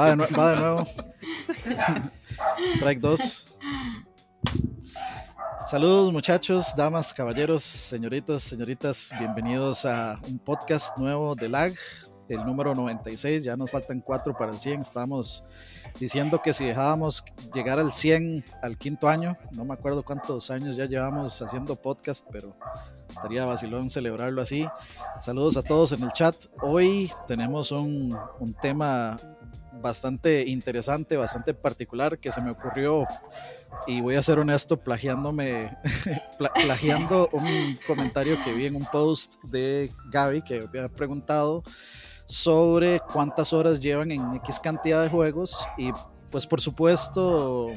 [0.00, 0.86] Va de, va de nuevo.
[2.70, 3.46] Strike 2.
[5.66, 11.74] Saludos muchachos, damas, caballeros, señoritos, señoritas, bienvenidos a un podcast nuevo de LAG,
[12.30, 15.44] el número 96, ya nos faltan cuatro para el 100, estamos
[15.98, 17.22] diciendo que si dejábamos
[17.52, 22.26] llegar al 100 al quinto año, no me acuerdo cuántos años ya llevamos haciendo podcast,
[22.32, 22.56] pero
[23.06, 24.66] estaría vacilón celebrarlo así.
[25.20, 26.36] Saludos a todos en el chat.
[26.62, 29.18] Hoy tenemos un, un tema
[29.80, 33.06] bastante interesante, bastante particular que se me ocurrió.
[33.86, 35.76] Y voy a ser honesto plagiándome,
[36.38, 41.62] plagiando un comentario que vi en un post de Gaby que había preguntado
[42.24, 45.66] sobre cuántas horas llevan en X cantidad de juegos.
[45.78, 45.90] Y
[46.30, 47.72] pues por supuesto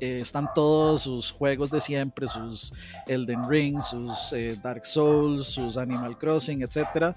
[0.00, 2.72] eh, están todos sus juegos de siempre, sus
[3.06, 7.14] Elden Ring, sus eh, Dark Souls, sus Animal Crossing, etcétera,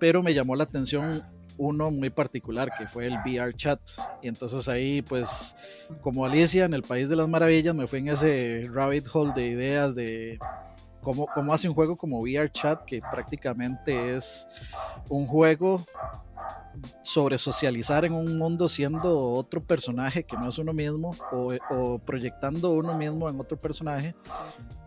[0.00, 1.22] pero me llamó la atención
[1.56, 3.80] uno muy particular que fue el VR chat.
[4.22, 5.56] Y entonces ahí pues
[6.00, 9.46] como Alicia en el País de las Maravillas me fui en ese rabbit hole de
[9.46, 10.38] ideas de
[11.00, 14.48] cómo, cómo hace un juego como VR chat que prácticamente es
[15.08, 15.84] un juego
[17.02, 22.70] sobre socializar en un mundo siendo otro personaje que no es uno mismo o, proyectando
[22.70, 24.14] uno mismo en otro personaje,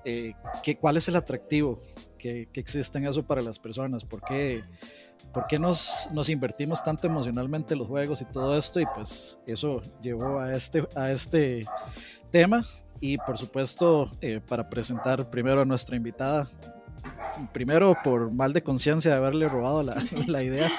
[0.03, 1.81] eh, que, ¿cuál es el atractivo
[2.17, 4.03] que, que, existe en eso para las personas?
[4.03, 4.63] ¿Por qué,
[5.33, 8.79] por qué nos, nos, invertimos tanto emocionalmente en los juegos y todo esto?
[8.79, 11.65] Y pues eso llevó a este, a este
[12.31, 12.65] tema.
[12.99, 16.49] Y por supuesto, eh, para presentar primero a nuestra invitada,
[17.53, 20.71] primero por mal de conciencia de haberle robado la, la idea,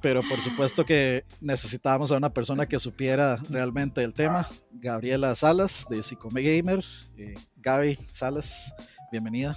[0.00, 4.48] pero por supuesto que necesitábamos a una persona que supiera realmente el tema.
[4.72, 6.84] Gabriela Salas de Psicome Gamer.
[7.16, 8.74] Eh, Gaby Salas,
[9.10, 9.56] bienvenida.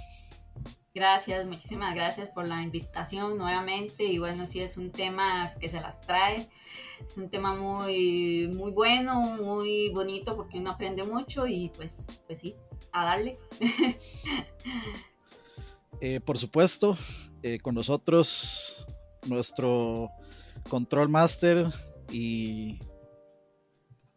[0.96, 4.04] Gracias, muchísimas gracias por la invitación nuevamente.
[4.04, 6.48] Y bueno, sí es un tema que se las trae.
[7.06, 12.38] Es un tema muy, muy bueno, muy bonito porque uno aprende mucho y pues, pues
[12.38, 12.56] sí,
[12.92, 13.38] a darle.
[16.02, 16.94] Eh, por supuesto,
[17.42, 18.86] eh, con nosotros
[19.28, 20.10] nuestro
[20.68, 21.72] control master
[22.12, 22.78] y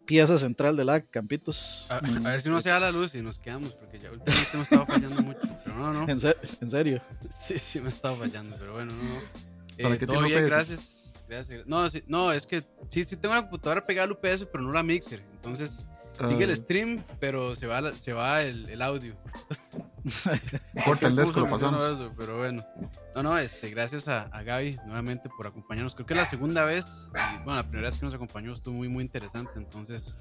[0.09, 1.85] pieza central de la Campitos.
[1.89, 4.63] A, ver si no se da la luz y nos quedamos, porque ya últimamente me
[4.63, 5.39] estado fallando mucho.
[5.63, 6.09] Pero no, no.
[6.09, 6.99] ¿En, serio?
[7.39, 9.83] Sí, sí, me he estado fallando, pero bueno, no.
[9.83, 11.13] ¿Para eh, todo bien, gracias.
[11.27, 11.67] gracias.
[11.67, 14.81] No, no, es que sí, sí tengo la computadora pegada al UPS, pero no la
[14.81, 15.23] mixer.
[15.35, 15.85] Entonces,
[16.27, 16.55] sigue el ah.
[16.55, 19.15] stream, pero se va, se va el, el audio.
[20.85, 22.11] Corta el desco, lo pasamos.
[22.17, 22.65] pero bueno.
[23.15, 25.95] No, no, este, gracias a, a, Gaby nuevamente por acompañarnos.
[25.95, 28.75] Creo que es la segunda vez, y, bueno, la primera vez que nos acompañó estuvo
[28.75, 29.51] muy, muy interesante.
[29.55, 30.17] Entonces,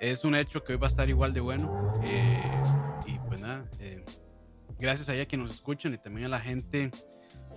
[0.00, 1.94] es un hecho que hoy va a estar igual de bueno.
[2.02, 2.62] Eh,
[3.06, 4.04] y pues nada, eh,
[4.78, 6.90] gracias a ella que nos escuchan y también a la gente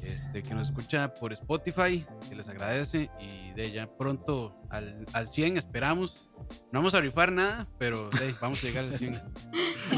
[0.06, 3.10] este, que nos escucha por Spotify, que les agradece.
[3.20, 6.30] Y de ya pronto al, al 100 esperamos.
[6.72, 8.10] No vamos a rifar nada, pero
[8.42, 9.22] vamos a llegar al 100.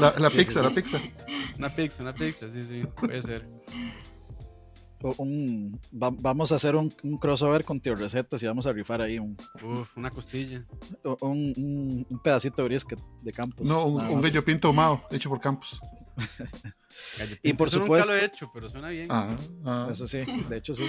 [0.00, 1.00] La, pizza, la pizza.
[1.56, 3.48] Una pizza, una pizza, sí, sí, puede ser.
[5.92, 9.36] vamos a hacer un, crossover con Tío Recetas y vamos a rifar ahí un.
[9.62, 10.66] Uf, una costilla.
[11.20, 13.66] Un, un, pedacito de brisket de Campos.
[13.66, 15.80] No, un, un gallo pinto ahumado hecho por Campos.
[17.42, 18.12] y por supuesto.
[18.12, 19.06] Nunca lo he hecho, pero suena bien.
[19.10, 19.88] Ah, ah.
[19.90, 20.18] Eso sí,
[20.48, 20.84] de hecho sí.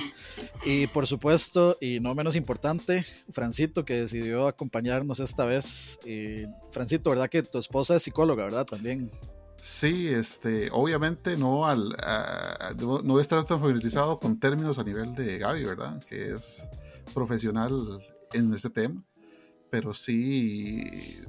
[0.66, 6.00] Y por supuesto, y no menos importante, Francito, que decidió acompañarnos esta vez.
[6.06, 8.66] Y Francito, ¿verdad que tu esposa es psicóloga, verdad?
[8.66, 9.12] También.
[9.62, 11.90] Sí, este, obviamente no al
[12.78, 16.01] no voy a estar tan familiarizado con términos a nivel de Gaby, ¿verdad?
[16.07, 16.63] Que es
[17.13, 18.00] profesional
[18.34, 19.03] en este tema,
[19.69, 21.22] pero sí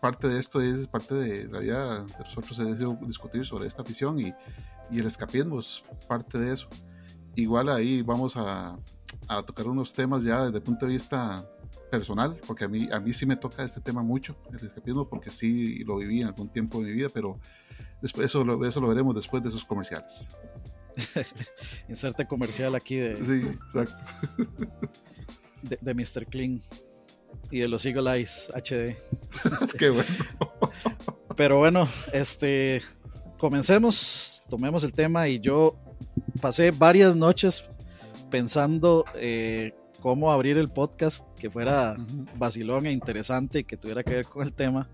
[0.00, 4.20] parte de esto es parte de la vida de nosotros es discutir sobre esta afición
[4.20, 4.34] y,
[4.90, 6.68] y, el escapismo es parte de eso.
[7.34, 8.78] Igual ahí vamos a,
[9.28, 11.48] a, tocar unos temas ya desde el punto de vista
[11.90, 15.30] personal, porque a mí, a mí sí me toca este tema mucho, el escapismo, porque
[15.30, 17.38] sí lo viví en algún tiempo de mi vida, pero
[18.02, 20.30] después eso lo, eso lo veremos después de esos comerciales.
[21.88, 23.24] Inserte comercial aquí de...
[23.24, 23.96] Sí, exacto.
[25.62, 26.26] de, de Mr.
[26.26, 26.60] Clean
[27.50, 28.96] y de los Eagle Eyes HD.
[29.78, 30.08] Qué bueno.
[31.36, 32.82] Pero bueno, este,
[33.38, 35.76] comencemos, tomemos el tema y yo
[36.40, 37.64] pasé varias noches
[38.30, 41.96] pensando eh, cómo abrir el podcast que fuera
[42.36, 44.88] vacilón e interesante y que tuviera que ver con el tema.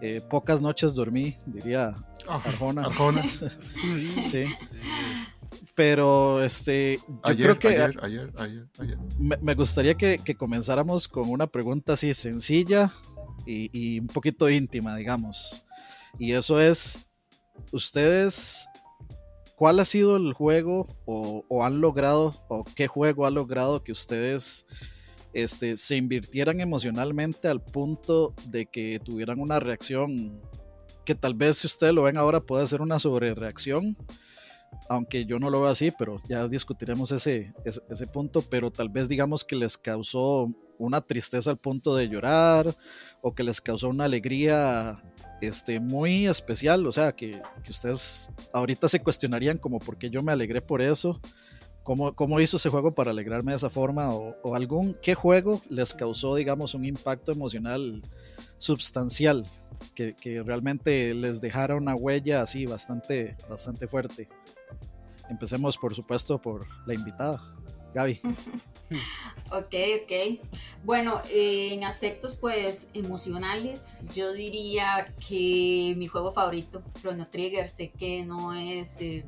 [0.00, 1.94] Eh, pocas noches dormí, diría
[2.28, 2.82] ah, Arjona.
[2.82, 3.24] Arjona.
[4.24, 4.44] sí.
[5.74, 8.32] Pero este, yo creo que ayer, ayer,
[8.78, 12.92] ayer, Me, gustaría que, que, comenzáramos con una pregunta así sencilla
[13.46, 15.64] y, y, un poquito íntima, digamos.
[16.18, 17.06] Y eso es,
[17.72, 18.68] ustedes,
[19.56, 23.92] ¿cuál ha sido el juego o, o, han logrado, o qué juego ha logrado que
[23.92, 24.66] ustedes
[25.32, 30.40] este, se invirtieran emocionalmente al punto de que tuvieran una reacción
[31.04, 33.96] que tal vez si ustedes lo ven ahora puede ser una sobrereacción,
[34.88, 38.88] aunque yo no lo veo así, pero ya discutiremos ese, ese, ese, punto, pero tal
[38.88, 42.74] vez digamos que les causó una tristeza al punto de llorar
[43.20, 45.02] o que les causó una alegría
[45.40, 50.22] este, muy especial, o sea, que, que ustedes ahorita se cuestionarían como por qué yo
[50.22, 51.20] me alegré por eso
[51.82, 54.14] ¿Cómo, ¿Cómo, hizo ese juego para alegrarme de esa forma?
[54.14, 58.02] O, o, algún, ¿Qué juego les causó, digamos, un impacto emocional
[58.58, 59.46] sustancial?
[59.94, 64.28] Que, que, realmente les dejara una huella así bastante, bastante fuerte.
[65.30, 67.40] Empecemos, por supuesto, por la invitada.
[67.94, 68.20] Gaby.
[69.50, 70.40] ok, ok.
[70.84, 77.90] Bueno, eh, en aspectos pues emocionales, yo diría que mi juego favorito, Chrono Trigger, sé
[77.90, 79.00] que no es...
[79.00, 79.24] Eh,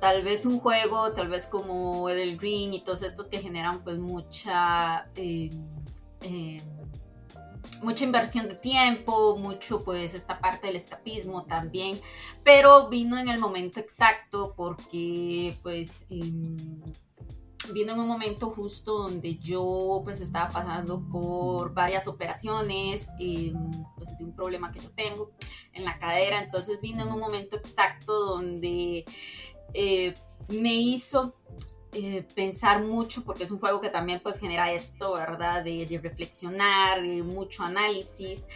[0.00, 3.98] tal vez un juego, tal vez como Edel Green y todos estos que generan pues
[3.98, 5.08] mucha...
[5.16, 5.50] Eh,
[7.82, 11.98] mucha inversión de tiempo, mucho pues esta parte del escapismo también,
[12.42, 16.20] pero vino en el momento exacto porque pues eh,
[17.72, 23.52] vino en un momento justo donde yo pues estaba pasando por varias operaciones eh,
[23.96, 25.32] pues, de un problema que yo tengo
[25.72, 29.04] en la cadera, entonces vino en un momento exacto donde
[29.74, 30.14] eh,
[30.48, 31.34] me hizo
[31.98, 35.64] eh, pensar mucho, porque es un juego que también pues genera esto, ¿verdad?
[35.64, 38.46] De, reflexionar, de mucho análisis.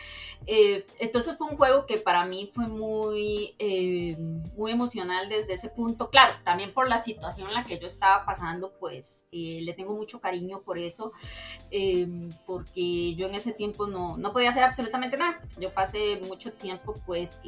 [0.46, 4.14] Eh, entonces fue un juego que para mí fue muy, eh,
[4.58, 6.10] muy emocional desde ese punto.
[6.10, 10.20] Claro, también por la situación en la que yo estaba pasando, pues le tengo mucho
[10.20, 11.12] cariño por eso,
[12.46, 15.40] porque yo en ese tiempo no, no podía hacer absolutamente nada.
[15.58, 17.38] Yo pasé mucho tiempo pues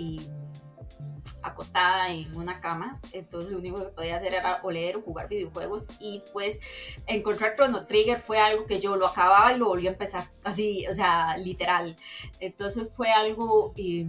[1.42, 5.28] acostada en una cama, entonces lo único que podía hacer era o leer o jugar
[5.28, 6.58] videojuegos y pues
[7.06, 10.86] encontrar Chrono Trigger fue algo que yo lo acababa y lo volví a empezar, así,
[10.86, 11.96] o sea, literal.
[12.40, 14.06] Entonces fue algo, eh,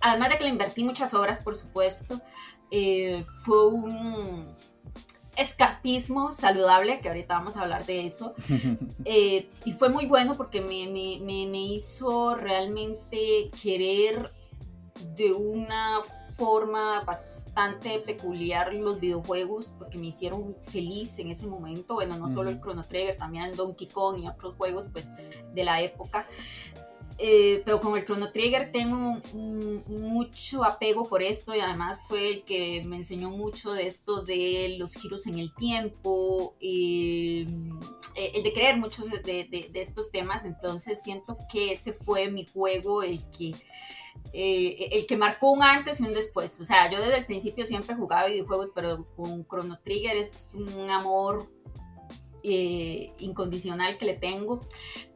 [0.00, 2.20] además de que le invertí muchas horas, por supuesto,
[2.70, 4.54] eh, fue un
[5.36, 8.34] escapismo saludable, que ahorita vamos a hablar de eso.
[9.06, 14.30] Eh, y fue muy bueno porque me, me, me, me hizo realmente querer
[15.14, 16.00] de una
[16.36, 21.94] forma bastante peculiar los videojuegos porque me hicieron feliz en ese momento.
[21.94, 25.12] Bueno, no solo el Chrono Trigger, también Donkey Kong y otros juegos pues
[25.52, 26.26] de la época.
[27.22, 32.44] Eh, pero con el Chrono Trigger tengo mucho apego por esto y además fue el
[32.44, 37.46] que me enseñó mucho de esto de los giros en el tiempo, eh,
[38.16, 40.46] eh, el de creer muchos de, de, de estos temas.
[40.46, 43.52] Entonces siento que ese fue mi juego el que
[44.32, 46.60] eh, el que marcó un antes y un después.
[46.60, 50.90] O sea, yo desde el principio siempre jugaba videojuegos, pero con Chrono Trigger es un
[50.90, 51.50] amor
[52.42, 54.60] eh, incondicional que le tengo.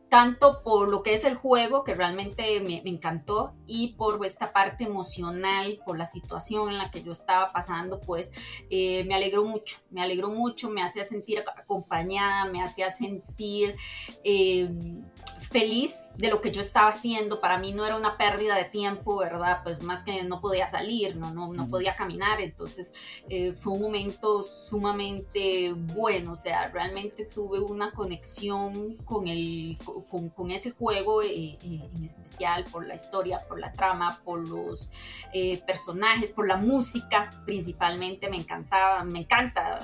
[0.08, 4.84] Tanto por lo que es el juego, que realmente me, encantó, y por esta parte
[4.84, 8.30] emocional, por la situación en la que yo estaba pasando, pues
[8.70, 13.74] eh, me alegró mucho, me alegró mucho, me hacía sentir acompañada, me hacía sentir
[15.50, 17.40] feliz de lo que yo estaba haciendo.
[17.40, 19.60] Para mí no era una pérdida de tiempo, ¿verdad?
[19.62, 22.40] Pues más que no podía salir, no, no, no podía caminar.
[22.40, 22.92] Entonces
[23.28, 26.32] eh, fue un momento sumamente bueno.
[26.32, 29.78] O sea, realmente tuve una conexión con, el,
[30.10, 34.48] con, con ese juego eh, eh, en especial por la historia, por la trama, por
[34.48, 34.90] los
[35.66, 38.28] personajes, por la música principalmente.
[38.28, 39.80] Me encantaba, me encanta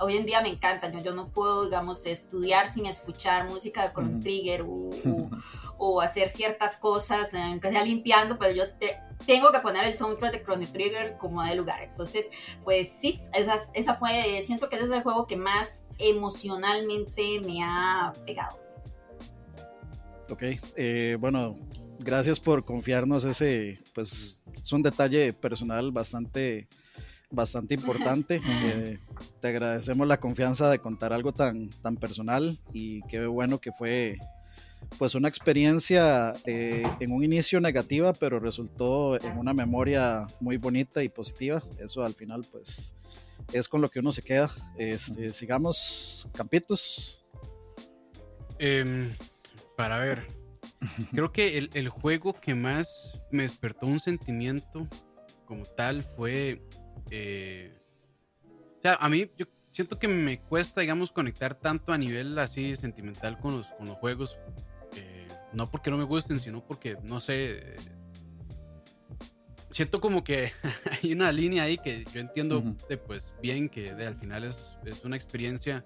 [0.00, 3.92] hoy en día me encanta, yo, yo no puedo, digamos, estudiar sin escuchar música de
[3.92, 5.30] Chrono Trigger o, o,
[5.78, 10.32] o, hacer ciertas cosas, aunque sea limpiando, pero yo te, tengo que poner el soundtrack
[10.32, 11.82] de Chrono Trigger como de lugar.
[11.82, 12.26] Entonces,
[12.62, 17.62] pues sí, esa, esa fue, siento que ese es el juego que más emocionalmente me
[17.62, 18.58] ha pegado.
[20.30, 20.42] Ok,
[20.76, 21.54] eh, bueno,
[21.98, 26.68] gracias por confiarnos ese, pues es un detalle personal bastante
[27.34, 28.40] bastante importante.
[28.44, 28.98] Eh,
[29.40, 34.18] te agradecemos la confianza de contar algo tan, tan personal y qué bueno que fue
[34.98, 41.02] pues una experiencia eh, en un inicio negativa, pero resultó en una memoria muy bonita
[41.02, 41.62] y positiva.
[41.78, 42.94] Eso al final pues
[43.52, 44.50] es con lo que uno se queda.
[44.76, 47.24] Este, sigamos, Campitos.
[48.58, 49.16] Eh,
[49.76, 50.22] para ver,
[51.10, 54.86] creo que el, el juego que más me despertó un sentimiento
[55.44, 56.62] como tal fue
[57.10, 57.72] eh,
[58.78, 62.76] o sea, a mí yo siento que me cuesta, digamos, conectar tanto a nivel así
[62.76, 64.38] sentimental con los, con los juegos.
[64.96, 67.76] Eh, no porque no me gusten, sino porque, no sé, eh,
[69.70, 70.52] siento como que
[71.02, 72.86] hay una línea ahí que yo entiendo uh -huh.
[72.86, 75.84] de, pues bien que de, al final es, es, una experiencia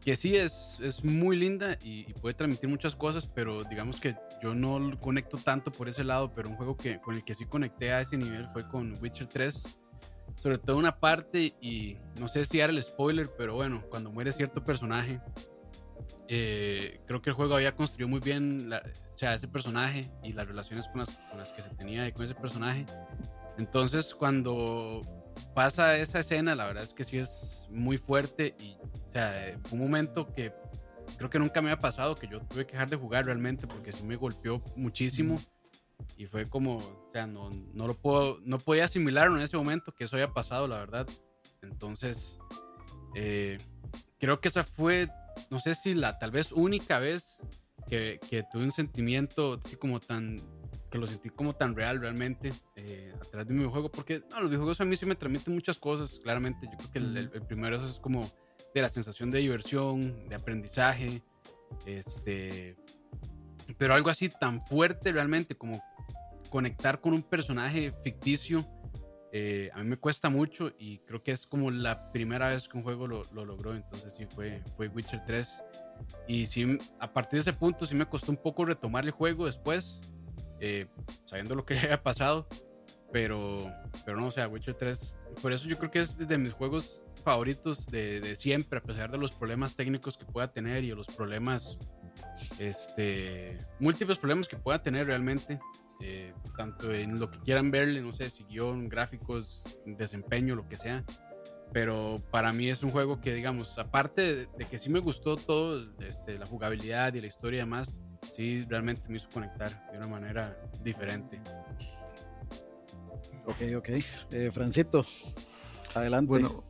[0.00, 4.54] que sí es, es muy linda y, puede transmitir muchas cosas, pero digamos que yo
[4.54, 7.92] no conecto tanto por ese lado, pero un juego que, con el que sí conecté
[7.92, 9.62] a ese nivel fue con Witcher 3,
[10.36, 14.32] sobre todo una parte, y no sé si era el spoiler, pero bueno, cuando muere
[14.32, 15.20] cierto personaje,
[16.28, 20.46] eh, creo que el juego había construido muy bien o sea, ese personaje y las
[20.46, 22.86] relaciones con las, con las que se tenía con ese personaje.
[23.58, 25.02] Entonces, cuando
[25.54, 28.76] pasa esa escena, la verdad es que sí es muy fuerte y,
[29.06, 30.52] o sea, fue un momento que
[31.16, 33.92] creo que nunca me había pasado, que yo tuve que dejar de jugar realmente porque
[33.92, 35.38] sí me golpeó muchísimo
[36.16, 39.92] y fue como, o sea, no, no lo puedo, no podía asimilarlo en ese momento
[39.94, 41.06] que eso había pasado, la verdad.
[41.62, 42.38] Entonces,
[43.14, 43.58] eh,
[44.18, 45.08] creo que esa fue,
[45.50, 47.40] no sé si la tal vez única vez
[47.88, 50.40] que, que tuve un sentimiento así como tan
[50.94, 54.42] que lo sentí como tan real realmente eh, a través de un videojuego, porque no,
[54.42, 56.68] los videojuegos a mí sí me transmiten muchas cosas, claramente.
[56.70, 58.30] Yo creo que el, el, primero es como
[58.72, 61.20] de la sensación de diversión, de aprendizaje,
[61.84, 62.76] este,
[63.78, 65.82] pero algo así tan fuerte realmente como
[66.50, 68.64] conectar con un personaje ficticio.
[69.32, 72.76] Eh, a mí me cuesta mucho y creo que es como la primera vez que
[72.76, 75.62] un juego lo, lo logró, entonces sí fue, fue Witcher 3.
[76.28, 79.46] Y sí, a partir de ese punto sí me costó un poco retomar el juego
[79.46, 80.00] después,
[80.60, 80.86] eh,
[81.24, 82.46] sabiendo lo que había pasado.
[83.12, 83.70] Pero,
[84.04, 87.00] pero no, o sea, Witcher 3, por eso yo creo que es de mis juegos
[87.22, 91.06] favoritos de, de, siempre, a pesar de los problemas técnicos que pueda tener y los
[91.06, 91.78] problemas,
[92.58, 95.60] este, múltiples problemas que pueda tener realmente,
[96.00, 100.76] eh, tanto en lo que quieran verle, no sé, si guion, gráficos, desempeño, lo que
[100.76, 101.04] sea.
[101.72, 105.84] Pero para mí es un juego que, digamos, aparte de, que sí me gustó todo,
[106.00, 107.98] este, la jugabilidad y la historia y demás,
[108.32, 111.40] sí realmente me hizo conectar de una manera diferente.
[113.46, 113.88] Ok, ok.
[114.30, 115.04] Eh, Francito,
[115.94, 116.28] adelante.
[116.28, 116.64] Bueno,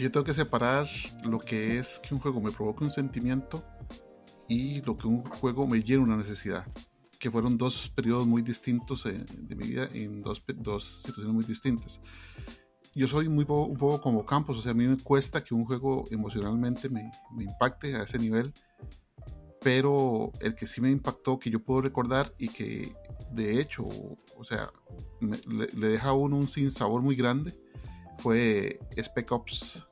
[0.00, 0.86] yo tengo que separar
[1.22, 3.62] lo que es que un juego me provoque un sentimiento
[4.48, 6.66] y lo que un juego me llena una necesidad.
[7.18, 11.44] Que fueron dos periodos muy distintos eh, de mi vida en dos, dos situaciones muy
[11.44, 12.00] distintas
[12.94, 15.66] yo soy muy un poco como Campos, o sea, a mí me cuesta que un
[15.66, 18.54] juego emocionalmente me, me, impacte a ese nivel
[19.66, 22.94] pero el que sí me impactó, que yo puedo recordar y que
[23.32, 23.88] de hecho,
[24.36, 24.70] o sea,
[25.20, 27.52] le, deja a uno un sinsabor muy grande,
[28.18, 29.82] fue Spec Ops.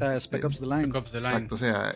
[0.00, 0.86] Uh, Spec Ops The Line.
[0.86, 1.94] Exacto, o sea,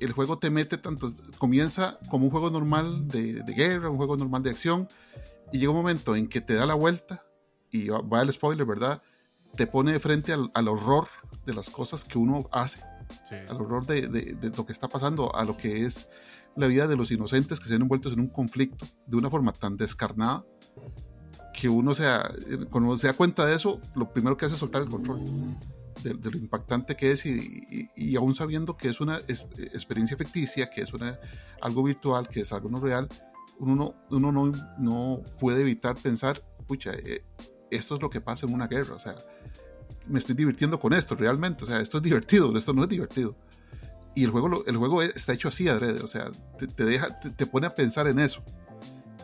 [0.00, 4.16] el juego te mete tanto, comienza como un juego normal de, de, guerra, un juego
[4.16, 4.88] normal de acción,
[5.52, 7.24] y llega un momento en que te da la vuelta,
[7.70, 9.02] y va el spoiler, ¿verdad?
[9.56, 11.08] Te pone de frente al, al horror
[11.44, 12.80] de las cosas que uno hace
[13.48, 16.08] al horror de, de, lo que está pasando, a lo que es
[16.56, 19.52] la vida de los inocentes que se ven envueltos en un conflicto de una forma
[19.52, 20.44] tan descarnada
[21.52, 22.30] que uno sea,
[22.70, 25.24] cuando se da cuenta de eso, lo primero que hace es soltar el control
[26.02, 30.82] de, lo impactante que es y, y, aún sabiendo que es una experiencia ficticia, que
[30.82, 31.18] es una,
[31.60, 33.08] algo virtual, que es algo no real,
[33.58, 37.24] uno no, uno no, no puede evitar pensar, pucha, eh,
[37.70, 39.14] esto es lo que pasa en una guerra, o sea,
[40.10, 41.64] me estoy divirtiendo con esto realmente.
[41.64, 43.36] O sea, esto es divertido, esto no es divertido.
[44.14, 47.68] Y el juego, el juego está hecho así adrede, o sea, te, deja, te, pone
[47.68, 48.42] a pensar en eso.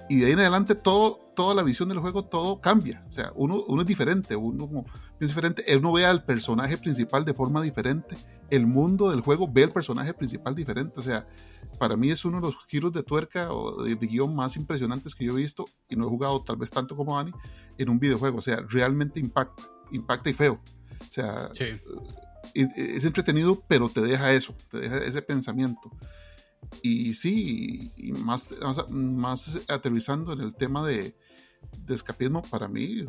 [0.08, 3.04] Y de ahí en adelante todo, toda la visión del juego, todo cambia.
[3.08, 4.84] O sea, uno, uno es diferente, uno
[5.20, 5.76] es diferente.
[5.76, 8.16] Uno ve al personaje principal de forma diferente.
[8.50, 11.00] El mundo del juego ve al personaje principal diferente.
[11.00, 11.26] O sea,
[11.78, 15.14] para mí es uno de los giros de tuerca o de, de guion más impresionantes
[15.14, 15.66] que yo he visto.
[15.88, 17.32] Y no he jugado tal vez tanto como Dani
[17.78, 18.38] en un videojuego.
[18.38, 20.60] O sea, realmente impacta impacta y feo.
[21.00, 21.50] O sea,
[22.54, 25.90] es, entretenido, pero te deja eso, te deja ese pensamiento.
[26.82, 27.92] Y sí,
[28.24, 28.54] más,
[28.90, 31.16] más, aterrizando en el tema de,
[31.78, 33.04] de, escapismo, para mí,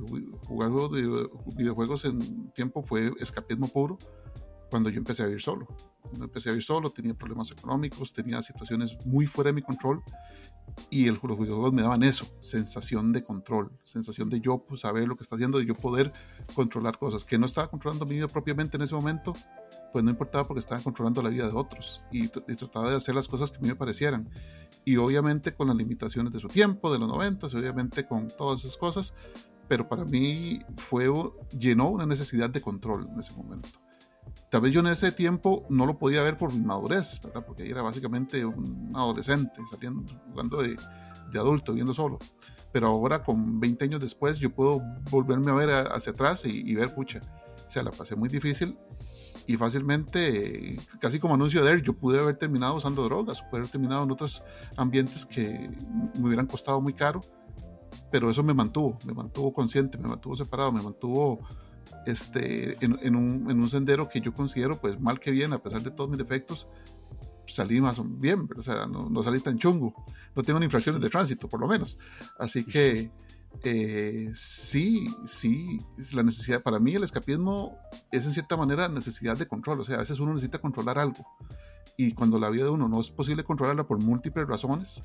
[0.46, 3.98] jugar de videojuegos en tiempo fue escapismo puro
[4.70, 5.68] cuando yo empecé a vivir solo.
[6.02, 10.04] Cuando empecé a vivir solo, tenía problemas económicos, tenía situaciones muy fuera de mi control
[10.90, 15.08] y el, los videojuegos me daban eso, sensación de control, sensación de yo pues, saber
[15.08, 16.12] lo que está haciendo, de yo poder
[16.54, 19.34] controlar cosas, que no estaba controlando mi vida propiamente en ese momento,
[19.92, 23.28] pues no importaba porque estaba controlando la vida de otros y, trataba de hacer las
[23.28, 24.30] cosas que a mí me parecieran.
[24.86, 28.78] Y obviamente con las limitaciones de su tiempo, de los 90, obviamente con todas esas
[28.78, 29.14] cosas,
[29.68, 31.10] pero para mí fue,
[31.58, 33.70] llenó una necesidad de control en ese momento.
[34.50, 37.20] Tal vez yo en ese tiempo no lo podía ver por mi madurez.
[37.46, 40.78] Porque ahí era básicamente un adolescente, saliendo, jugando de,
[41.32, 42.18] de adulto, viendo solo.
[42.72, 46.94] Pero ahora, con 20 años después, yo puedo volverme a ver hacia atrás y, ver,
[46.94, 47.22] pucha,
[47.68, 48.78] o sea, la pasé muy difícil
[49.48, 53.72] y fácilmente, casi como anuncio de él, yo pude haber terminado usando drogas, pude haber
[53.72, 54.44] terminado en otros
[54.76, 55.70] ambientes que
[56.20, 57.22] me hubieran costado muy caro,
[58.12, 61.40] pero eso me mantuvo, me mantuvo consciente, me mantuvo separado, me mantuvo
[62.06, 65.82] este, en, un, en, un, sendero que yo considero, pues mal que bien, a pesar
[65.82, 66.68] de todos mis defectos,
[67.46, 69.94] salí más bien, o sea, no, no salí tan chungo,
[70.36, 71.98] no tengo ni infracciones de tránsito, por lo menos.
[72.38, 73.10] Así que
[73.64, 75.82] eh, sí, sí,
[76.14, 77.78] la necesidad, para mí el escapismo
[78.12, 81.26] es en cierta manera necesidad de control, o sea, a veces uno necesita controlar algo
[81.98, 85.02] y cuando la vida de uno no es posible controlarla por múltiples razones,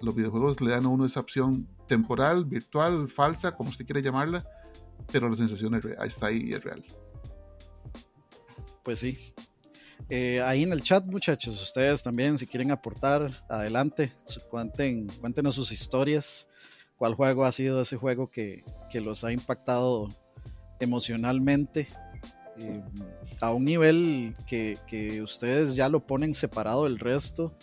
[0.00, 4.46] los videojuegos le dan a uno esa opción temporal, virtual, falsa, como usted quiere llamarla,
[5.10, 6.84] pero la sensación está ahí es real.
[8.84, 9.34] Pues sí.
[10.10, 14.12] Eh, ahí en el chat, muchachos, ustedes también, si quieren aportar, adelante,
[14.50, 16.46] cuenten, cuéntenos sus historias
[16.98, 20.08] cuál juego ha sido ese juego que, los ha impactado
[20.80, 21.88] emocionalmente
[22.58, 22.82] eh,
[23.40, 27.54] a un nivel que, ustedes ya lo ponen separado del resto,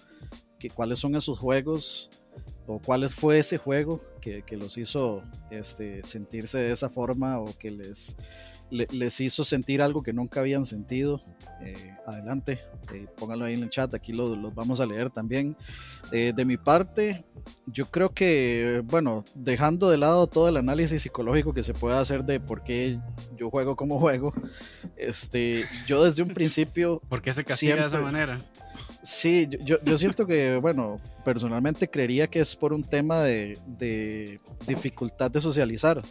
[0.58, 2.10] que cuáles son esos juegos
[2.66, 7.72] o cuál fue ese juego que, los hizo este, sentirse de esa forma o que
[7.72, 8.16] les
[8.76, 11.22] les hizo sentir algo que nunca habían sentido.
[11.62, 12.60] Eh, adelante,
[12.94, 15.56] eh, pónganlo ahí en el chat, aquí los vamos a leer también.
[16.12, 17.26] Eh, de mi parte,
[17.66, 22.24] yo creo que, bueno, dejando de lado todo el análisis psicológico que se puede hacer
[22.24, 23.00] de por qué
[23.38, 24.34] yo juego como juego,
[24.96, 27.02] este, yo desde un principio...
[27.10, 28.42] ¿Por qué se castiga de esa manera?
[29.02, 34.40] Sí, yo, yo, siento que, bueno, personalmente creería que es por un tema de, de
[34.68, 36.02] dificultad de socializar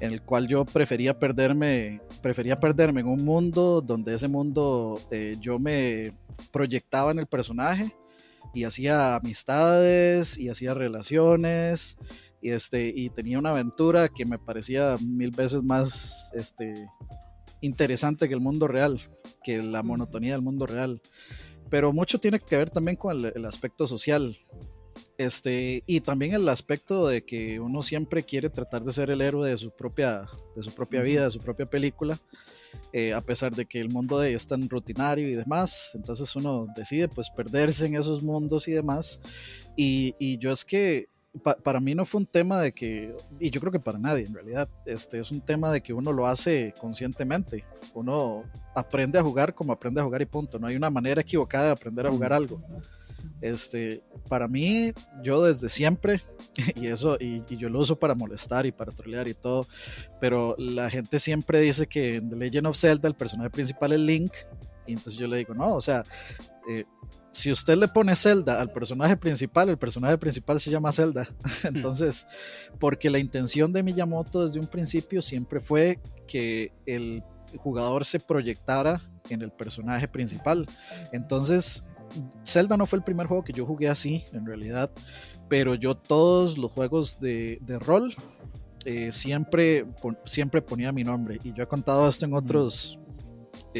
[0.00, 5.36] en el cual yo prefería perderme, prefería perderme en un mundo donde ese mundo eh,
[5.40, 6.12] yo me
[6.52, 7.94] proyectaba en el personaje
[8.54, 11.96] y hacía amistades y hacía relaciones
[12.40, 16.86] y, este, y tenía una aventura que me parecía mil veces más este,
[17.60, 19.00] interesante que el mundo real,
[19.42, 21.00] que la monotonía del mundo real.
[21.70, 24.36] Pero mucho tiene que ver también con el aspecto social.
[25.18, 29.48] Este, y también el aspecto de que uno siempre quiere tratar de ser el héroe
[29.48, 32.18] de su propia, de su propia vida, de su propia película,
[32.92, 35.92] eh, a pesar de que el mundo de es tan rutinario y demás.
[35.94, 39.20] Entonces uno decide pues perderse en esos mundos y demás.
[39.74, 41.08] Y, y yo es que
[41.62, 44.34] para mí no fue un tema de que, y yo creo que para nadie en
[44.34, 47.64] realidad, este es un tema de que uno lo hace conscientemente.
[47.94, 50.58] Uno aprende a jugar como aprende a jugar y punto.
[50.58, 52.62] No hay una manera equivocada de aprender a jugar algo.
[53.40, 56.22] Este, para mí, yo desde siempre,
[56.74, 59.66] y eso, y, yo lo uso para molestar y para trolear y todo,
[60.20, 64.00] pero la gente siempre dice que en The Legend of Zelda el personaje principal es
[64.00, 64.32] Link,
[64.86, 66.04] y entonces yo le digo, no, o sea,
[66.68, 66.84] eh,
[67.36, 71.28] si usted le pone Zelda al personaje principal, el personaje principal se llama Zelda.
[71.64, 72.26] Entonces,
[72.78, 77.22] porque la intención de Miyamoto desde un principio siempre fue que el
[77.58, 80.66] jugador se proyectara en el personaje principal.
[81.12, 81.84] Entonces,
[82.44, 84.90] Zelda no fue el primer juego que yo jugué así, en realidad,
[85.48, 88.14] pero yo todos los juegos de, rol
[88.84, 89.86] eh, siempre,
[90.24, 91.40] siempre ponía mi nombre.
[91.42, 92.98] Y yo he contado esto en otros,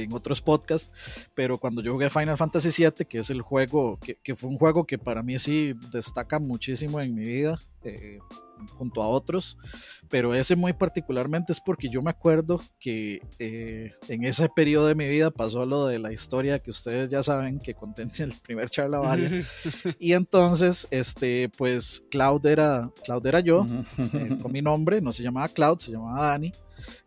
[0.02, 0.90] en otros podcasts,
[1.34, 4.84] pero cuando yo jugué Final Fantasy VII, que es el juego, que, fue un juego
[4.84, 8.18] que para mí sí destaca muchísimo en mi vida, eh,
[8.78, 9.58] junto a otros,
[10.08, 14.94] pero ese muy particularmente es porque yo me acuerdo que eh, en ese periodo de
[14.94, 18.34] mi vida pasó lo de la historia que ustedes ya saben que conté en el
[18.42, 19.44] primer charla vale.
[19.98, 23.66] Y entonces este pues Cloud era Cloud era yo
[23.98, 26.52] eh, con mi nombre no se llamaba Cloud se llamaba Dani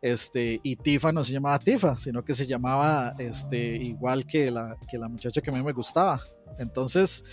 [0.02, 4.78] este y Tifa no se llamaba Tifa sino que se llamaba este igual que la
[5.10, 6.22] muchacha que a mí me gustaba.
[6.58, 7.24] Entonces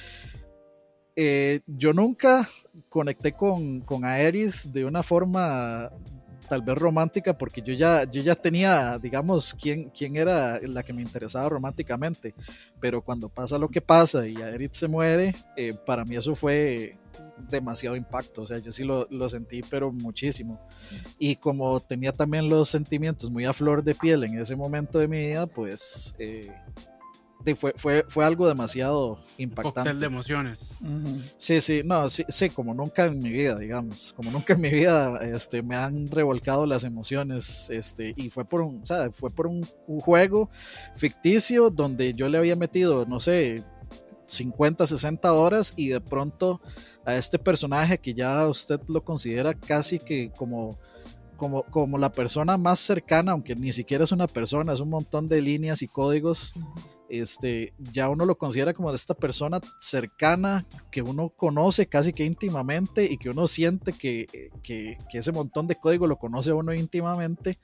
[1.18, 2.46] eh, yo nunca
[2.90, 5.90] conecté con, con Aerith de una forma
[6.48, 10.92] tal vez romántica porque yo ya, yo ya tenía, digamos, quién, quién era la que
[10.92, 12.34] me interesaba románticamente,
[12.80, 16.96] pero cuando pasa lo que pasa y Aerith se muere, eh, para mí eso fue
[17.50, 20.60] demasiado impacto, o sea, yo sí lo, lo, sentí, pero muchísimo.
[21.18, 25.08] Y como tenía también los sentimientos muy a flor de piel en ese momento de
[25.08, 26.14] mi vida, pues...
[26.18, 26.50] Eh,
[27.54, 29.94] fue, fue, fue algo demasiado impactante.
[29.94, 30.74] de emociones.
[31.36, 34.70] Sí, sí, no, sí, sí, como nunca en mi vida, digamos, como nunca en mi
[34.70, 39.46] vida este, me han revolcado las emociones, este, y fue por un, o fue por
[39.46, 39.64] un,
[40.00, 40.50] juego
[40.96, 43.62] ficticio donde yo le había metido, no sé,
[44.26, 46.60] 50, 60 horas y de pronto
[47.04, 50.78] a este personaje que ya usted lo considera casi que como...
[51.36, 55.26] Como, como la persona más cercana, aunque ni siquiera es una persona, es un montón
[55.26, 56.54] de líneas y códigos
[57.08, 62.24] este, ya uno lo considera como de esta persona cercana que uno conoce casi que
[62.24, 64.26] íntimamente y que uno siente que,
[64.62, 67.58] que, ese montón de código lo conoce uno íntimamente,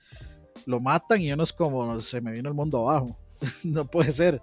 [0.66, 3.16] lo matan y uno es como se me vino el mundo abajo.
[3.64, 4.40] no puede ser.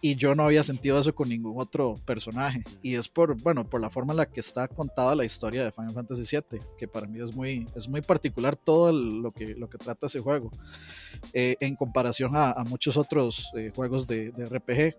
[0.00, 2.62] Y yo no había sentido eso con ningún otro personaje.
[2.82, 5.72] Y es por, bueno, por la forma en la que está contada la historia de
[5.72, 9.68] Final Fantasy VII, que para mí es muy, es muy particular todo lo que, lo
[9.68, 10.50] que trata ese juego,
[11.32, 14.96] eh, en comparación a, muchos otros eh, juegos de, de RPG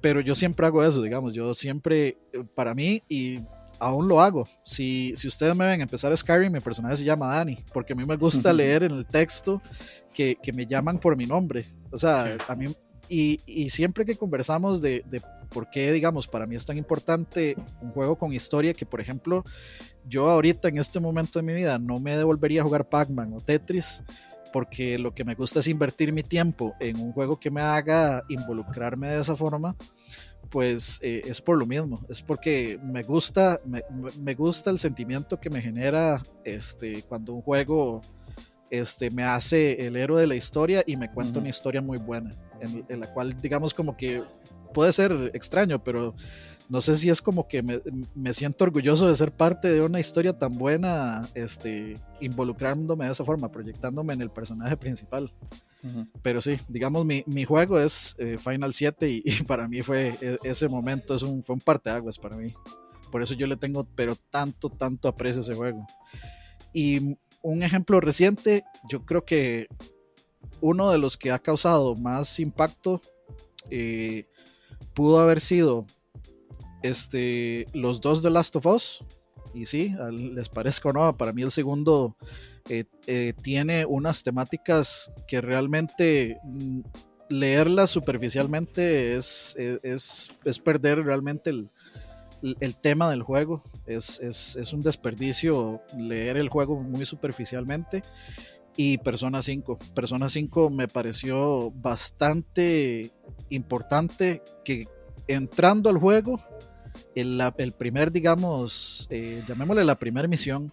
[0.00, 3.40] pero yo siempre hago eso, digamos, yo siempre, eh, para mí, y
[3.78, 4.48] aún lo hago.
[4.64, 7.96] Si, si ustedes me ven empezar a Skyrim, mi personaje se llama Dani, porque a
[7.96, 9.60] mí me gusta leer en el texto
[10.12, 11.72] que, que, me llaman por mi nombre.
[11.90, 12.66] O sea, a mí,
[13.08, 17.90] y, siempre que conversamos de, de, por qué, digamos, para mí es tan importante un
[17.90, 19.44] juego con historia, que por ejemplo,
[20.08, 23.40] yo ahorita en este momento de mi vida no me devolvería a jugar Pac-Man o
[23.40, 24.02] Tetris,
[24.52, 28.22] porque lo que me gusta es invertir mi tiempo en un juego que me haga
[28.28, 29.76] involucrarme de esa forma
[30.50, 33.60] pues eh, es por lo mismo, es porque me gusta,
[34.20, 38.00] me, gusta el sentimiento que me genera este, cuando un juego
[38.70, 42.30] este, me hace el héroe de la historia y me cuenta una historia muy buena,
[42.60, 44.22] en, la cual digamos como que
[44.72, 46.14] puede ser extraño, pero
[46.68, 50.36] no sé si es como que me, siento orgulloso de ser parte de una historia
[50.36, 55.32] tan buena, este, involucrándome de esa forma, proyectándome en el personaje principal.
[56.22, 60.38] Pero sí, digamos, mi, mi juego es eh, Final 7 y, para mí fue e,
[60.42, 62.52] ese momento, es un, fue un parteaguas para mí.
[63.12, 65.86] Por eso yo le tengo, pero tanto, tanto aprecio a ese juego.
[66.72, 69.68] Y un ejemplo reciente, yo creo que
[70.60, 73.00] uno de los que ha causado más impacto
[73.70, 74.26] eh,
[74.94, 75.86] pudo haber sido
[76.82, 79.04] este, los dos de Last of Us.
[79.54, 82.14] Y sí, les parezca o no, para mí el segundo
[82.68, 86.80] eh, eh, tiene unas temáticas que realmente mm,
[87.30, 91.70] leerlas superficialmente es, es, es, perder realmente el,
[92.42, 93.62] el, tema del juego.
[93.86, 98.02] Es, es, un desperdicio leer el juego muy superficialmente.
[98.76, 99.78] Y Persona 5.
[99.94, 103.10] Persona 5 me pareció bastante
[103.48, 104.86] importante que
[105.28, 106.40] entrando al juego,
[107.14, 110.72] el, el primer, digamos, eh, llamémosle la primera misión,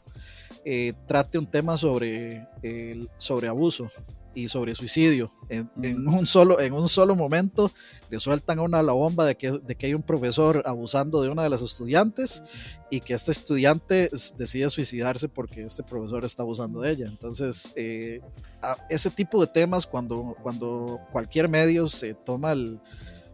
[0.65, 2.47] eh, trate un tema sobre,
[3.17, 3.89] sobre abuso
[4.36, 5.32] y sobre suicidio.
[5.50, 5.69] En,
[6.08, 7.72] un solo, en un solo momento
[8.10, 11.30] le sueltan a una la bomba de que, de que hay un profesor abusando de
[11.30, 12.43] una de las estudiantes
[12.89, 17.08] y que este estudiante decide suicidarse porque este profesor está abusando de ella.
[17.08, 18.22] Entonces, eh,
[18.89, 22.80] ese tipo de temas, cuando, cuando cualquier medio se toma el,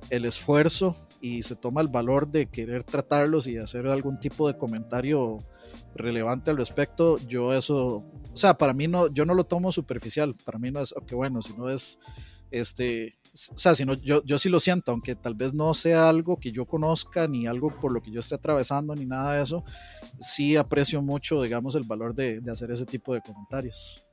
[0.09, 4.57] el esfuerzo y se toma el valor de querer tratarlos y hacer algún tipo de
[4.57, 5.39] comentario
[5.95, 10.35] relevante al respecto, yo eso, o sea, para mí no, yo no lo tomo superficial,
[10.45, 11.99] para mí no es, que bueno, sino es,
[12.51, 13.17] este,
[13.53, 16.51] o sea, sino yo, yo sí lo siento, aunque tal vez no sea algo que
[16.51, 19.63] yo conozca, ni algo por lo que yo esté atravesando, ni nada de eso,
[20.19, 24.05] sí aprecio mucho, digamos, el valor de, de hacer ese tipo de comentarios.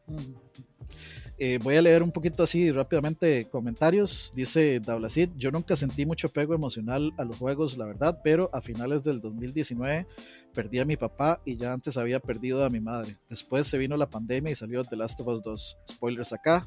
[1.39, 4.33] Eh, voy a leer un poquito así rápidamente comentarios.
[4.35, 8.63] Dice Dablacid, yo nunca sentí mucho pego emocional a los juegos, la verdad, pero a
[8.63, 10.07] finales del 2019
[10.55, 13.19] perdí a mi papá y ya antes había perdido a mi madre.
[13.29, 15.79] Después se vino la pandemia y salió The Last of Us 2.
[15.91, 16.65] Spoilers acá.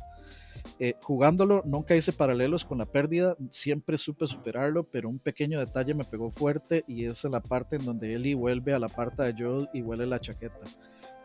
[0.77, 5.95] Eh, jugándolo nunca hice paralelos con la pérdida, siempre supe superarlo, pero un pequeño detalle
[5.95, 9.33] me pegó fuerte y es la parte en donde Ellie vuelve a la parte de
[9.41, 10.59] Joel y huele la chaqueta.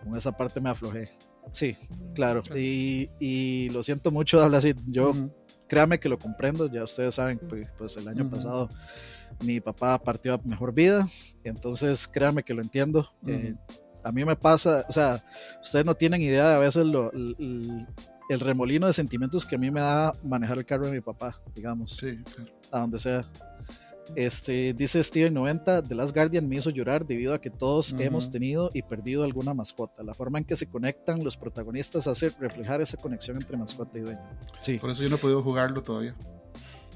[0.02, 1.11] Con esa parte me aflojé.
[1.52, 1.76] Sí,
[2.14, 2.42] claro.
[2.57, 4.74] Y, y lo siento mucho hablar así.
[4.87, 5.12] Yo,
[5.68, 6.70] créame que lo comprendo.
[6.70, 8.68] Ya ustedes saben, pues, pues el año pasado
[9.44, 11.09] mi papá partió a mejor vida.
[11.42, 13.09] Entonces, créame que lo entiendo.
[13.26, 13.54] Eh,
[14.02, 15.24] a mí me pasa, o sea,
[15.62, 17.87] ustedes no tienen idea de a veces lo, el,
[18.28, 21.40] el, remolino de sentimientos que a mí me da manejar el carro de mi papá,
[21.54, 21.92] digamos.
[21.92, 22.52] Sí, claro.
[22.70, 23.24] A donde sea.
[24.14, 28.70] Este, dice Steven90, The Last Guardian me hizo llorar debido a que todos hemos tenido
[28.72, 30.02] y perdido alguna mascota.
[30.02, 34.02] La forma en que se conectan los protagonistas hace reflejar esa conexión entre mascota y
[34.02, 34.20] dueño.
[34.60, 34.78] Sí.
[34.78, 36.14] Por eso yo no he podido jugarlo todavía.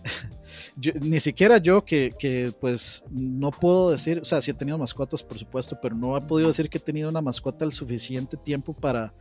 [1.01, 5.23] ni siquiera yo que, que, pues no puedo decir, o sea, sí he tenido mascotas
[5.23, 8.73] por supuesto, pero no he podido decir que he tenido una mascota el suficiente tiempo
[8.73, 9.12] para,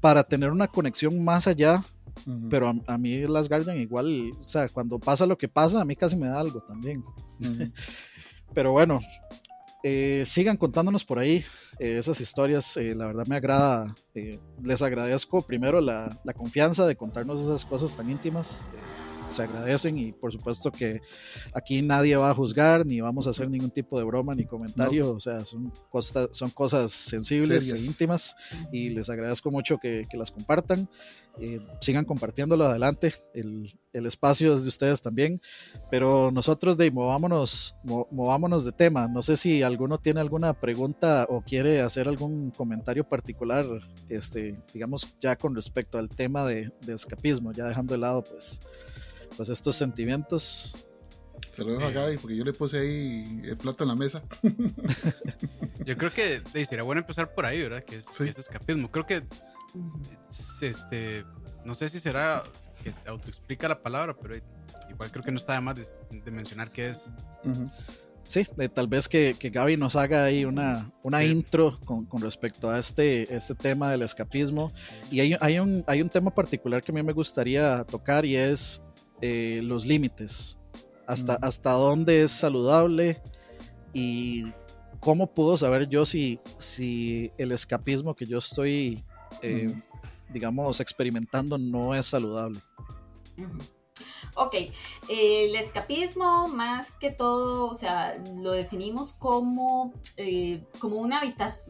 [0.00, 1.82] para tener una conexión más allá
[2.48, 5.96] pero a, mí las Guardian igual, o sea, cuando pasa lo que pasa, a mí
[5.96, 7.02] casi me da algo también.
[8.52, 9.00] Pero bueno,
[9.84, 11.44] eh, sigan contándonos por ahí
[11.78, 12.76] eh, esas historias.
[12.76, 13.94] Eh, la verdad me agrada.
[14.62, 18.64] les agradezco primero la, la, confianza de contarnos esas cosas tan íntimas
[19.30, 21.00] se agradecen y por supuesto que
[21.52, 25.14] aquí nadie va a juzgar ni vamos a hacer ningún tipo de broma ni comentario,
[25.14, 28.36] o sea, son, cosas, son cosas sensibles e íntimas
[28.72, 30.88] y les agradezco mucho que, que las compartan,
[31.38, 35.40] eh, sigan compartiéndolo adelante, el, el, espacio es de ustedes también,
[35.90, 41.42] pero nosotros de movámonos, movámonos de tema, no sé si alguno tiene alguna pregunta o
[41.42, 43.64] quiere hacer algún comentario particular,
[44.08, 48.60] este, digamos ya con respecto al tema de, de escapismo, ya dejando de lado pues
[49.36, 50.86] pues estos sentimientos.
[51.54, 54.22] Se lo dejo a Gaby porque yo le puse ahí el plato en la mesa.
[55.84, 57.82] yo creo que sería bueno empezar por ahí, ¿verdad?
[57.82, 58.90] Que es, que es escapismo.
[58.90, 59.22] Creo que
[60.62, 61.24] este
[61.64, 62.42] no sé si será
[62.82, 64.36] que autoexplica la palabra, pero
[64.88, 67.10] igual creo que no está de más de, mencionar qué es.
[68.24, 72.70] Sí, tal vez que, que, Gaby nos haga ahí una, una intro con, con, respecto
[72.70, 74.72] a este, este tema del escapismo.
[75.10, 78.36] Y hay, hay, un, hay un tema particular que a mí me gustaría tocar y
[78.36, 78.82] es
[79.20, 80.58] eh, los límites.
[81.06, 83.20] Hasta, hasta dónde es saludable
[83.92, 84.44] y
[85.00, 89.02] cómo puedo saber yo si, si el escapismo que yo estoy
[89.42, 89.74] eh,
[90.32, 92.60] digamos, experimentando no es saludable.
[94.36, 94.54] Ok,
[95.08, 101.20] el escapismo más que todo, o sea, lo definimos como, eh, como, una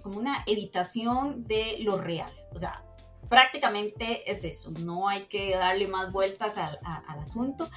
[0.03, 2.31] como una evitación de lo real.
[2.55, 2.85] O sea,
[3.31, 7.71] prácticamente es eso, no hay que darle más vueltas al, asunto.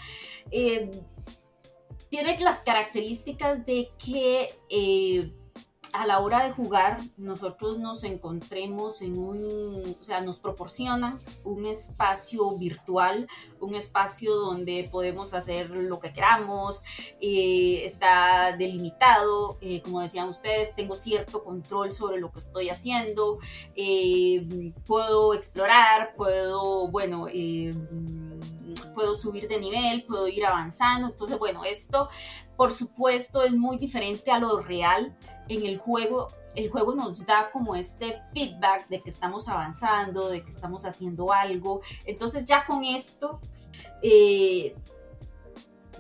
[0.50, 0.90] Eh,
[2.10, 5.32] tiene las características de que eh,
[5.94, 11.68] a la hora de jugar nosotros nos encontremos en un, o sea, nos proporciona un
[11.68, 13.28] espacio virtual,
[13.60, 16.84] un espacio donde podemos hacer lo que queramos,
[17.22, 23.38] eh, está delimitado, eh, como decían ustedes, tengo cierto control sobre lo que estoy haciendo,
[23.76, 27.28] eh, puedo explorar, puedo, bueno,
[28.96, 32.10] puedo subir de nivel, puedo ir avanzando, entonces, bueno, esto
[32.56, 35.16] por supuesto es muy diferente a lo real
[35.50, 40.44] en el juego, el juego nos da como este feedback de que estamos avanzando, de
[40.44, 41.82] que estamos haciendo algo.
[42.06, 43.40] Entonces ya con esto,
[44.02, 44.76] eh,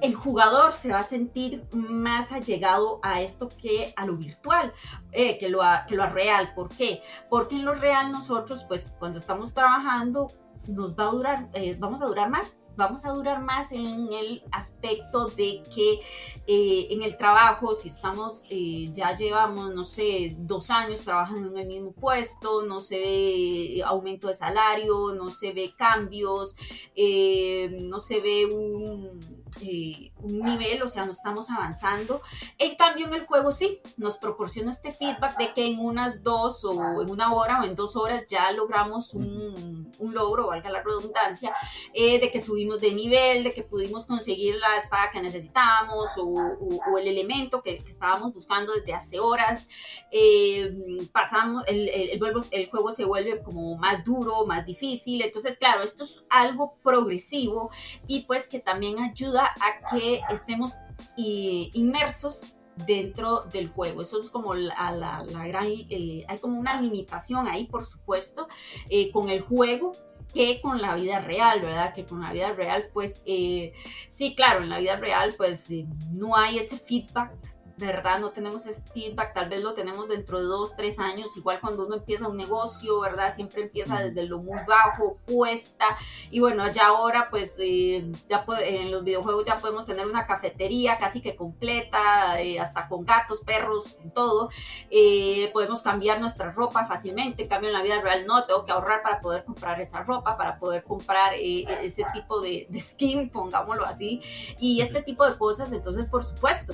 [0.02, 4.74] el jugador se va a sentir más allegado a esto que a lo virtual,
[5.12, 6.54] eh, que, lo que lo real.
[6.54, 7.02] ¿Por qué?
[7.30, 10.32] Porque en lo real nosotros, pues cuando estamos trabajando,
[10.68, 14.44] nos va a durar, eh, vamos a durar más vamos a durar más en el
[14.52, 16.00] aspecto de que
[16.48, 21.58] eh, en el trabajo, si estamos, eh, ya llevamos, no sé, dos años trabajando en
[21.58, 26.56] el mismo puesto, no se ve aumento de salario, no se ve cambios,
[26.96, 32.22] eh, no se ve un eh, un nivel, o sea, no estamos avanzando.
[32.58, 36.64] En cambio, en el juego sí, nos proporciona este feedback de que en unas dos
[36.66, 40.82] o en una hora o en dos horas ya logramos un, un logro, valga la
[40.82, 41.54] redundancia,
[41.94, 46.26] eh, de que subimos de nivel, de que pudimos conseguir la espada que necesitábamos o,
[46.28, 49.68] o, el elemento que, que, estábamos buscando desde hace horas.
[50.12, 55.22] Eh, pasamos, el, el, el juego se vuelve como más duro, más difícil.
[55.22, 57.70] Entonces, claro, esto es algo progresivo
[58.08, 60.74] y pues que también ayuda a que estemos
[61.18, 62.56] eh, inmersos
[62.88, 64.02] dentro del juego.
[64.02, 68.48] Eso es como la, la, gran, eh, hay como una limitación ahí, por supuesto,
[68.90, 69.94] eh, con el juego
[70.34, 71.94] que con la vida real, ¿verdad?
[71.94, 75.70] Que con la vida real, pues sí, claro, en la vida real, pues
[76.12, 77.32] no hay ese feedback
[77.78, 81.60] verdad no tenemos ese feedback, tal vez lo tenemos dentro de dos, tres años, igual
[81.60, 83.34] cuando uno empieza un negocio, ¿verdad?
[83.34, 85.86] Siempre empieza desde lo muy bajo, cuesta,
[86.30, 90.98] y bueno, ya ahora pues eh, ya en los videojuegos ya podemos tener una cafetería
[90.98, 94.50] casi que completa, eh, hasta con gatos, perros, todo,
[94.90, 98.72] eh, podemos cambiar nuestra ropa fácilmente, en cambio en la vida real no, tengo que
[98.72, 103.86] ahorrar para poder comprar esa ropa, para poder comprar ese tipo de, de, skin, pongámoslo
[103.86, 104.22] así,
[104.60, 106.74] y este tipo de cosas, entonces por supuesto,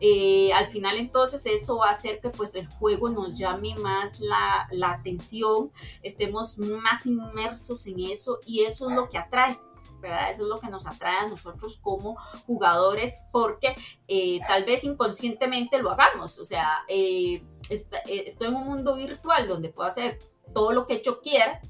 [0.00, 4.20] eh, al final entonces eso va a hacer que pues el juego nos llame más
[4.20, 5.72] la, la atención,
[6.02, 9.58] estemos más inmersos en eso y eso es lo que atrae.
[10.00, 10.30] ¿verdad?
[10.30, 13.74] Eso es lo que nos atrae a nosotros como jugadores porque
[14.08, 16.38] eh, tal vez inconscientemente lo hagamos.
[16.38, 20.18] O sea, eh, estoy en un mundo virtual donde puedo hacer
[20.54, 21.60] todo lo que yo quiera,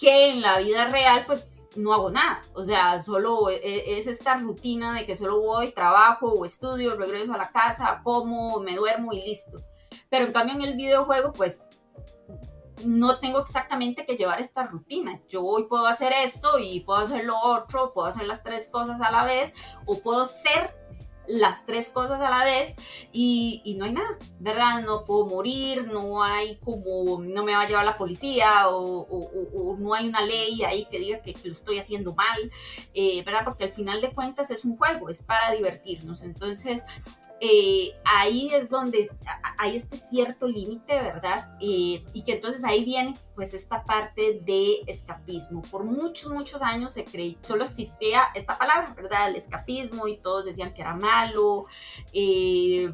[0.00, 2.42] que en la vida real pues no hago nada.
[2.54, 6.96] O sea, solo e, e, es esta rutina de que solo voy, trabajo o estudio,
[6.96, 9.58] regreso a la casa, como, me duermo y listo.
[10.10, 11.64] Pero en cambio en el videojuego, pues
[12.84, 15.20] no tengo exactamente que llevar esta rutina.
[15.28, 19.00] Yo hoy puedo hacer esto y puedo hacer lo otro, puedo hacer las tres cosas
[19.00, 19.52] a la vez
[19.86, 20.77] o puedo ser
[21.28, 22.74] las tres cosas a la vez
[23.12, 24.82] y, no hay nada, ¿verdad?
[24.82, 29.94] No puedo morir, no hay como, no me va a llevar la policía o, no
[29.94, 32.50] hay una ley ahí que diga que, lo estoy haciendo mal,
[32.94, 33.42] eh, ¿verdad?
[33.44, 36.22] Porque al final de cuentas es un juego, es para divertirnos.
[36.22, 36.82] Entonces,
[37.40, 39.08] eh, ahí es donde
[39.58, 41.56] hay este cierto límite, ¿verdad?
[41.60, 45.62] Eh, y que entonces ahí viene pues esta parte de escapismo.
[45.62, 49.28] Por muchos, muchos años se creí, solo existía esta palabra, ¿verdad?
[49.28, 51.66] El escapismo y todos decían que era malo.
[52.12, 52.92] Eh,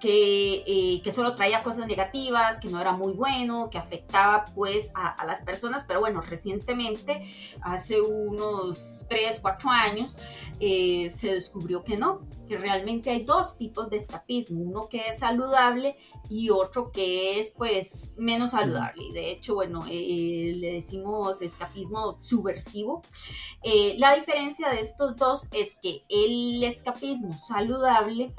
[0.00, 5.40] que, solo traía cosas negativas, que no era muy bueno, que afectaba pues a, las
[5.42, 7.22] personas, pero bueno, recientemente,
[7.62, 10.16] hace unos 3, 4 años,
[10.60, 15.18] eh, se descubrió que no, que realmente hay dos tipos de escapismo, uno que es
[15.18, 15.96] saludable
[16.28, 19.12] y otro que es pues menos saludable.
[19.12, 23.02] De hecho, bueno, eh, le decimos escapismo subversivo.
[23.62, 28.34] Eh, la diferencia de estos dos es que el escapismo saludable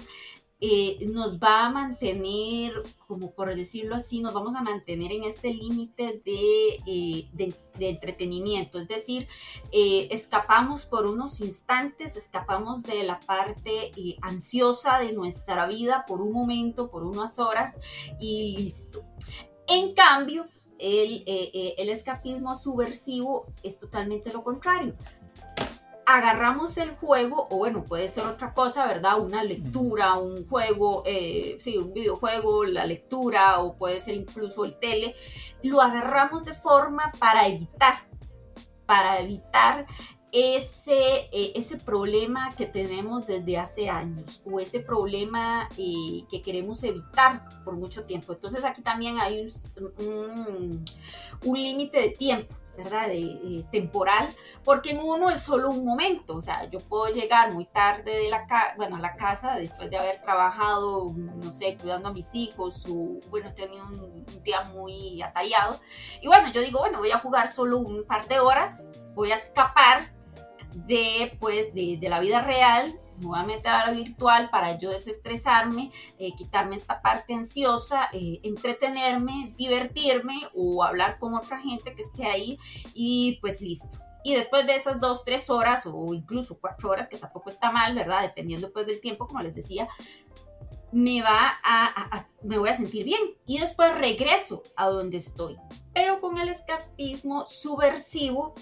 [0.62, 2.74] eh, nos va a mantener,
[3.08, 8.78] como por decirlo así, nos vamos a mantener en este límite de, eh, entretenimiento.
[8.78, 9.28] Es decir,
[9.72, 13.92] eh, escapamos por unos instantes, escapamos de la parte
[14.22, 17.78] ansiosa de nuestra vida por un momento, por unas horas
[18.20, 19.06] y listo.
[19.66, 20.46] En cambio,
[20.78, 24.96] el, el escapismo subversivo es totalmente lo contrario
[26.10, 29.20] agarramos el juego, o bueno, puede ser otra cosa, ¿verdad?
[29.20, 34.76] Una lectura, un juego, eh, sí, un videojuego, la lectura, o puede ser incluso el
[34.80, 35.16] tele,
[35.62, 38.08] lo agarramos de forma para evitar,
[38.88, 39.86] para evitar
[40.32, 46.84] ese, eh, ese problema que tenemos desde hace años o ese problema eh, que queremos
[46.84, 48.34] evitar por mucho tiempo.
[48.34, 49.48] Entonces aquí también hay
[50.00, 50.86] un,
[51.46, 52.56] un límite de tiempo.
[52.84, 53.10] ¿Verdad?
[53.72, 54.30] Temporal,
[54.64, 58.30] porque en uno es solo un momento, o sea, yo puedo llegar muy tarde de
[58.30, 58.46] la
[58.78, 63.20] bueno, a la casa después de haber trabajado, no sé, cuidando a mis hijos o,
[63.30, 65.80] bueno, he tenido un, día muy atallado,
[66.22, 69.36] y bueno, yo digo, bueno, voy a jugar solo un par de horas, voy a
[69.36, 70.14] escapar
[70.74, 76.34] de, pues, de, de la vida real nuevamente a la virtual para yo desestresarme, eh,
[76.36, 82.60] quitarme esta parte ansiosa, eh, entretenerme, divertirme o hablar con otra gente que esté ahí
[82.94, 83.98] y pues listo.
[84.24, 87.96] Y después de esas dos, tres horas o incluso cuatro horas, que tampoco está mal,
[87.96, 88.22] ¿verdad?
[88.22, 89.88] Dependiendo pues del tiempo, como les decía,
[90.92, 95.58] me va a, me voy a sentir bien y después regreso a donde estoy.
[95.94, 98.56] Pero con el escapismo subversivo,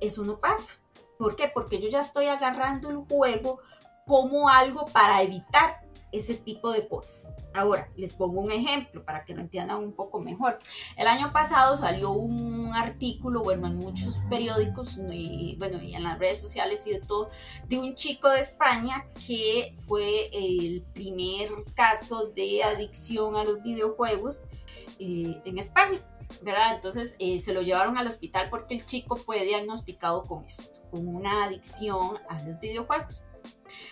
[0.00, 0.70] eso no pasa.
[1.18, 1.50] ¿Por qué?
[1.52, 3.60] Porque yo ya estoy agarrando el juego
[4.06, 7.32] como algo para evitar ese tipo de cosas.
[7.54, 10.58] Ahora, les pongo un ejemplo para que lo entiendan un poco mejor.
[10.96, 16.18] El año pasado salió un artículo, bueno, en muchos periódicos y, bueno, y en las
[16.18, 17.30] redes sociales y de todo,
[17.66, 24.44] de un chico de España que fue el primer caso de adicción a los videojuegos
[24.98, 25.98] eh, en España.
[26.42, 26.74] ¿verdad?
[26.74, 31.06] Entonces eh, se lo llevaron al hospital porque el chico fue diagnosticado con esto con
[31.08, 33.22] una adicción a los videojuegos.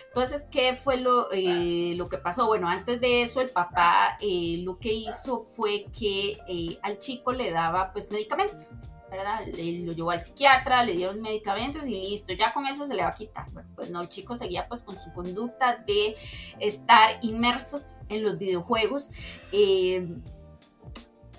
[0.07, 2.47] Entonces, ¿qué fue lo, eh, lo que pasó?
[2.47, 7.31] Bueno, antes de eso, el papá eh, lo que hizo fue que eh, al chico
[7.31, 8.69] le daba pues medicamentos,
[9.11, 9.45] ¿verdad?
[9.45, 13.03] Le, lo llevó al psiquiatra, le dieron medicamentos y listo, ya con eso se le
[13.03, 13.51] va a quitar.
[13.51, 16.15] Bueno, pues no, el chico seguía pues con su conducta de
[16.59, 19.11] estar inmerso en los videojuegos.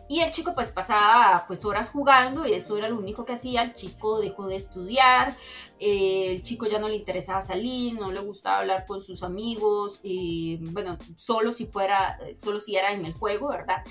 [0.09, 3.63] Y el chico pues pasaba pues horas jugando y eso era lo único que hacía.
[3.63, 5.37] El chico dejó de estudiar,
[5.79, 10.01] eh, el chico ya no le interesaba salir, no le gustaba hablar con sus amigos,
[10.03, 13.85] y, bueno, solo si fuera, solo si era en el juego, ¿verdad?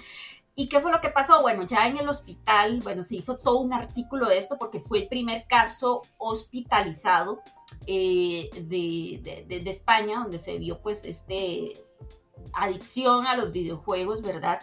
[0.59, 1.39] ¿Y qué fue lo que pasó?
[1.43, 5.03] Bueno, ya en el hospital, bueno, se hizo todo un artículo de esto porque fue
[5.03, 7.41] el primer caso hospitalizado
[7.85, 11.85] eh, de, de, de, España donde se vio pues este
[12.53, 14.59] adicción a los videojuegos, ¿verdad?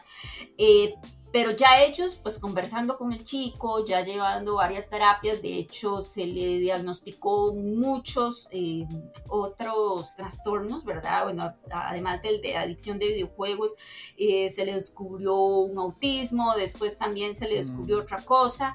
[0.58, 0.94] Eh,
[1.34, 6.26] pero ya ellos, pues conversando con el chico, ya llevando varias terapias, de hecho se
[6.26, 8.86] le diagnosticó muchos eh,
[9.26, 11.24] otros trastornos, ¿verdad?
[11.24, 13.74] Bueno, además del de adicción de videojuegos,
[14.16, 18.02] eh, se le descubrió un autismo, después también se le descubrió mm.
[18.02, 18.72] otra cosa,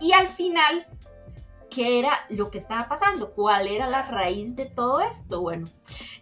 [0.00, 0.84] y al final
[1.70, 5.40] qué era lo que estaba pasando, cuál era la raíz de todo esto.
[5.40, 5.68] Bueno,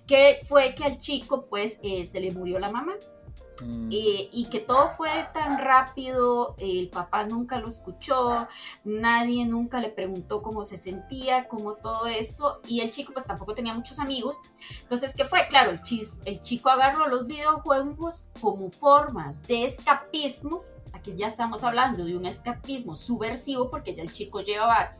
[0.07, 2.97] que fue que al chico pues eh, se le murió la mamá.
[3.65, 3.89] Mm.
[3.91, 8.49] y que todo fue tan rápido, el papá nunca lo escuchó,
[8.85, 13.55] nadie nunca le preguntó cómo se sentía, cómo todo eso, y el chico pues tampoco
[13.55, 14.37] tenía muchos amigos.
[14.83, 15.47] Entonces, ¿qué fue?
[15.49, 20.63] Claro, el, chis, el chico agarró los videojuegos como forma de escapismo.
[20.93, 24.97] Aquí ya estamos hablando de un escapismo subversivo porque ya el chico llevaba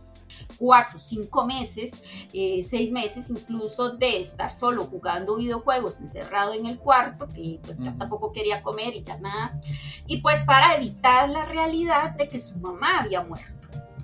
[0.59, 6.79] cuatro, cinco meses, eh, seis meses incluso de estar solo jugando videojuegos encerrado en el
[6.79, 9.61] cuarto, que pues ya tampoco quería comer y ya nada,
[10.07, 13.61] y pues para evitar la realidad de que su mamá había muerto.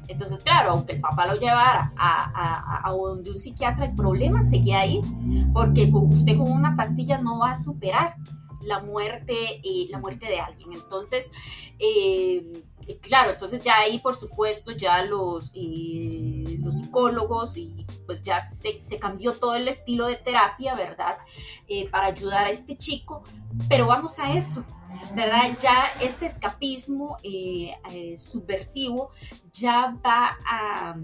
[0.08, 4.44] Entonces, claro, aunque el papá lo llevara a, a, a, donde un psiquiatra, el problema
[4.44, 5.00] seguía ahí,
[5.52, 8.14] porque usted con una pastilla no va a superar
[8.66, 10.72] la muerte, eh, la muerte de alguien.
[10.72, 11.30] Entonces,
[11.78, 12.62] eh,
[13.00, 18.98] claro, entonces ya ahí por supuesto ya los, los psicólogos y pues ya se, se,
[18.98, 21.18] cambió todo el estilo de terapia, ¿verdad?
[21.90, 23.22] para ayudar a este chico,
[23.68, 24.64] pero vamos a eso.
[25.14, 25.58] ¿verdad?
[25.60, 27.18] Ya este escapismo
[28.16, 29.10] subversivo
[29.52, 30.96] ya va a,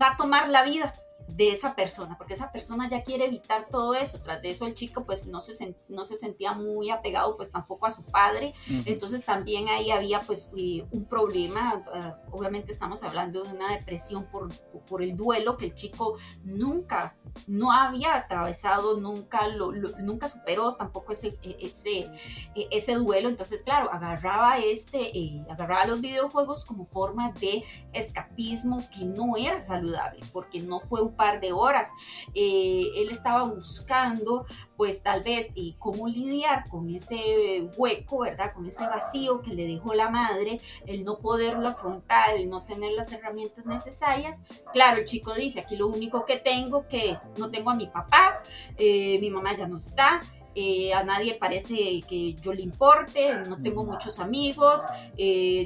[0.00, 0.92] va a tomar la vida,
[1.36, 4.20] de esa persona, porque esa persona ya quiere evitar todo eso.
[4.20, 7.86] Tras de eso el chico pues no se, no se sentía muy apegado pues tampoco
[7.86, 8.54] a su padre,
[8.84, 14.48] entonces también ahí había pues un problema, ah, obviamente estamos hablando de una depresión por,
[14.86, 17.16] por el duelo que el chico nunca,
[17.46, 22.10] no había atravesado, nunca, lo, nunca superó tampoco ese, e, ese,
[22.54, 28.82] e, ese duelo, entonces claro, agarraba este, eh, agarraba los videojuegos como forma de escapismo
[28.90, 31.90] que no era saludable, porque no fue un par de horas.
[32.34, 34.46] Eh, él estaba buscando,
[34.78, 38.54] pues tal vez, y cómo lidiar con ese hueco, ¿verdad?
[38.54, 42.92] Con ese vacío que le dejó la madre, el no poderlo afrontar, el no tener
[42.92, 44.40] las herramientas necesarias.
[44.72, 47.88] Claro, el chico dice, aquí lo único que tengo que es, no tengo a mi
[47.88, 48.42] papá,
[48.78, 50.20] eh, mi mamá ya no está,
[50.54, 54.80] eh, a nadie parece que yo le importe, no tengo muchos amigos,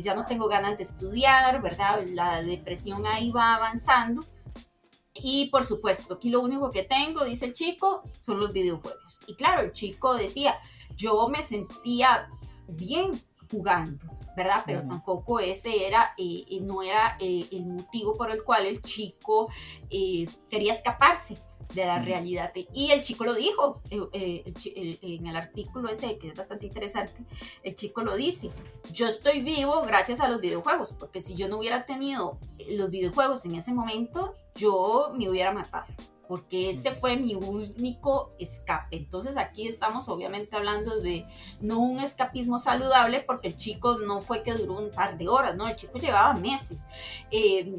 [0.02, 2.04] ya no tengo ganas de estudiar, ¿verdad?
[2.08, 4.22] La depresión ahí va avanzando.
[5.14, 9.16] Y por supuesto, aquí lo único que tengo, dice el chico, son los videojuegos.
[9.26, 10.58] Y claro, el chico decía,
[10.96, 12.28] yo me sentía
[12.68, 13.12] bien
[13.50, 14.04] jugando,
[14.36, 14.62] ¿verdad?
[14.66, 18.82] Pero tampoco ese era, eh, eh, no era eh, el motivo por el cual el
[18.82, 19.48] chico
[20.50, 21.38] quería escaparse
[21.74, 22.52] de la realidad.
[22.72, 27.14] Y el chico lo dijo en el artículo ese, que es bastante interesante,
[27.62, 28.50] el chico lo dice,
[28.92, 33.44] yo estoy vivo gracias a los videojuegos, porque si yo no hubiera tenido los videojuegos
[33.44, 35.86] en ese momento, yo me hubiera matado
[36.28, 38.96] porque ese fue mi único escape.
[38.96, 41.26] Entonces aquí estamos obviamente hablando de
[41.60, 45.56] no un escapismo saludable, porque el chico no fue que duró un par de horas,
[45.56, 46.86] no, el chico llevaba meses.
[47.30, 47.76] Eh,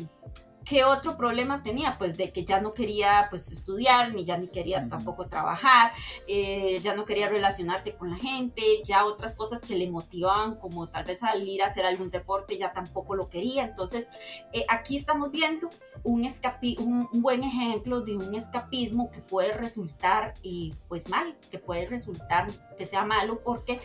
[0.66, 1.96] ¿Qué otro problema tenía?
[2.00, 5.92] Pues de que ya no quería pues estudiar, ni ya ni quería tampoco trabajar,
[6.28, 10.90] eh, ya no quería relacionarse con la gente, ya otras cosas que le motivaban, como
[10.90, 13.64] tal vez salir a hacer algún deporte, ya tampoco lo quería.
[13.64, 14.10] Entonces,
[14.54, 15.70] eh, aquí estamos viendo
[16.04, 21.60] un, escapi un, buen ejemplo de un escapismo que puede resultar eh, pues mal, que
[21.60, 23.80] puede resultar que sea malo porque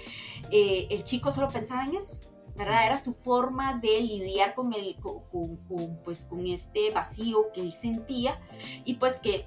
[0.50, 2.18] el chico solo pensaba en eso
[2.60, 2.86] ¿verdad?
[2.86, 5.58] Era su forma de lidiar con, el, con,
[6.04, 8.38] pues, con este vacío que él sentía
[8.84, 9.46] y pues que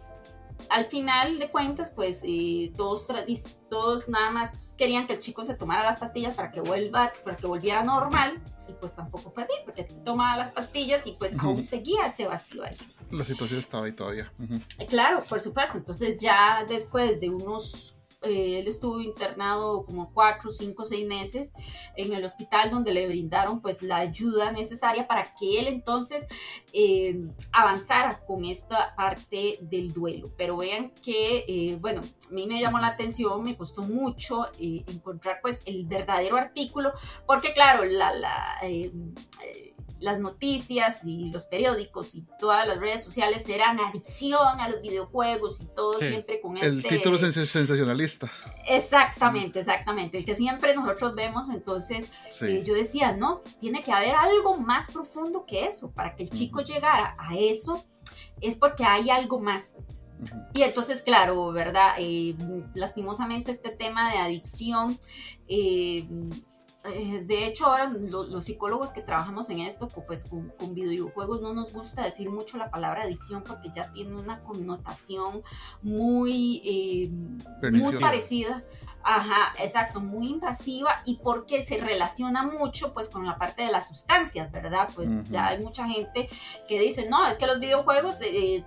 [0.70, 3.08] al final de cuentas, pues eh, todos,
[3.70, 7.38] todos nada más querían que el chico se tomara las pastillas para que vuelva, para
[7.38, 11.64] que volviera normal y pues tampoco fue así, porque tomaba las pastillas y pues aún
[11.64, 12.76] seguía ese vacío ahí.
[13.12, 14.32] La situación estaba ahí todavía.
[14.88, 15.78] Claro, por supuesto.
[15.78, 21.54] Entonces ya después de unos eh, él estuvo internado como cuatro, cinco, seis meses
[21.96, 26.28] en el hospital donde le brindaron pues la ayuda necesaria para que él entonces
[26.72, 30.32] eh, avanzara con esta parte del duelo.
[30.38, 35.40] Pero vean que, eh, bueno, a mí me llamó la atención, me costó mucho encontrar
[35.42, 36.94] pues el verdadero artículo,
[37.26, 38.60] porque claro, la, la
[40.04, 45.62] las noticias y los periódicos y todas las redes sociales eran adicción a los videojuegos
[45.62, 46.90] y todo siempre con el este...
[46.90, 48.30] El título sensacionalista.
[48.68, 50.18] Exactamente, exactamente.
[50.18, 54.92] El que siempre nosotros vemos, entonces eh, yo decía, no, tiene que haber algo más
[54.92, 55.92] profundo que eso.
[55.92, 57.86] Para que el chico llegara a eso,
[58.42, 59.78] es porque hay algo más.
[60.54, 61.94] Y entonces, claro, ¿verdad?
[61.98, 62.36] Eh,
[62.74, 65.00] lastimosamente este tema de adicción...
[65.48, 66.06] Eh,
[66.86, 71.72] eh, de hecho, ahora los psicólogos que trabajamos en esto, pues con, videojuegos, no nos
[71.72, 75.44] gusta decir mucho la palabra adicción porque ya tiene una connotación
[75.82, 78.64] muy, eh, muy parecida.
[79.06, 83.90] Ajá, exacto, muy invasiva y porque se relaciona mucho pues con la parte de las
[83.90, 84.88] sustancias, ¿verdad?
[84.96, 86.30] Pues ya hay mucha gente
[86.70, 88.64] que dice, no, es que los videojuegos, eh,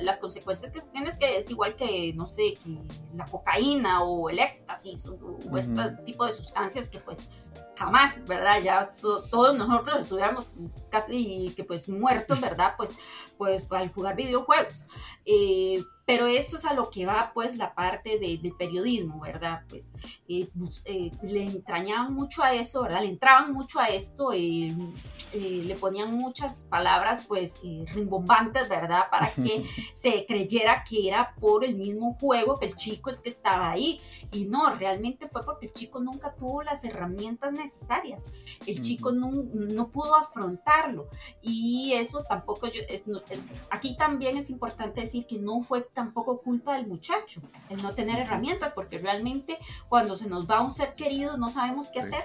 [0.00, 2.78] las consecuencias que tienes que es igual que, no sé, que
[3.16, 7.28] la cocaína o el éxtasis o, este tipo de sustancias que pues
[7.80, 8.60] jamás, ¿verdad?
[8.62, 10.52] Ya todos nosotros estuviéramos
[10.90, 12.74] casi que pues muertos, ¿verdad?
[12.76, 12.94] Pues,
[13.38, 14.86] pues al jugar videojuegos.
[15.24, 19.62] Eh, pero eso es a lo que va pues la parte de, del periodismo, ¿verdad?
[19.68, 19.94] Pues
[20.28, 20.48] eh,
[20.84, 23.00] eh, le entrañaban mucho a eso, ¿verdad?
[23.00, 24.32] Le entraban mucho a esto
[25.32, 29.04] eh, le ponían muchas palabras pues eh, rimbombantes, ¿verdad?
[29.10, 29.64] Para que
[29.94, 34.00] se creyera que era por el mismo juego que el chico es que estaba ahí.
[34.32, 38.26] Y no, realmente fue porque el chico nunca tuvo las herramientas necesarias.
[38.66, 41.08] El chico no, no, pudo afrontarlo.
[41.42, 43.04] Y eso tampoco, yo, es,
[43.70, 48.18] aquí también es importante decir que no fue tampoco culpa del muchacho el no tener
[48.18, 49.58] herramientas, porque realmente
[49.88, 52.24] cuando se nos va un ser querido no sabemos qué hacer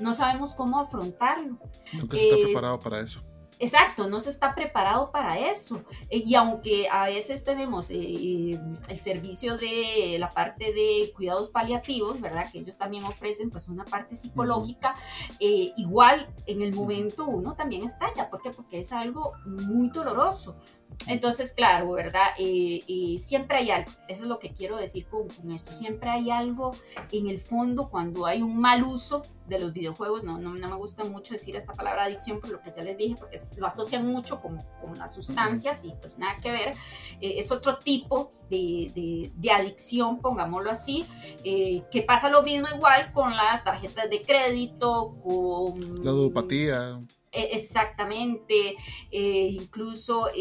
[0.00, 1.58] no sabemos cómo afrontarlo.
[1.92, 3.22] Nunca se está eh, preparado para eso.
[3.60, 5.82] Exacto, no se está preparado para eso.
[6.10, 12.20] Eh, y aunque a veces tenemos eh, el servicio de la parte de cuidados paliativos,
[12.20, 12.46] ¿verdad?
[12.52, 14.94] Que ellos también ofrecen pues una parte psicológica,
[15.40, 18.30] igual en el momento uno también estalla.
[18.30, 18.50] ¿Por qué?
[18.50, 20.56] Porque es algo muy doloroso.
[21.06, 22.28] Entonces, claro, ¿verdad?
[22.38, 26.72] Eh, siempre hay algo, eso es lo que quiero decir con, esto, siempre hay algo
[27.12, 31.04] en el fondo cuando hay un mal uso de los videojuegos, no, no, me gusta
[31.04, 34.42] mucho decir esta palabra adicción por lo que ya les dije, porque lo asocian mucho
[34.42, 36.74] con, con las sustancias y pues nada que ver,
[37.20, 41.06] eh, es otro tipo de, de, adicción, pongámoslo así,
[41.44, 46.04] eh, que pasa lo mismo igual con las tarjetas de crédito, con...
[46.04, 47.00] La ludopatía.
[47.30, 48.76] E, exactamente,
[49.10, 50.34] eh, incluso eh,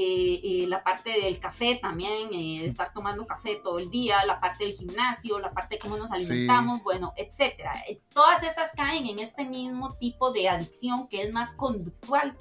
[0.44, 4.64] eh, la parte del café también, de estar tomando café todo el día, la parte
[4.64, 7.74] del gimnasio, la parte de cómo nos alimentamos, bueno, etcétera.
[8.14, 12.36] Todas esas caen en este mismo tipo de adicción que es más conductual,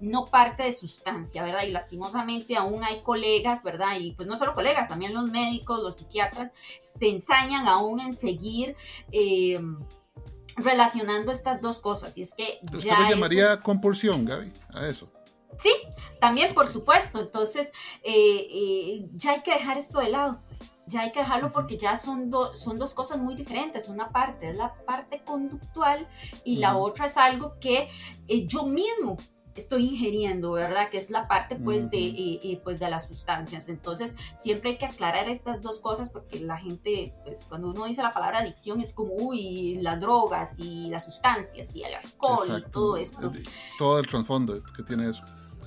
[0.00, 1.62] no parte de sustancia, ¿verdad?
[1.66, 3.98] Y lastimosamente aún hay colegas, ¿verdad?
[4.00, 6.52] Y pues no solo colegas, también los médicos, los psiquiatras,
[6.98, 8.76] se ensañan aún en seguir
[10.56, 12.16] relacionando estas dos cosas.
[12.18, 13.00] Y es que ya.
[13.00, 15.10] lo llamaría compulsión, Gaby, a eso.
[15.56, 15.72] Sí,
[16.20, 17.20] también, por supuesto.
[17.20, 17.68] Entonces,
[18.02, 20.40] eh, eh, ya hay que dejar esto de lado.
[20.86, 23.88] Ya hay que dejarlo porque ya son, son dos cosas muy diferentes.
[23.88, 26.08] Una parte es la parte conductual
[26.44, 27.88] y la otra es algo que
[28.28, 29.16] eh, yo mismo
[29.60, 30.88] estoy ingiriendo, ¿verdad?
[30.90, 33.68] Que es la parte pues de, eh, eh, pues, de las sustancias.
[33.68, 38.02] Entonces, siempre hay que aclarar estas dos cosas porque la gente, pues cuando uno dice
[38.02, 42.70] la palabra adicción es como, uy, las drogas y las sustancias y el alcohol y
[42.70, 43.30] todo esto.
[43.78, 45.22] Todo el trasfondo que tiene eso.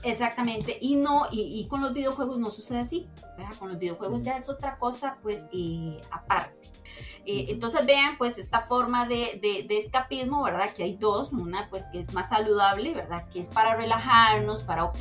[0.05, 3.07] Exactamente, y no, y, con los videojuegos no sucede así,
[3.39, 3.55] ¿verdad?
[3.57, 6.69] Con los videojuegos ya es otra cosa, pues, eh, aparte.
[7.25, 10.69] Eh, entonces vean, pues, esta forma de, de, escapismo, ¿verdad?
[10.75, 13.27] Que hay dos, una, pues, que es más saludable, ¿verdad?
[13.29, 14.99] Que es para relajarnos, para, ok,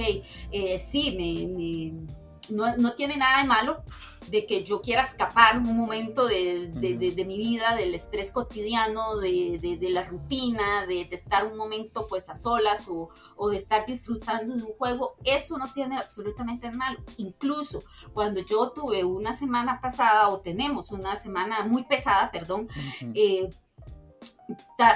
[0.50, 3.84] eh, sí, me, no, no tiene nada de malo,
[4.30, 6.70] de que yo quiera escapar un momento de,
[7.26, 12.88] mi vida, del estrés cotidiano, de, la rutina, de, estar un momento pues a solas
[12.88, 13.10] o,
[13.50, 17.00] de estar disfrutando de un juego, eso no tiene absolutamente malo.
[17.18, 17.82] Incluso
[18.12, 22.68] cuando yo tuve una semana pasada o tenemos una semana muy pesada, perdón,
[23.14, 23.48] eh,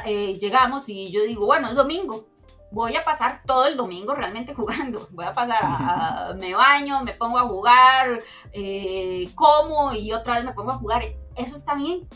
[0.05, 2.27] eh, llegamos y yo digo, bueno, es domingo,
[2.71, 5.09] voy a pasar todo el domingo realmente jugando.
[5.11, 8.21] Voy a pasar, a, me baño, me pongo a jugar,
[8.53, 11.03] eh, como y otra vez me pongo a jugar.
[11.37, 12.09] Eso está bien,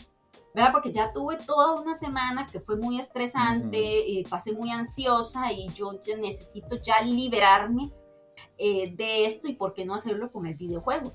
[0.53, 0.71] ¿verdad?
[0.71, 5.69] Porque ya tuve toda una semana que fue muy estresante, y pasé muy ansiosa y
[5.69, 7.91] yo necesito ya liberarme
[8.57, 11.11] eh, de esto y por qué no hacerlo con el videojuego.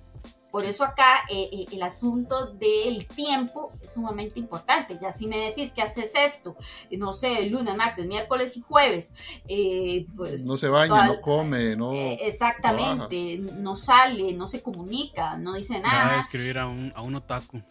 [0.50, 4.98] Por eso acá eh, eh, el asunto del tiempo es sumamente importante.
[5.00, 6.56] Ya si me decís que haces esto,
[6.90, 9.12] no sé, lunes, martes, miércoles y jueves,
[9.46, 10.44] eh, pues...
[10.44, 11.92] No se baña, no come, no...
[11.92, 16.04] exactamente, no sale, no se comunica, no dice nada.
[16.04, 17.62] Nada de escribir a un, a un otaku.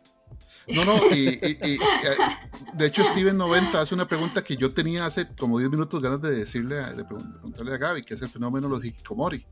[0.67, 1.37] No, no, y,
[2.73, 6.21] de hecho Steven 90 hace una pregunta que yo tenía hace como 10 minutos ganas
[6.21, 9.45] de decirle, de preguntarle a Gaby, que es el fenómeno de los hikikomori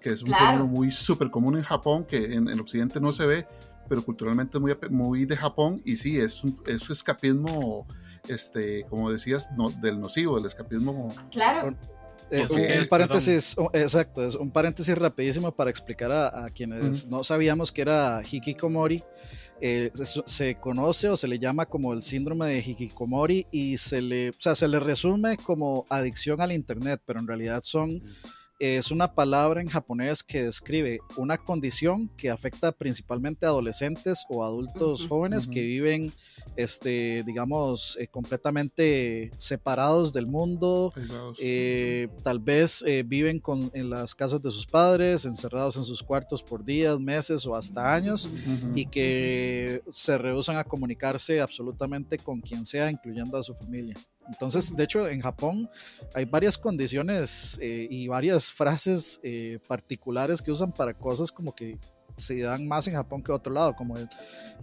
[0.00, 3.26] que es un fenómeno muy súper común en Japón, que en, el occidente no se
[3.26, 3.46] ve,
[3.88, 7.86] pero culturalmente muy, muy de Japón, y sí, es un es escapismo,
[8.28, 11.08] este, como decías, no, del nocivo, del escapismo.
[11.30, 11.76] Claro.
[12.30, 12.44] Eh,
[12.80, 18.20] un, paréntesis, exacto, es un paréntesis rapidísimo para explicar a, quienes no sabíamos que era
[18.28, 19.04] hikikomori.
[19.58, 24.30] Eh, se, conoce o se le llama como el síndrome de hikikomori y se le,
[24.30, 28.02] o sea, se le resume como adicción al internet, pero en realidad son
[28.58, 34.44] es una palabra en japonés que describe una condición que afecta principalmente a adolescentes o
[34.44, 36.12] adultos jóvenes que viven,
[36.56, 40.92] este, digamos, eh, completamente separados del mundo,
[41.38, 46.02] eh, tal vez eh, viven con, en las casas de sus padres, encerrados en sus
[46.02, 48.30] cuartos por días, meses o hasta años,
[48.74, 53.96] y que se rehusan a comunicarse absolutamente con quien sea, incluyendo a su familia.
[54.28, 55.68] Entonces, de hecho, en Japón
[56.14, 61.78] hay varias condiciones eh, y varias frases eh, particulares que usan para cosas como que
[62.16, 64.08] se dan más en Japón que otro lado, como el,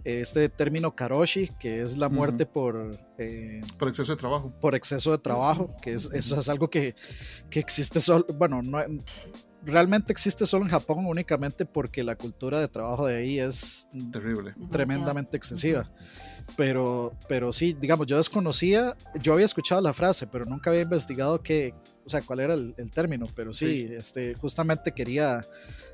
[0.02, 2.98] este término karoshi, que es la muerte por...
[3.16, 4.52] Eh, por exceso de trabajo.
[4.60, 6.94] Por exceso de trabajo, que es, eso es algo que,
[7.50, 8.78] que existe solo, bueno, no,
[9.64, 14.54] realmente existe solo en Japón únicamente porque la cultura de trabajo de ahí es terrible,
[14.70, 15.90] tremendamente excesiva.
[16.56, 21.42] Pero, pero sí, digamos, yo desconocía, yo había escuchado la frase, pero nunca había investigado
[21.42, 21.74] qué,
[22.04, 23.26] o sea, cuál era el, término.
[23.34, 25.44] Pero sí, Este, justamente quería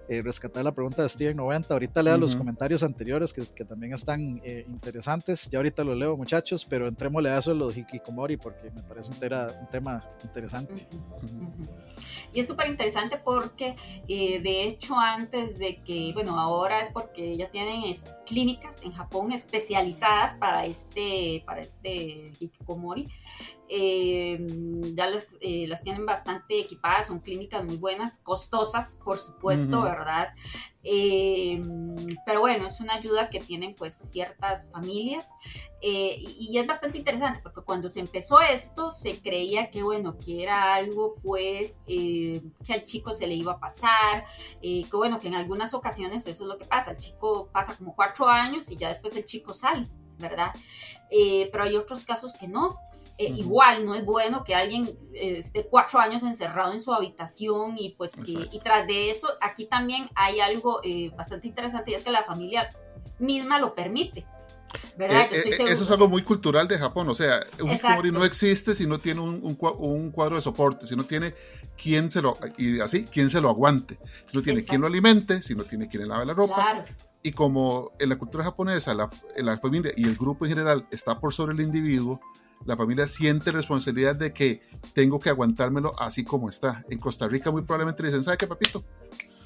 [0.09, 1.73] eh, rescatar la pregunta de Steven 90.
[1.73, 5.49] Ahorita lea los comentarios anteriores que, que también están eh, interesantes.
[5.49, 9.11] Ya ahorita lo leo, muchachos, pero entrémosle a eso de los hikikomori porque me parece
[9.11, 10.87] un, un tema interesante.
[12.33, 13.77] Y es súper interesante porque,
[14.09, 17.83] eh, de hecho, antes de que, bueno, ahora es porque ya tienen
[18.27, 23.09] clínicas en Japón especializadas para este, para este hikikomori.
[23.73, 24.45] Eh,
[24.95, 30.31] ya las, eh, las tienen bastante equipadas, son clínicas muy buenas, costosas, por supuesto, ¿verdad?
[30.83, 31.63] Eh,
[32.27, 35.29] pero bueno, es una ayuda que tienen pues ciertas familias
[35.81, 40.75] y, es bastante interesante porque cuando se empezó esto se creía que bueno, que era
[40.75, 44.25] algo pues que al chico se le iba a pasar,
[44.61, 47.95] que bueno, que en algunas ocasiones eso es lo que pasa, el chico pasa como
[47.95, 49.87] cuatro años y ya después el chico sale.
[50.19, 50.53] ¿verdad?
[51.51, 52.79] pero hay otros casos que no.
[53.21, 57.75] Eh, igual no es bueno que alguien eh, esté cuatro años encerrado en su habitación
[57.77, 62.03] y pues y tras de eso aquí también hay algo eh, bastante interesante y es
[62.03, 62.71] que la familia
[63.19, 64.25] misma lo permite.
[64.97, 65.29] ¿verdad?
[65.33, 69.01] eso es algo muy cultural de Japón, o sea, un hikikomori no existe si no
[69.01, 71.35] tiene un, un, cuadro de soporte, si no tiene
[71.77, 75.43] quien se lo, y así, quien se lo aguante, si no tiene quien lo alimente,
[75.43, 76.85] si no tiene quien le lave la ropa.
[77.23, 81.21] Y como en la cultura japonesa la, la familia y el grupo en general está
[81.21, 82.21] por sobre el individuo,
[82.65, 86.85] la familia siente responsabilidad de que tengo que aguantármelo así como está.
[86.91, 88.85] En Costa Rica muy probablemente le dicen, ¿sabe qué, papito?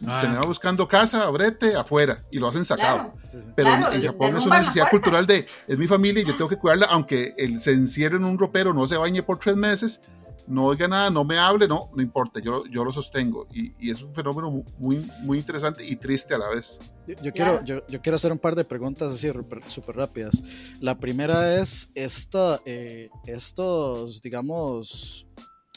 [0.07, 0.21] Ah.
[0.21, 3.15] Se me va buscando casa, brete, afuera, y lo hacen sacado.
[3.55, 6.57] Pero en, Japón es una necesidad cultural de, es mi familia y yo tengo que
[6.57, 10.01] cuidarla, aunque él se encierre en un ropero, no se bañe por tres meses,
[10.47, 13.47] no oiga nada, no me hable, no, no importa, yo, yo lo sostengo.
[13.53, 16.79] Y, y es un fenómeno muy, muy interesante y triste a la vez.
[17.23, 19.31] Yo, quiero, yo, yo, quiero hacer un par de preguntas así
[19.67, 20.43] súper rápidas.
[20.81, 25.27] La primera es, esta, eh, estos, digamos,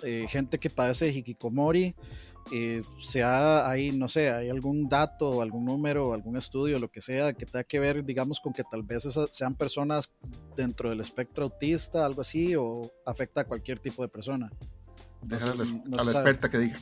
[0.04, 1.96] eh, gente que padece de hikikomori,
[2.52, 7.34] eh, sea ahí, no sé, hay algún dato, algún número, algún estudio, lo que sea,
[7.34, 10.14] que tenga que ver, digamos, con que tal vez sean personas
[10.56, 14.52] dentro del espectro autista, algo así, o afecta a cualquier tipo de persona.
[15.22, 15.64] Déjale
[15.98, 16.80] a la experta que diga.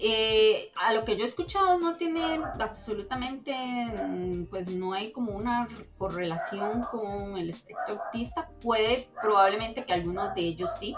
[0.00, 5.32] Eh, a lo que yo he escuchado no tiene absolutamente, mm, pues no hay como
[5.32, 5.66] una
[5.96, 8.48] correlación con el espectro autista.
[8.60, 10.94] Puede probablemente que algunos de ellos sí,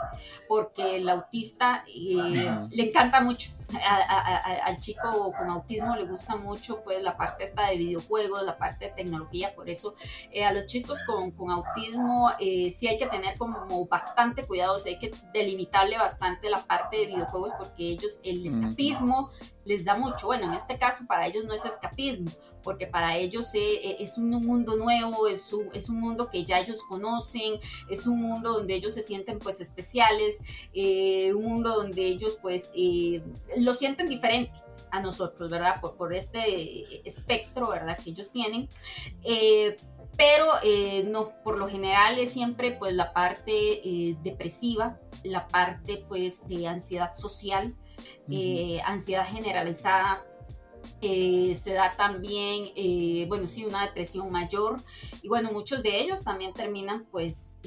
[0.48, 7.02] porque el autista eh, le encanta mucho al chico con autismo le gusta mucho pues
[7.02, 9.94] la parte esta de videojuegos, la parte de tecnología, por eso
[10.30, 14.78] eh, a los chicos con, con autismo eh, sí hay que tener como bastante cuidado,
[14.78, 19.30] sí hay que delimitarle bastante la parte de videojuegos porque ellos el escapismo
[19.70, 20.26] les da mucho.
[20.26, 22.28] Bueno, en este caso para ellos no es escapismo,
[22.64, 26.58] porque para ellos eh, es un mundo nuevo, es un, es un mundo que ya
[26.58, 30.40] ellos conocen, es un mundo donde ellos se sienten pues especiales,
[30.74, 33.22] eh, un mundo donde ellos pues eh,
[33.58, 34.58] lo sienten diferente
[34.90, 35.80] a nosotros, ¿verdad?
[35.80, 37.96] Por, por este espectro, ¿verdad?
[37.96, 38.68] Que ellos tienen.
[40.16, 40.46] pero
[41.04, 47.14] no, por lo general es siempre pues la parte depresiva, la parte pues de ansiedad
[47.14, 47.76] social,
[48.30, 50.24] eh, ansiedad generalizada.
[51.02, 54.82] Eh, se da también, eh, bueno, sí, una depresión mayor
[55.20, 57.60] y bueno, muchos de ellos también terminan pues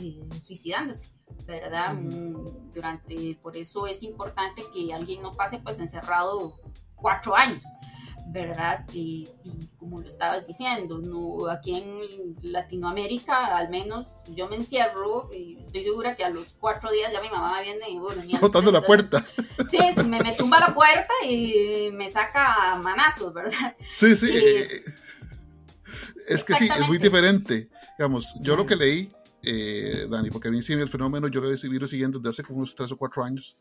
[0.43, 1.11] suicidándose,
[1.45, 1.93] ¿verdad?
[1.93, 6.59] Mm, durante, por eso es importante que alguien no pase pues encerrado
[6.95, 7.63] cuatro años.
[8.27, 8.85] ¿Verdad?
[8.93, 9.29] Y,
[9.77, 15.83] como lo estabas diciendo, no, aquí en Latinoamérica, al menos yo me encierro y estoy
[15.83, 19.23] segura que a los cuatro días ya mi mamá viene y bueno, botando la puerta.
[19.69, 23.75] Sí, me, me, tumba la puerta y me saca manazos, ¿verdad?
[23.89, 24.29] Sí, sí.
[24.31, 24.67] Eh,
[26.27, 27.69] es que sí, es muy diferente.
[27.97, 29.11] Digamos, yo lo que leí,
[29.43, 32.43] eh, Dani, porque a mí sí el fenómeno yo lo he venido siguiendo desde hace
[32.43, 33.57] como unos tres o cuatro años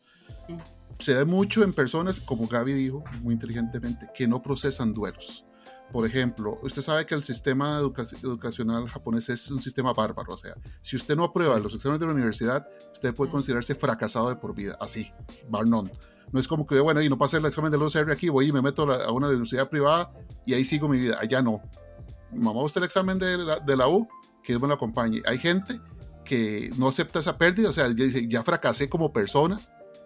[0.99, 5.45] se da mucho en personas, como Gaby dijo muy inteligentemente, que no procesan duelos.
[5.91, 10.33] Por ejemplo, usted sabe que el sistema educacional japonés es un sistema bárbaro.
[10.33, 14.29] O sea, si usted no aprueba los exámenes de la universidad, usted puede considerarse fracasado
[14.29, 14.75] de por vida.
[14.79, 15.11] Así,
[15.49, 15.87] bar No
[16.33, 18.63] es como que, bueno, y no pasé el examen de los aquí, voy y me
[18.63, 20.11] meto a una universidad privada
[20.47, 21.17] y ahí sigo mi vida.
[21.19, 21.61] Allá no.
[22.31, 24.07] Mamá, usted el examen de la, de la U,
[24.43, 25.21] que es bueno acompañe.
[25.27, 25.79] Hay gente
[26.25, 29.59] que no acepta esa pérdida, o sea, ya, ya fracasé como persona,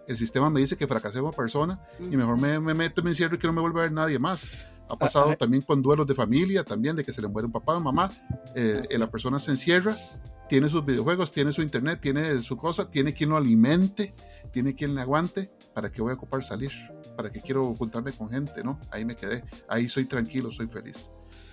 [0.08, 3.36] el sistema me dice que fracasé como persona y mejor me, me, meto, me encierro
[3.36, 4.52] y que no me vuelva a ver nadie más.
[4.88, 7.76] Ha pasado también con duelos de familia, también de que se le muere un papá
[7.76, 8.10] o mamá,
[8.54, 9.98] eh, la persona se encierra,
[10.48, 14.14] tiene sus videojuegos, tiene su internet, tiene su cosa, tiene quien lo alimente,
[14.50, 16.72] tiene quien le aguante, ¿para qué voy a ocupar salir?
[17.14, 18.64] ¿Para qué quiero juntarme con gente?
[18.64, 18.80] ¿no?
[18.90, 21.10] Ahí me quedé, ahí soy tranquilo, soy feliz.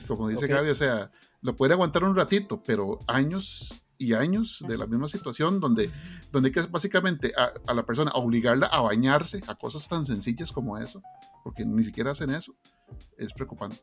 [0.07, 4.77] Como dice Gaby, o sea, lo puede aguantar un ratito, pero años y años de
[4.77, 5.91] la misma situación donde,
[6.31, 10.51] donde hay que básicamente a, a, la persona obligarla a bañarse a cosas tan sencillas
[10.51, 11.01] como eso,
[11.43, 12.55] porque ni siquiera hacen eso,
[13.17, 13.77] es preocupante.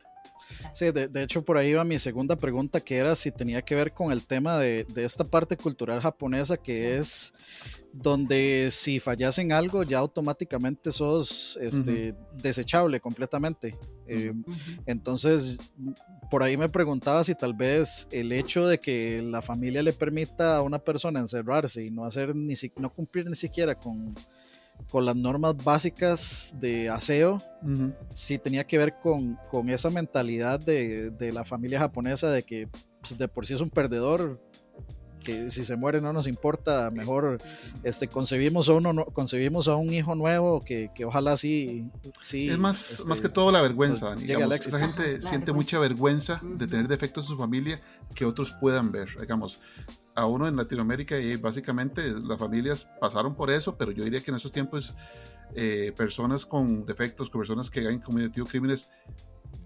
[0.72, 3.74] Sí, de, de, hecho por ahí iba mi segunda pregunta, que era si tenía que
[3.74, 7.32] ver con el tema de, de esta parte cultural japonesa, que es
[7.92, 12.42] donde si fallas en algo ya automáticamente sos este, uh -huh.
[12.42, 13.78] desechable completamente.
[14.06, 14.82] Uh -huh.
[14.86, 15.58] Entonces,
[16.32, 20.56] por ahí me preguntaba si tal vez el hecho de que la familia le permita
[20.56, 24.14] a una persona encerrarse y no hacer ni no cumplir ni siquiera con,
[24.88, 27.94] con las normas básicas de aseo, uh -huh.
[28.14, 32.66] si tenía que ver con, con esa mentalidad de, de, la familia japonesa de que
[33.02, 34.40] pues, de por sí es un perdedor,
[35.22, 37.38] que si se muere no nos importa, mejor
[37.82, 42.48] este, concebimos, a uno, concebimos a un hijo nuevo que, que ojalá sí, sí...
[42.48, 46.40] Es más, este, más que todo la vergüenza, pues, digamos, esa gente siente mucha vergüenza
[46.42, 47.80] de tener defectos en su familia
[48.14, 49.60] que otros puedan ver, digamos,
[50.14, 54.30] a uno en Latinoamérica y básicamente las familias pasaron por eso, pero yo diría que
[54.30, 54.94] en esos tiempos
[55.54, 58.88] eh, personas con defectos, con personas que han cometido crímenes,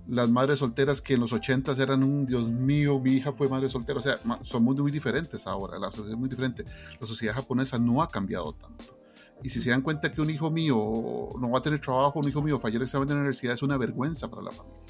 [0.09, 3.69] las madres solteras que en los 80 eran un Dios mío, mi hija fue madre
[3.69, 6.65] soltera, o sea, somos muy diferentes ahora, la sociedad es muy diferente,
[7.01, 8.99] la sociedad japonesa no ha cambiado tanto.
[9.43, 12.29] Y si se dan cuenta que un hijo mío no va a tener trabajo, un
[12.29, 14.81] hijo mío falló el examen de la universidad, es una vergüenza para la familia.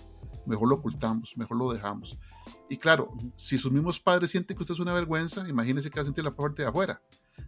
[0.47, 2.17] Mejor lo ocultamos, mejor lo dejamos.
[2.71, 6.03] Y claro, si sus mismos padres sienten que usted es una vergüenza, imagínense que va
[6.03, 7.03] a sentir la parte de afuera.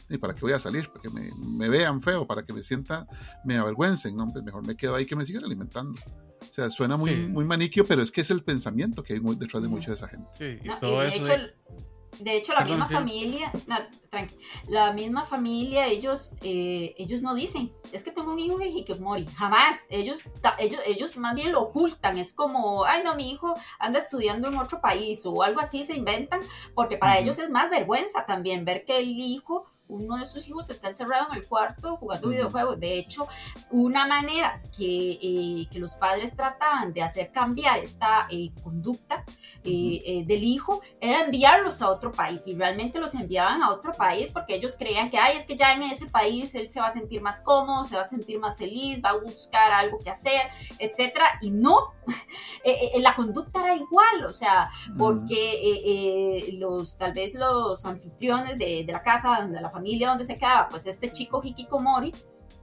[0.09, 0.89] ¿Y para qué voy a salir?
[0.91, 3.07] Para que me, me vean feo, para que me sienta,
[3.45, 4.17] me avergüencen.
[4.17, 6.01] No, mejor me quedo ahí que me sigan alimentando.
[6.41, 7.17] O sea, suena muy, sí.
[7.17, 9.97] muy maniquio, pero es que es el pensamiento que hay muy detrás de mucha de
[9.97, 10.29] esa gente.
[10.37, 12.25] Sí, y no, todo y de eso hecho, de...
[12.25, 12.95] de hecho, la Perdón, misma sí.
[12.95, 13.77] familia, no,
[14.11, 14.37] tranqui,
[14.69, 19.27] la misma familia, ellos, eh, ellos no dicen, es que tengo un hijo de Hikikomori,
[19.27, 20.19] jamás, ellos,
[20.59, 24.57] ellos, ellos más bien lo ocultan, es como, ay no, mi hijo anda estudiando en
[24.57, 26.41] otro país o algo así se inventan,
[26.75, 27.23] porque para uh -huh.
[27.23, 31.29] ellos es más vergüenza también ver que el hijo uno de sus hijos está encerrado
[31.33, 32.79] en el cuarto jugando videojuegos.
[32.79, 33.27] De hecho,
[33.71, 39.25] una manera que, eh, que, los padres trataban de hacer cambiar esta eh, conducta
[39.65, 40.27] eh, -huh.
[40.27, 44.57] del hijo era enviarlos a otro país y realmente los enviaban a otro país porque
[44.57, 47.23] ellos creían que, ay, es que ya en ese país él se va a sentir
[47.23, 50.43] más cómodo, se va a sentir más feliz, va a buscar algo que hacer,
[50.79, 51.39] etcétera.
[51.41, 51.95] Y no,
[52.99, 59.03] la conducta era igual, o sea, porque los, tal vez los anfitriones de, de la
[59.03, 62.13] casa, de la familia donde se quedaba, pues este chico Hikikomori,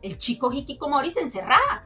[0.01, 1.85] el chico Hikikomori se encerraba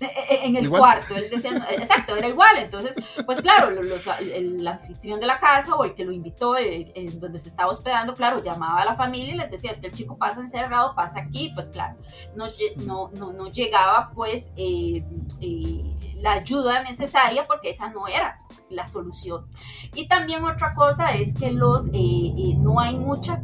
[0.00, 0.80] en el igual.
[0.80, 2.94] cuarto, él decía, exacto, era igual, entonces,
[3.26, 6.92] pues claro, los, el, el, anfitrión de la casa o el que lo invitó, el,
[6.94, 9.88] el, donde se estaba hospedando, claro, llamaba a la familia y les decía, es que
[9.88, 11.94] el chico pasa encerrado, pasa aquí, pues claro,
[12.34, 12.46] no,
[12.76, 15.04] no, no, no llegaba pues eh,
[15.40, 15.82] eh,
[16.16, 18.38] la ayuda necesaria porque esa no era
[18.70, 19.46] la solución.
[19.94, 23.42] Y también otra cosa es que los, eh, no hay mucha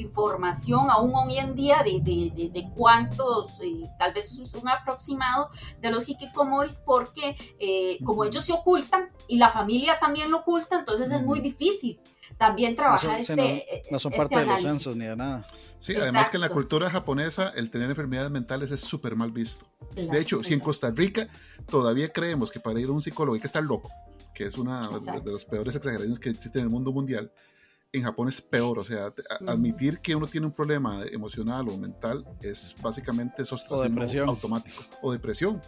[0.00, 4.68] información aún hoy en día de, de, de, de cuántos, eh, tal vez es un
[4.68, 10.38] aproximado de los hikikomoris, porque eh, como ellos se ocultan y la familia también lo
[10.38, 12.00] oculta, entonces es muy difícil
[12.38, 13.66] también trabajar no son, este.
[13.86, 14.64] No, no son este parte análisis.
[14.64, 15.46] de los censos ni de nada.
[15.78, 16.02] Sí, Exacto.
[16.02, 19.66] además que en la cultura japonesa el tener enfermedades mentales es súper mal visto.
[19.94, 20.48] Claro, de hecho, claro.
[20.48, 21.28] si en Costa Rica
[21.68, 23.90] todavía creemos que para ir a un psicólogo hay que estar loco,
[24.34, 25.20] que es una Exacto.
[25.20, 27.30] de las peores exageraciones que existen en el mundo mundial,
[27.98, 29.12] en Japón es peor, o sea,
[29.46, 35.60] admitir que uno tiene un problema emocional o mental es básicamente ostracismo automático o depresión.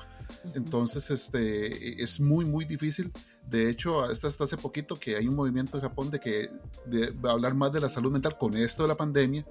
[0.55, 3.13] Entonces, este, es muy, muy difícil.
[3.47, 6.51] De hecho, hasta, hasta hace poquito que hay un movimiento en Japón de que
[6.87, 9.47] de, de hablar más de la salud mental con esto de la pandemia,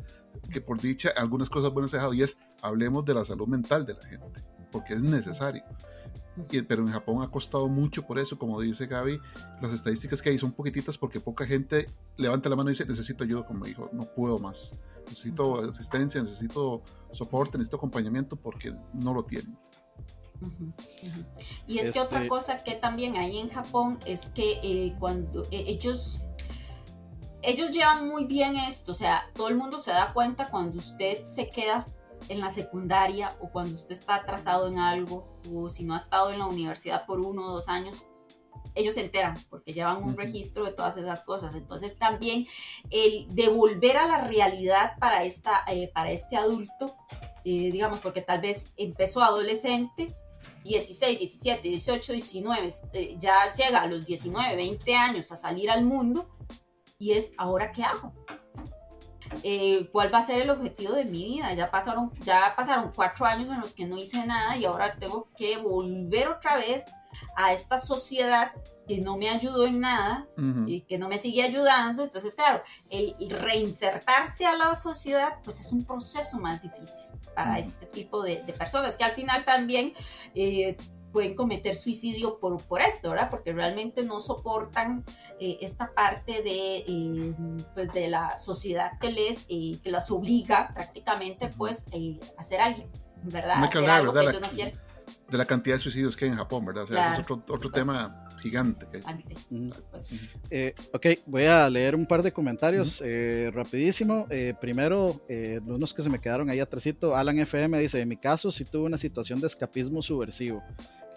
[0.51, 3.85] que por dicha algunas cosas buenas se dejado y es hablemos de la salud mental
[3.85, 5.63] de la gente, porque es necesario.
[6.51, 9.19] Y, pero en Japón ha costado mucho por eso, como dice Gaby,
[9.61, 13.23] las estadísticas que hay son poquititas porque poca gente levanta la mano y dice necesito
[13.23, 14.73] ayuda como hijo, no puedo más,
[15.05, 19.57] necesito asistencia, necesito soporte, necesito acompañamiento porque no lo tienen.
[20.39, 21.25] Uh -huh, uh -huh.
[21.65, 21.99] Y es este...
[21.99, 26.21] que otra cosa que también hay en Japón es que eh, cuando eh, ellos
[27.41, 31.23] ellos llevan muy bien esto, o sea, todo el mundo se da cuenta cuando usted
[31.23, 31.85] se queda
[32.29, 36.31] en la secundaria o cuando usted está atrasado en algo o si no ha estado
[36.31, 38.05] en la universidad por uno o dos años,
[38.75, 40.17] ellos se enteran porque llevan un uh -huh.
[40.17, 41.55] registro de todas esas cosas.
[41.55, 42.47] Entonces también
[42.89, 46.95] el devolver a la realidad para, esta, eh, para este adulto,
[47.43, 50.15] eh, digamos, porque tal vez empezó adolescente
[50.63, 52.69] 16, 17, 18, 19,
[53.19, 56.29] ya llega a los 19, 20 años a salir al mundo
[56.99, 58.13] y es, ¿ahora qué hago?
[59.43, 61.53] Eh, cuál va a ser el objetivo de mi vida.
[61.53, 65.29] Ya pasaron, ya pasaron cuatro años en los que no hice nada y ahora tengo
[65.37, 66.85] que volver otra vez
[67.35, 68.51] a esta sociedad
[68.87, 70.27] que no me ayudó en nada
[70.65, 72.03] y que no me sigue ayudando.
[72.03, 77.85] Entonces, claro, el reinsertarse a la sociedad, pues es un proceso más difícil para este
[77.85, 79.93] tipo de, personas que al final también
[80.33, 80.77] eh,
[81.17, 83.31] pueden cometer suicidio por, por esto, ¿verdad?
[83.31, 85.03] Porque realmente no soportan
[85.39, 87.33] eh, esta parte de, eh,
[87.73, 92.87] pues de la sociedad que les, eh, que las obliga prácticamente pues a hacer algo,
[93.23, 93.63] ¿verdad?
[93.63, 94.31] hacer algo ¿verdad?
[94.31, 94.77] Que la, no.
[95.27, 96.83] De la cantidad de suicidios que hay en Japón, ¿verdad?
[96.83, 98.85] O sea, es otro, otro tema gigante.
[99.89, 100.13] Pues
[100.93, 103.01] ok, voy a leer un par de comentarios
[103.53, 104.27] rapidísimo.
[104.61, 105.19] primero,
[105.65, 107.15] unos que se me quedaron ahí atrásito.
[107.15, 110.61] Alan FM dice, en mi caso sí tuve una situación de escapismo subversivo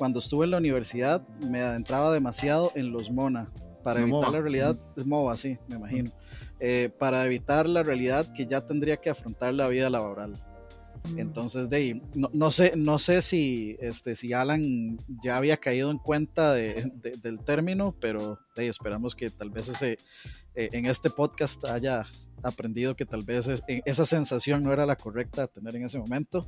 [0.01, 3.53] cuando estuve en la universidad me adentraba demasiado en los MONA.
[3.83, 6.11] Para evitar la realidad, es MOBA, sí, me imagino,
[6.59, 10.33] eh, para evitar la realidad que ya tendría que afrontar la vida laboral.
[11.13, 11.19] Mm.
[11.19, 15.99] Entonces, de no, no, sé, no sé si, este, si Alan ya había caído en
[15.99, 16.91] cuenta de,
[17.23, 19.99] del término, pero de esperamos que tal vez ese,
[20.55, 22.07] eh, en este podcast haya
[22.43, 25.99] aprendido que tal vez e, esa sensación no era la correcta a tener en ese
[25.99, 26.47] momento.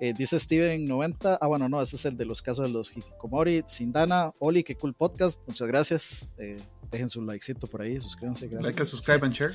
[0.00, 2.96] Eh, dice Steven 90, ah bueno, no, ese es el de los casos de los
[2.96, 3.64] hikikomori.
[3.66, 6.28] Sindana, Oli, qué cool podcast, muchas gracias.
[6.38, 6.58] Eh,
[6.90, 8.48] dejen su likecito por ahí, suscríbanse.
[8.48, 8.64] Gracias.
[8.64, 9.54] Like, subscribe and share.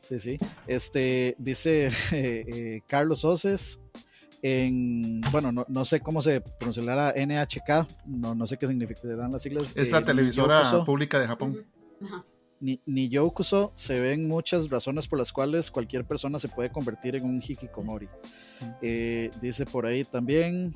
[0.00, 0.38] Sí, sí.
[0.66, 3.80] Este, dice eh, Carlos Oces,
[4.42, 9.42] en, bueno, no, no, sé cómo se pronunciará NHK, no, no sé qué significarán las
[9.42, 9.72] siglas.
[9.76, 11.66] Es la televisora pública de Japón.
[12.02, 12.24] Ajá
[12.60, 17.16] ni, ni Yokuso se ven muchas razones por las cuales cualquier persona se puede convertir
[17.16, 18.08] en un hikikomori.
[18.82, 20.74] Eh, dice por ahí también,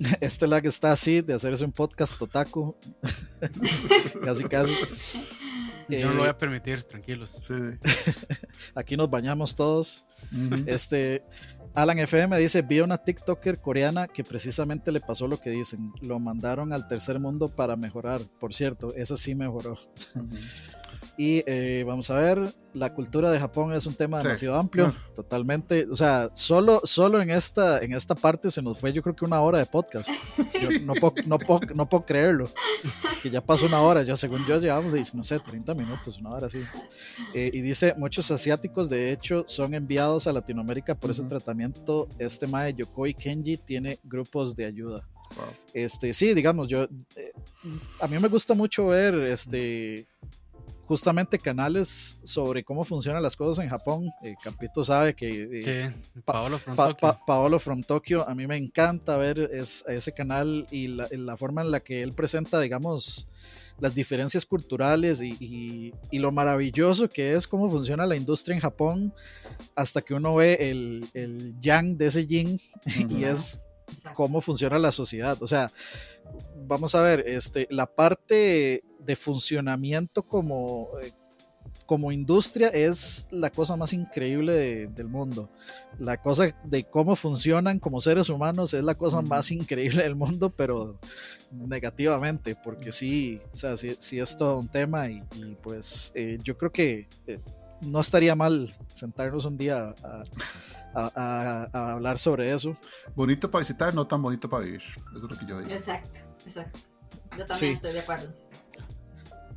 [0.20, 2.76] este lag está así de hacerse un podcast totaku.
[4.24, 4.74] casi, casi.
[5.88, 7.30] Yo no lo voy a eh, permitir, tranquilos.
[8.74, 10.06] Aquí nos bañamos todos.
[10.66, 11.24] Este,
[11.74, 15.92] Alan FM dice, vi a una TikToker coreana que precisamente le pasó lo que dicen.
[16.00, 18.20] Lo mandaron al tercer mundo para mejorar.
[18.38, 19.78] Por cierto, esa sí mejoró.
[21.16, 25.86] Y eh, vamos a ver, la cultura de Japón es un tema demasiado amplio, totalmente.
[25.90, 29.24] O sea, solo, solo en, esta, en esta parte se nos fue yo creo que
[29.24, 30.08] una hora de podcast.
[30.84, 32.48] no, puedo, no, puedo, no, puedo, creerlo.
[33.22, 36.46] Que ya pasó una hora, yo según yo llevamos, no sé, 30 minutos, una hora
[36.46, 36.62] así.
[37.34, 42.08] Eh, y dice, muchos asiáticos de hecho son enviados a Latinoamérica por ese tratamiento.
[42.18, 45.06] Este Mae Yokoi Kenji tiene grupos de ayuda.
[45.72, 46.84] Este, sí, digamos, yo,
[47.16, 47.32] eh,
[48.00, 50.08] a mí me gusta mucho ver este
[50.90, 54.10] justamente canales sobre cómo funcionan las cosas en Japón.
[54.24, 55.60] Eh, Campito sabe que...
[55.64, 55.92] Eh,
[56.24, 57.18] Paolo, from Tokyo.
[57.24, 58.28] Paolo from Tokyo.
[58.28, 62.58] A mí me encanta ver ese canal y la, forma en la que él presenta,
[62.58, 63.28] digamos,
[63.78, 69.14] las diferencias culturales y, lo maravilloso que es cómo funciona la industria en Japón
[69.76, 72.60] hasta que uno ve el, el yang de ese yin
[73.08, 73.60] y es
[74.14, 75.36] cómo funciona la sociedad.
[75.40, 75.70] O sea,
[76.66, 81.12] vamos a ver, este, la parte de funcionamiento como, eh,
[81.86, 85.50] como industria es la cosa más increíble del mundo.
[85.98, 90.50] La cosa de cómo funcionan como seres humanos es la cosa más increíble del mundo,
[90.50, 90.98] pero
[91.50, 96.56] negativamente, porque sí, o sea, sí, es todo un tema y, y pues eh, yo
[96.56, 97.40] creo que eh,
[97.82, 99.94] no estaría mal sentarnos un día
[100.94, 102.76] a, a, hablar sobre eso.
[103.14, 104.82] Bonito para visitar, no tan bonito para vivir.
[104.82, 105.70] Eso es lo que yo digo.
[105.70, 106.80] Exacto, exacto.
[107.38, 108.34] Yo también estoy de acuerdo.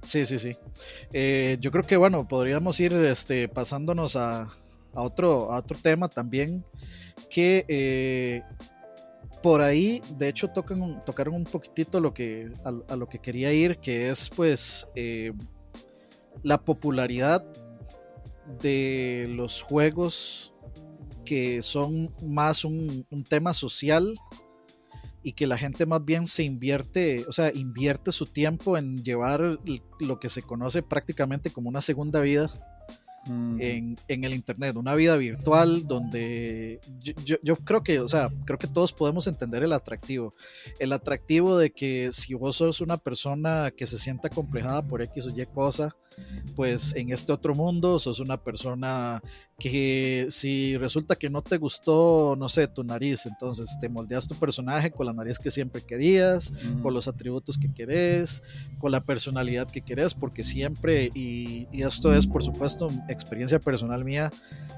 [0.02, 0.58] Sí, sí, sí.
[1.12, 4.42] Eh, yo creo que bueno, podríamos ir este, pasándonos a,
[4.94, 6.66] a, otro, a otro tema también
[7.30, 8.44] que eh,
[9.42, 13.78] por ahí, de hecho, tocan, tocaron un poquitito lo que, a, lo que quería ir,
[13.78, 15.34] que es pues eh,
[16.44, 17.46] la popularidad
[18.62, 20.54] de los juegos
[21.26, 24.20] que son más un, tema social
[25.24, 29.60] y que la gente más bien se invierte, o sea, invierte su tiempo en llevar
[30.00, 32.52] lo que se conoce prácticamente como una segunda vida
[33.28, 38.92] en, el Internet, una vida virtual donde yo, creo que, o sea, creo que todos
[38.94, 40.34] podemos entender el atractivo.
[40.80, 45.28] El atractivo de que si vos sos una persona que se sienta complejada por X
[45.28, 45.96] o Y cosa,
[46.56, 49.22] pues en este otro mundo sos una persona
[49.58, 54.36] que si resulta que no te gustó, no sé, tu nariz, entonces te moldeas tu
[54.36, 58.44] personaje con la nariz que siempre querías, con los atributos que querés,
[58.80, 64.04] con la personalidad que querés, porque siempre, y, y esto es por supuesto experiencia personal
[64.04, 64.32] mía,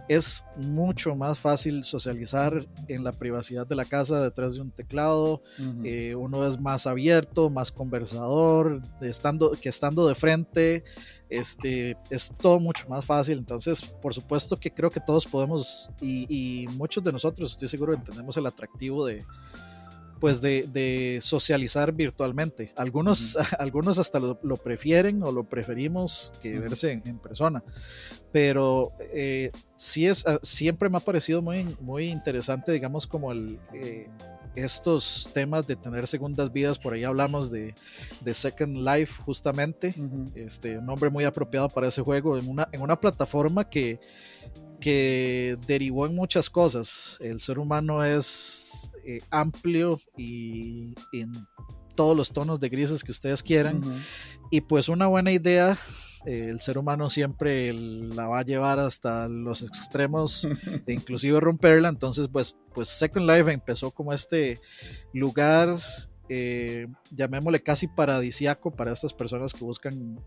[0.08, 5.42] es mucho más fácil socializar en la privacidad de la casa detrás de un teclado.
[5.84, 10.84] Eh, uno es más abierto, más conversador, estando, que estando de frente.
[11.30, 13.40] Este, es todo mucho más fácil.
[13.40, 18.38] Entonces, por supuesto que creo que todos podemos, y muchos de nosotros, estoy seguro, entendemos
[18.38, 19.26] el atractivo de,
[20.26, 22.73] pues de, socializar virtualmente.
[22.78, 27.63] Algunos, algunos hasta lo, prefieren o lo preferimos que verse en, persona.
[28.32, 33.59] Pero eh, sí es, ah, siempre me ha parecido muy, muy interesante, digamos, como el,
[33.71, 34.09] eh,
[34.55, 36.80] estos temas de tener segundas vidas.
[36.80, 37.76] Por ahí hablamos de,
[38.21, 39.93] de Second Life, justamente.
[40.34, 43.99] este, un nombre muy apropiado para ese juego, en una, en una plataforma que
[44.80, 47.17] que derivó en muchas cosas.
[47.19, 51.32] El ser humano es eh, amplio y en
[51.95, 53.82] todos los tonos de grises que ustedes quieran.
[54.51, 55.78] Y pues una buena idea,
[56.26, 60.47] eh, el ser humano siempre la va a llevar hasta los extremos
[60.86, 61.89] de inclusive romperla.
[61.89, 64.60] Entonces pues, pues Second Life empezó como este
[65.14, 65.78] lugar
[66.28, 70.20] eh, llamémosle casi paradisiaco para estas personas que buscan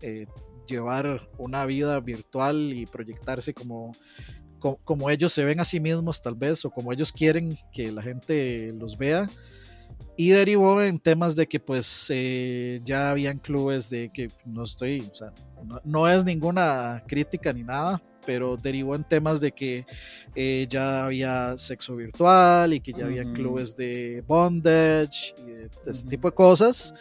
[0.65, 3.91] llevar una vida virtual y proyectarse como
[4.59, 8.01] como ellos se ven a sí mismos tal vez o como ellos quieren que la
[8.01, 9.27] gente los vea.
[10.15, 14.99] Y derivó en temas de que pues eh, ya habían clubes de que no estoy,
[15.11, 15.31] o sea,
[15.85, 19.85] no, es ninguna crítica ni nada, pero derivó en temas de que
[20.35, 26.05] eh, ya había sexo virtual y que ya había clubes de bondage y de, ese
[26.05, 26.93] tipo de cosas,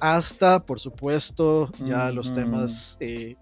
[0.00, 3.36] hasta por supuesto ya los temas eh,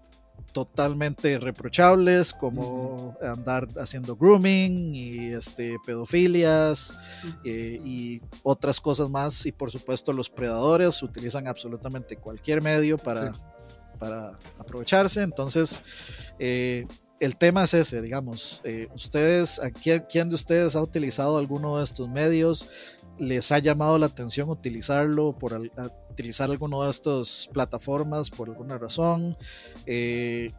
[0.53, 6.97] totalmente reprochables, como andar haciendo grooming y este, pedofilias
[7.43, 9.45] eh, y otras cosas más.
[9.45, 13.33] Y por supuesto los predadores utilizan absolutamente cualquier medio para,
[13.99, 15.21] para aprovecharse.
[15.21, 15.83] Entonces,
[16.39, 16.85] eh,
[17.19, 21.83] el tema es ese, digamos, eh, ustedes, ¿quién, ¿quién, de ustedes ha utilizado alguno de
[21.83, 22.69] estos medios?
[23.17, 25.53] ¿Les ha llamado la atención utilizarlo por
[26.09, 29.37] utilizar alguno de estas plataformas por alguna razón?
[29.85, 30.51] Eh,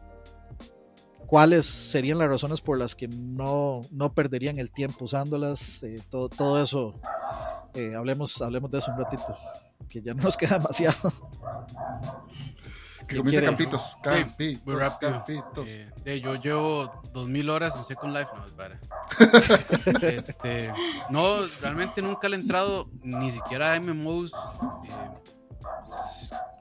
[1.25, 5.83] ¿Cuáles serían las razones por las que no, no perderían el tiempo usándolas?
[5.83, 6.93] Eh, todo, todo eso,
[7.95, 9.35] hablemos, hablemos de eso un ratito,
[9.89, 11.11] que ya no nos queda demasiado.
[13.07, 13.97] Que comience Campitos.
[14.01, 15.23] Campitos, muy rápido.
[15.65, 18.79] Eh, yo llevo 2000 horas en Second Life, no, es para.
[20.01, 20.73] este,
[21.09, 24.31] no, realmente nunca le he entrado ni siquiera a MMOs.
[24.83, 25.27] Eh,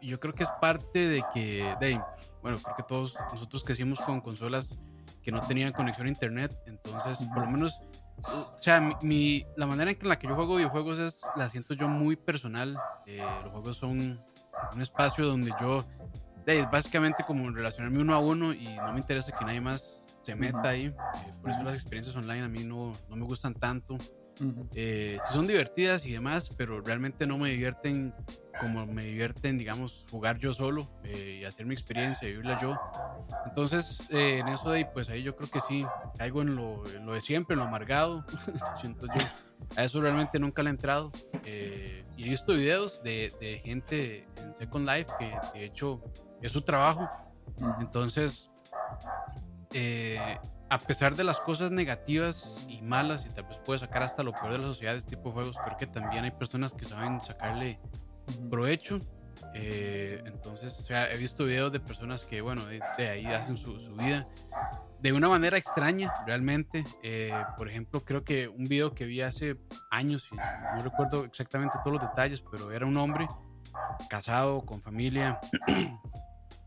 [0.03, 2.01] yo creo que es parte de que, de,
[2.43, 4.77] bueno, porque todos nosotros crecimos con consolas
[5.23, 7.81] que no tenían conexión a internet, entonces por lo menos,
[8.23, 11.89] o sea, mi, la manera en la que yo juego videojuegos es, la siento yo
[11.89, 12.79] muy personal.
[13.07, 14.21] Eh, los juegos son
[14.75, 15.85] un espacio donde yo
[16.47, 20.35] es básicamente como relacionarme uno a uno y no me interesa que nadie más se
[20.35, 20.87] meta ahí.
[20.87, 20.95] Eh,
[21.41, 23.99] por eso las experiencias online a mí no, no me gustan tanto.
[24.75, 28.13] Eh, son divertidas y demás, pero realmente no me divierten
[28.61, 32.81] como me divierten, digamos, jugar yo solo eh, y hacer mi experiencia, vivirla yo.
[33.47, 35.85] Entonces, en eso de ahí, pues ahí yo creo que sí,
[36.17, 38.25] caigo en lo, en lo de siempre, en lo amargado.
[38.81, 39.27] Siento yo.
[39.77, 41.13] A eso realmente nunca le he entrado.
[41.45, 46.01] y he visto videos de, de gente en Second Life que de hecho
[46.45, 47.09] es su trabajo.
[47.81, 48.51] Entonces,
[49.73, 50.39] eh,
[50.69, 54.33] a pesar de las cosas negativas y malas, y tal vez puede sacar hasta lo
[54.33, 56.85] peor de la sociedad de este tipo de juegos, creo que también hay personas que
[56.85, 57.81] saben sacarle
[58.51, 59.01] provecho.
[59.55, 63.75] Eh, entonces, o sea, he visto videos de personas que, bueno, de, ahí hacen su,
[63.97, 64.29] vida
[65.01, 66.85] de una manera extraña, realmente.
[67.03, 69.57] Eh, por ejemplo, creo que un video que vi hace
[69.91, 73.29] años, y no recuerdo exactamente todos los detalles, pero era un hombre
[74.09, 75.41] casado, con familia,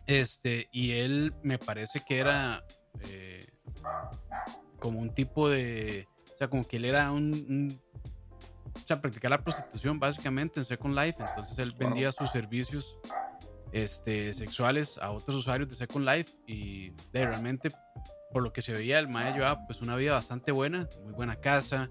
[0.08, 2.64] Este, y él me parece que era
[3.10, 3.46] eh,
[4.80, 6.08] como un tipo de.
[6.34, 7.80] O sea, como que él era un,
[8.74, 11.18] o sea, practicar la prostitución básicamente en Second Life.
[11.20, 12.98] Entonces él vendía sus servicios
[13.72, 17.70] este, sexuales a otros usuarios de Second Life y de, realmente,
[18.32, 21.36] por lo que se veía, el Maya llevaba pues una vida bastante buena, muy buena
[21.36, 21.90] casa.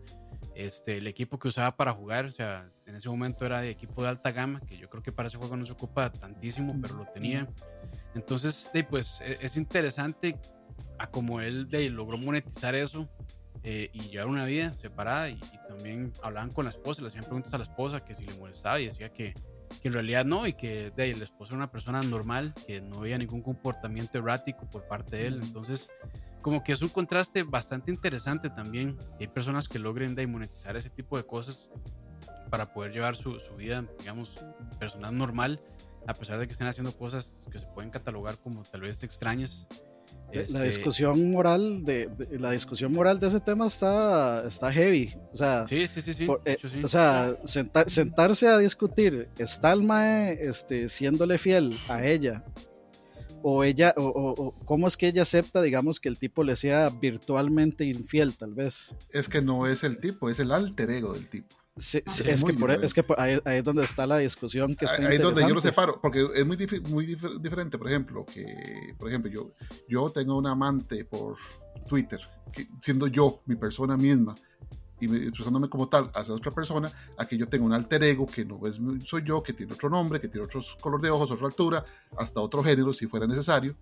[0.57, 4.03] Este, el equipo que usaba para jugar, o sea, en ese momento era de equipo
[4.03, 6.95] de alta gama, que yo creo que para ese juego no se ocupa tantísimo, pero
[6.95, 7.47] lo tenía.
[8.15, 10.41] Entonces, pues e, es interesante
[10.99, 13.07] a como él de, logró monetizar eso
[13.65, 15.39] eh, y llevar una vida separada y,
[15.69, 18.81] también hablaban con la esposa, le hacían preguntas a la esposa que si le molestaba
[18.81, 19.35] y decía que,
[19.83, 23.01] que en realidad no y que de, la esposa era una persona normal, que no
[23.01, 25.41] veía ningún comportamiento errático por parte de él.
[25.43, 25.91] Entonces,
[26.47, 28.97] como que es un contraste bastante interesante también.
[29.19, 31.69] Hay personas que logren de monetizar ese tipo de cosas
[32.51, 34.33] para poder llevar su, su vida, digamos,
[34.79, 35.61] personal normal
[36.07, 39.67] a pesar de que estén haciendo cosas que se pueden catalogar como tal vez extrañas.
[40.33, 45.17] La Este, discusión moral de, de- la discusión moral de ese tema está, está heavy.
[45.33, 49.83] O sea, Sí, sí, sí, por- eh, o sea senta- sentarse a discutir, ¿está el
[49.83, 52.45] mae este, siéndole fiel a ella?
[53.49, 56.57] O ella, o, o- o cómo es que ella acepta, digamos, que el tipo le
[56.57, 58.97] sea virtualmente infiel, tal vez.
[59.11, 61.55] Es que no es el tipo, es el alter ego del tipo.
[61.77, 62.87] Sí, sí, Es es, que por, diferente.
[62.87, 65.43] es que por- ahí, ahí es donde está la discusión que está Ahí es donde
[65.43, 66.57] yo lo separo, porque es muy,
[66.91, 69.51] muy dif- diferente, por ejemplo, que, por ejemplo, yo,
[69.89, 71.37] yo tengo un amante por
[71.87, 72.19] Twitter,
[72.53, 74.35] que, siendo yo, mi persona misma,
[75.01, 78.27] y me- expresándome como tal hacia otra persona, a que yo tengo un alter ego
[78.27, 81.31] que no es, soy yo, que tiene otro nombre, que tiene otro color de ojos,
[81.31, 81.85] otra altura,
[82.17, 83.77] hasta otro género, si fuera necesario,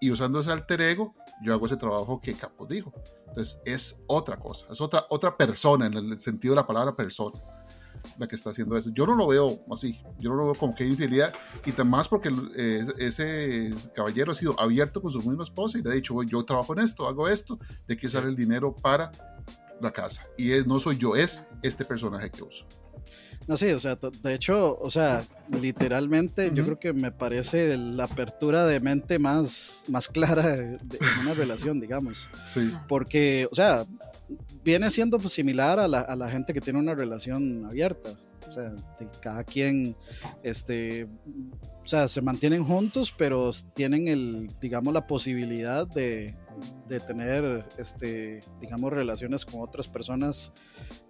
[0.00, 2.92] y usando ese alter ego, yo hago ese trabajo que Campos dijo.
[3.28, 7.40] Entonces, es otra cosa, es otra, otra persona, en el sentido de la palabra persona
[8.18, 8.90] la que está haciendo eso.
[8.90, 11.32] Yo no lo veo así, yo no lo veo como que hay infidelidad,
[11.64, 15.90] y más porque eh, ese caballero ha sido abierto con su misma esposa y le
[15.90, 19.10] ha dicho, "Bueno, yo trabajo en esto, hago esto, de aquí sale el dinero para
[19.80, 20.22] la casa.
[20.36, 22.66] Y es- no soy yo, es este personaje que uso.
[23.46, 25.22] No, sí, o sea, de hecho, o sea,
[25.60, 26.76] literalmente yo Ujú.
[26.76, 31.78] creo que me parece la apertura de mente más, más clara de, de una relación,
[31.78, 32.26] digamos.
[32.46, 33.84] Sí, Porque, o sea,
[34.64, 38.10] viene siendo pues, similar a la, a la gente que tiene una relación abierta.
[38.48, 39.94] O sea, de cada quien,
[40.42, 41.06] este,
[41.84, 46.34] o sea, se mantienen juntos, pero tienen el, digamos, la posibilidad de,
[46.88, 50.52] de tener, este, digamos, relaciones con otras personas,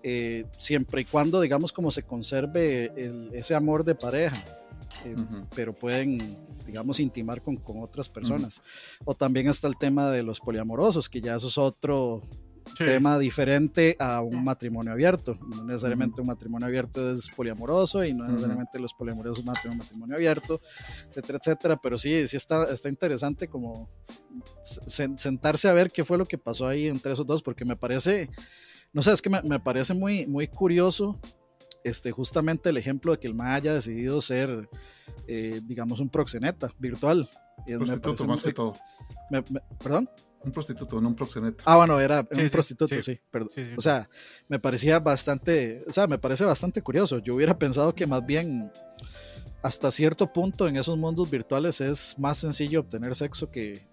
[0.02, 4.36] eh, siempre y cuando, digamos, como se conserve el- ese amor de pareja.
[5.04, 5.14] Eh,
[5.54, 6.18] pero pueden,
[6.66, 8.60] digamos, intimar con, con otras personas.
[9.04, 12.20] O también está el tema de los poliamorosos, que ya eso es otro
[12.76, 12.84] Sí.
[12.84, 15.38] tema diferente a un matrimonio abierto.
[15.54, 20.16] No necesariamente un matrimonio abierto es poliamoroso y no necesariamente los poliamorosos matan un matrimonio
[20.16, 20.60] abierto,
[21.08, 21.76] etcétera, etcétera.
[21.82, 23.88] Pero sí, sí está, está interesante como
[24.86, 27.76] sen- sentarse a ver qué fue lo que pasó ahí entre esos dos, porque me
[27.76, 28.28] parece,
[28.92, 31.20] no sé, es que me, me parece muy, muy curioso
[31.84, 34.68] este, justamente el ejemplo de que el MA haya decidido ser,
[35.28, 37.28] eh, digamos, un proxeneta virtual.
[37.66, 38.74] Y me prostituto parece más muy- que todo.
[39.30, 40.08] me- me- ¿Perdón?
[40.44, 41.64] Un prostituto, no un proxeneta.
[41.66, 43.02] Ah, bueno, era Sí, un sí, prostituto, sí.
[43.02, 43.48] sí, perdón.
[43.54, 43.70] Sí, sí.
[43.76, 44.08] O sea,
[44.48, 47.18] me parecía bastante, o sea, me parece bastante curioso.
[47.18, 48.70] Yo hubiera pensado que más bien
[49.62, 53.86] hasta cierto punto en esos mundos virtuales es más sencillo obtener sexo que,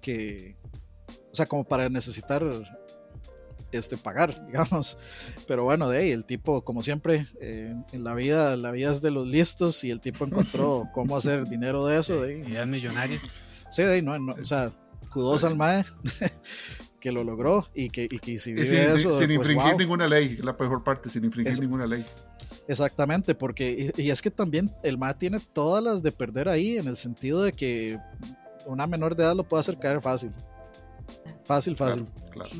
[0.00, 0.56] que
[1.30, 2.42] o sea, como para necesitar
[3.72, 4.96] este pagar, digamos.
[5.46, 9.02] Pero bueno, de ahí el tipo, como siempre, eh, en la vida, la vida es
[9.02, 12.22] de los listos y el tipo encontró cómo hacer dinero de eso.
[12.22, 12.40] De ahí.
[12.50, 13.22] Ideas millonarias.
[13.70, 14.72] Sí, de ahí, no, no, o sea,
[15.12, 15.84] kudos al mae
[17.00, 19.70] que lo logró y que, y que si Y vive sin, eso, sin pues, infringir
[19.70, 19.78] wow.
[19.78, 22.04] ninguna ley, es la mejor parte, sin infringir Es- ninguna ley.
[22.68, 26.76] Exactamente, porque y, y es que también el mae tiene todas las de perder ahí
[26.76, 27.98] en el sentido de que
[28.66, 30.30] una menor de edad lo puede hacer caer fácil.
[31.44, 32.06] Fácil, fácil.
[32.30, 32.50] Claro.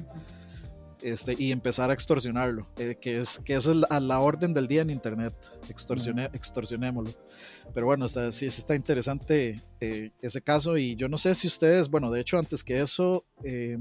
[1.03, 4.82] Este, y empezar a extorsionarlo, eh, que es que es la, la orden del día
[4.82, 5.34] en internet,
[5.70, 7.14] extorsione, extorsionémoslo.
[7.72, 11.88] Pero bueno, está, sí, está interesante eh, ese caso y yo no sé si ustedes,
[11.88, 13.78] bueno, de hecho antes que eso, eh,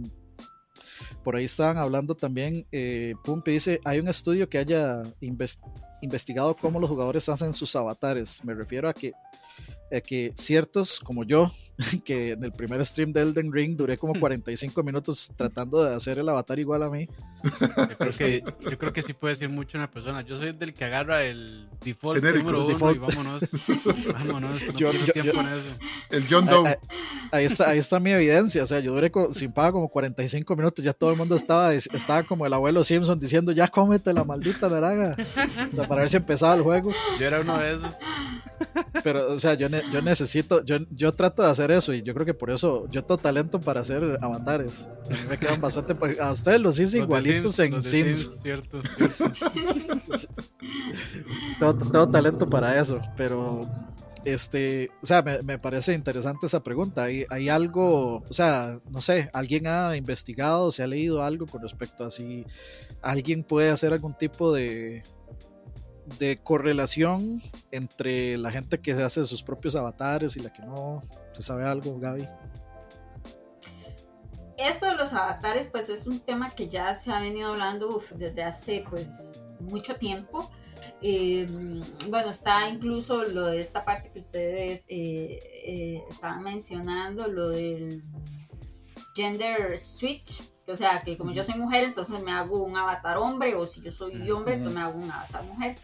[1.24, 5.60] por ahí estaban hablando también, eh, Pumpi dice, hay un estudio que haya inves-
[6.02, 9.12] investigado cómo los jugadores hacen sus avatares, me refiero a que,
[9.92, 11.52] a que ciertos como yo,
[12.04, 16.20] que en el primer stream de Elden Ring duré como 45 minutos tratando de hacer
[16.20, 17.08] el avatar igual a mí.
[17.42, 20.22] Yo creo, que, yo creo que sí puede decir mucho una persona.
[20.22, 23.16] Yo soy del que agarra el default Genérico, número el uno y default.
[23.16, 23.42] vámonos.
[24.14, 24.62] Vámonos.
[24.62, 25.64] No Yo- yo- tiempo yo- en eso.
[26.10, 26.68] El John Doe.
[26.68, 26.76] ahí-
[27.32, 28.62] ahí está, ahí está mi evidencia.
[28.64, 30.84] O sea, yo duré co- sin paga como 45 minutos.
[30.84, 34.68] Ya todo el mundo estaba, estaba como el abuelo Simpson diciendo: Ya cómete la maldita.
[34.68, 36.92] O sea, para ver si empezaba el juego.
[37.20, 37.96] Yo era uno de esos.
[39.04, 42.14] Pero, o sea, yo, ne- yo necesito, yo, yo trato de hacer eso y yo
[42.14, 44.88] creo que por eso yo tengo talento para hacer avatares.
[44.88, 45.96] A mí me quedan bastante.
[46.20, 48.42] A ustedes los hice igualitos Sims, en de Sims.
[48.42, 49.24] Cierto, cierto.
[51.60, 53.62] tengo, tengo talento para eso, pero
[54.26, 57.04] este, o sea, me, me parece interesante esa pregunta.
[57.04, 61.62] ¿Hay, hay algo, o sea, no sé, alguien ha investigado, se ha leído algo con
[61.62, 62.46] respecto a si
[63.02, 65.04] alguien puede hacer algún tipo de
[66.18, 67.42] de correlación
[67.72, 71.02] entre la gente que se hace sus propios avatares y la que no?
[71.34, 72.28] ¿Se sabe algo, Gaby?
[74.58, 78.44] Esto de los avatares, pues es un tema que ya se ha venido hablando desde
[78.44, 80.50] hace pues mucho tiempo.
[81.02, 81.48] Eh,
[82.10, 88.04] bueno, está incluso lo de esta parte que ustedes eh, eh, estaban mencionando, lo del
[89.20, 93.56] gender switch, o sea, que como yo soy mujer, entonces me hago un avatar hombre,
[93.56, 95.76] o si yo soy hombre, entonces me hago un avatar mujer.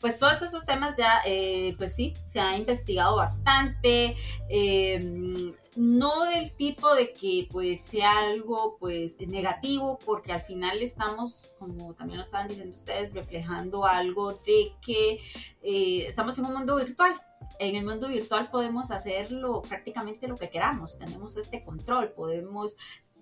[0.00, 4.16] pues todos esos temas ya, eh, pues sí, se ha investigado bastante.
[4.48, 11.50] Em, no del tipo de que pues sea algo pues negativo porque al final estamos
[11.58, 15.20] como también lo estaban diciendo ustedes reflejando algo de que
[15.62, 17.14] eh, estamos en un mundo virtual
[17.58, 22.76] en el mundo virtual podemos hacerlo prácticamente lo que queramos, tenemos este control, podemos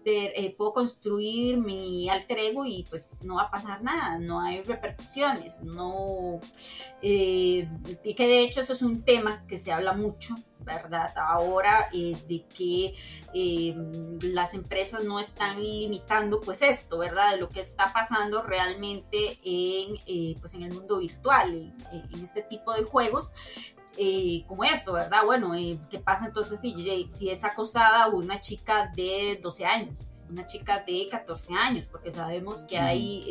[0.05, 4.41] ser, eh, puedo construir mi alter ego y pues no va a pasar nada, no
[4.41, 6.41] hay repercusiones, no,
[7.03, 7.69] eh,
[8.05, 11.13] y que de hecho eso es un tema que se habla mucho ¿verdad?
[11.17, 12.95] Ahora eh, de que
[14.23, 17.33] las empresas no están limitando pues esto, ¿verdad?
[17.33, 22.75] De lo que está pasando realmente en, pues, en el mundo virtual, en, este tipo
[22.75, 23.33] de juegos,
[24.03, 25.25] eh, como esto, ¿verdad?
[25.27, 26.73] Bueno, eh, ¿qué pasa entonces si,
[27.11, 29.95] si es acosada una chica de 12 años?
[30.31, 33.23] Una chica de 14 años, porque sabemos que hay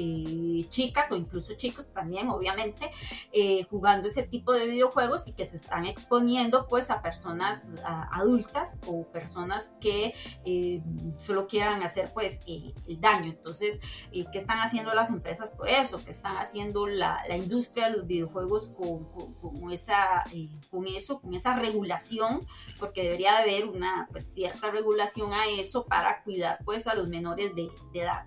[0.62, 2.92] eh, chicas o incluso chicos también, obviamente,
[3.32, 8.78] eh, jugando ese tipo de videojuegos y que se están exponiendo pues a personas adultas
[8.88, 10.14] o personas que
[10.46, 10.82] eh,
[11.18, 13.32] solo quieran hacer pues el daño.
[13.32, 13.80] Entonces,
[14.12, 16.04] ¿qué están haciendo las empresas por eso?
[16.04, 20.24] ¿Qué están haciendo la, la industria de los videojuegos con, con, esa,
[20.70, 22.46] con eso, con esa regulación?
[22.78, 27.56] Porque debería haber una pues, cierta regulación a eso para cuidar pues a los menores
[27.56, 28.26] de, edad.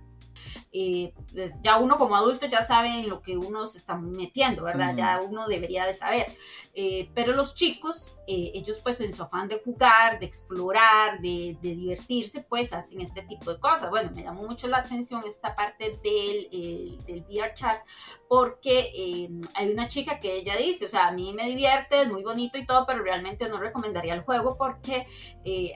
[0.72, 4.64] Eh, pues ya uno como adulto ya sabe en lo que uno se está metiendo,
[4.64, 4.94] ¿verdad?
[4.96, 6.26] Ya uno debería de saber.
[6.74, 11.56] Eh, pero los chicos, eh, ellos pues en su afán de jugar, de explorar, de,
[11.60, 13.90] divertirse, pues hacen este tipo de cosas.
[13.90, 17.80] Bueno, me llamó mucho la atención esta parte del, del VR chat
[18.28, 22.22] porque hay una chica que ella dice, o sea, a mí me divierte, es muy
[22.22, 25.06] bonito y todo, pero realmente no recomendaría el juego porque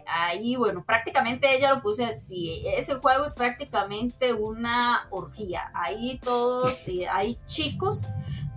[0.06, 5.70] ahí, bueno, prácticamente ella lo puse así, ese juego es prácticamente una orgía.
[5.74, 8.06] Ahí todos, hay chicos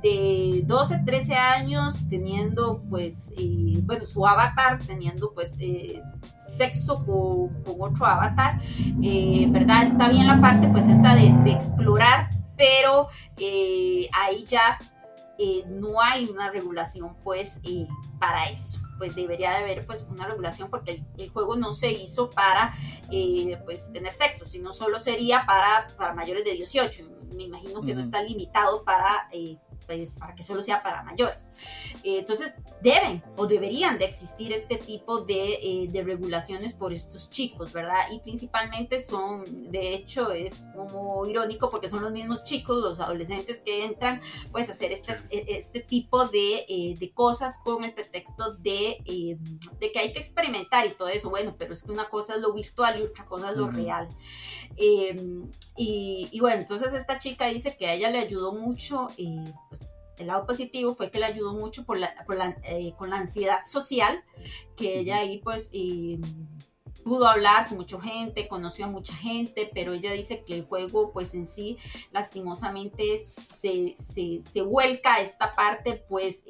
[0.01, 6.01] de 12, 13 años teniendo pues, eh, bueno, su avatar, teniendo pues eh,
[6.47, 8.61] sexo con, otro avatar,
[9.01, 9.83] eh, ¿verdad?
[9.83, 13.07] Está bien la parte pues esta de, explorar, pero
[14.13, 14.77] ahí ya
[15.69, 17.59] no hay una regulación pues
[18.19, 22.29] para eso pues debería de haber pues una regulación porque el, juego no se hizo
[22.29, 22.73] para
[23.65, 27.09] pues tener sexo, sino solo sería para, para mayores de 18.
[27.33, 29.29] Me imagino que no está limitado para
[30.17, 31.51] para que solo sea para mayores.
[32.03, 37.29] Eh, entonces, deben o deberían de existir este tipo de, eh, de, regulaciones por estos
[37.29, 38.11] chicos, ¿verdad?
[38.11, 43.59] Y principalmente son, de hecho, es como irónico porque son los mismos chicos, los adolescentes
[43.59, 44.21] que entran,
[44.51, 48.97] pues, a hacer este, e, este tipo de, eh, de cosas con el pretexto de,
[49.79, 51.29] de, que hay que experimentar y todo eso.
[51.29, 54.09] Bueno, pero es que una cosa es lo virtual y otra cosa es lo real.
[54.77, 59.07] Y, y, bueno, entonces esta chica dice que a ella le ayudó mucho,
[59.69, 59.78] pues,
[60.19, 62.13] el lado positivo fue que le ayudó mucho por la,
[62.63, 64.23] eh, con la ansiedad social,
[64.75, 65.71] que ella ahí pues
[67.03, 71.11] pudo hablar con mucha gente, conoció a mucha gente, pero ella dice que el juego
[71.11, 71.77] pues en sí
[72.11, 73.25] lastimosamente
[73.61, 76.43] se, se, vuelca a esta parte pues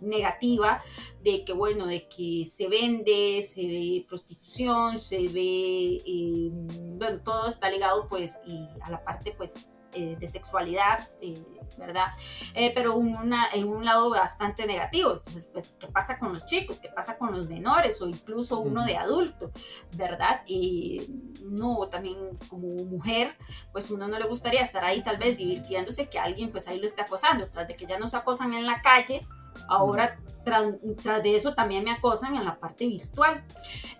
[0.00, 0.82] negativa
[1.22, 6.50] de que bueno, de que se vende, se ve prostitución, se ve,
[6.96, 8.38] bueno, todo está ligado pues
[8.82, 9.54] a la parte pues
[9.94, 11.34] eh, de sexualidad, eh,
[11.76, 12.08] ¿verdad?
[12.54, 15.12] Eh, pero una, en un lado bastante negativo.
[15.12, 16.80] Entonces, pues, ¿qué pasa con los chicos?
[16.80, 18.00] ¿Qué pasa con los menores?
[18.00, 19.50] O incluso uno de adulto,
[19.96, 20.42] ¿verdad?
[20.46, 21.06] Y
[21.44, 22.16] no, también
[22.48, 23.36] como mujer,
[23.72, 26.86] pues uno no le gustaría estar ahí tal vez divirtiéndose que alguien pues ahí lo
[26.86, 29.26] esté acosando, tras de que ya nos acosan en la calle,
[29.68, 30.68] ahora tras,
[31.02, 33.44] tras, de eso también me acosan en la parte virtual.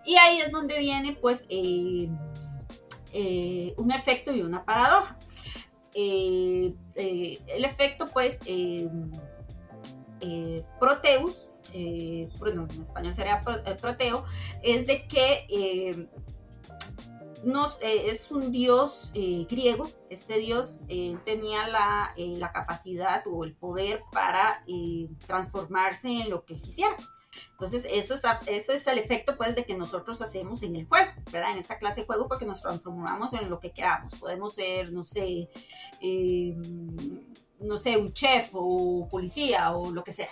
[0.04, 1.44] Y ahí es donde viene pues
[3.76, 5.18] un efecto y una paradoja.
[6.00, 8.88] Eh, eh, el efecto, pues, eh,
[10.78, 11.50] Proteus,
[12.38, 14.24] bueno, en español sería Proteo,
[14.62, 16.06] es de que
[17.42, 19.88] nos, es un dios griego.
[20.08, 20.78] Este dios
[21.24, 24.64] tenía la, la, capacidad o el poder para
[25.26, 26.96] transformarse en lo que quisiera.
[27.52, 31.10] Entonces, eso es, eso es el efecto pues de que nosotros hacemos en el juego,
[31.32, 31.52] ¿verdad?
[31.52, 34.14] En esta clase de juego porque nos transformamos en lo que queramos.
[34.16, 35.48] Podemos ser, no sé,
[36.00, 37.26] em,
[37.60, 40.30] no sé, un chef o policía o lo que sea.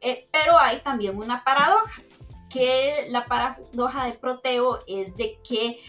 [0.00, 2.02] Eh, pero hay también una paradoja,
[2.48, 5.80] que la paradoja de Proteo es de que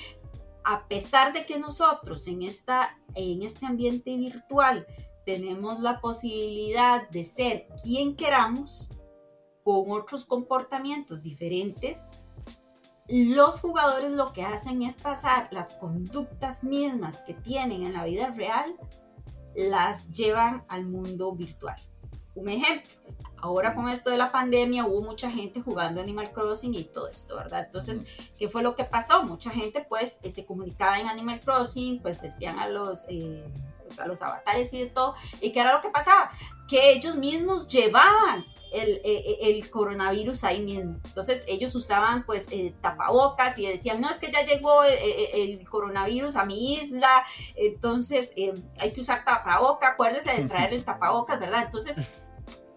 [0.63, 4.85] a pesar de que nosotros en, esta, en este ambiente virtual
[5.25, 8.87] tenemos la posibilidad de ser quien queramos,
[9.63, 11.99] con otros comportamientos diferentes,
[13.07, 18.29] los jugadores lo que hacen es pasar las conductas mismas que tienen en la vida
[18.29, 18.75] real
[19.55, 21.75] las llevan al mundo virtual.
[22.33, 22.93] Un ejemplo,
[23.37, 27.35] ahora con esto de la pandemia hubo mucha gente jugando Animal Crossing y todo esto,
[27.35, 27.65] ¿verdad?
[27.65, 28.05] Entonces,
[28.37, 29.23] ¿qué fue lo que pasó?
[29.23, 33.05] Mucha gente pues eh, se comunicaba en Animal Crossing, pues vestían a los...
[33.09, 33.51] Eh,
[33.99, 35.15] a los avatares y de todo.
[35.39, 36.31] ¿Y qué era lo que pasaba?
[36.67, 40.97] Que ellos mismos llevaban el, el, el, coronavirus ahí mismo.
[41.05, 44.97] Entonces ellos usaban pues eh, tapabocas y decían, no, es que ya llegó el,
[45.33, 50.85] el coronavirus a mi isla, entonces eh, hay que usar tapabocas, acuérdese de traer el
[50.85, 51.63] tapabocas, ¿verdad?
[51.65, 51.97] Entonces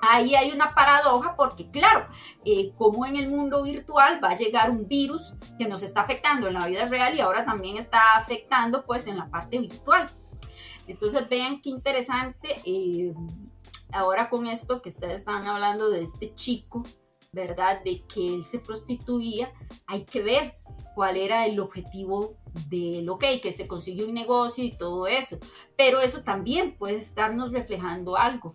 [0.09, 2.07] ahí hay una paradoja porque, claro,
[2.45, 6.49] eh, como en el mundo virtual va a llegar un virus que nos está afectando
[6.49, 10.11] en la vida real y ahora también está afectando pues en la parte virtual.
[10.87, 13.13] Entonces vean qué interesante, eh,
[13.93, 16.83] ahora con esto que ustedes están hablando de este chico,
[17.33, 17.83] ¿verdad?
[17.85, 19.53] De que él se prostituía,
[19.87, 20.57] hay que ver
[20.95, 22.37] cuál era el objetivo
[22.69, 25.39] de lo que que se consiguió un negocio y todo eso.
[25.77, 28.55] Pero eso también puede estarnos reflejando algo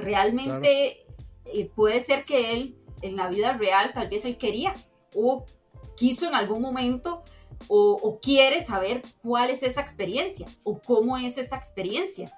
[0.00, 1.58] realmente claro.
[1.58, 4.74] eh, puede ser que él en la vida real tal vez él quería
[5.14, 5.44] o
[5.96, 7.22] quiso en algún momento
[7.68, 12.32] o, o, quiere saber cuál es esa experiencia o cómo es esa experiencia.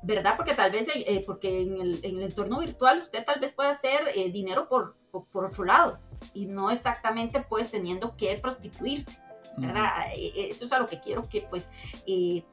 [0.00, 0.36] ¿Verdad?
[0.36, 3.70] Porque tal vez, eh, porque en el, en el, entorno virtual usted tal vez pueda
[3.70, 5.98] hacer eh, dinero por, por, por, otro lado
[6.32, 9.20] y no exactamente pues teniendo que prostituirse.
[9.56, 10.06] ¿verdad?
[10.06, 10.50] Uh -huh.
[10.50, 11.68] Eso es a lo que quiero que pues
[12.06, 12.44] eh,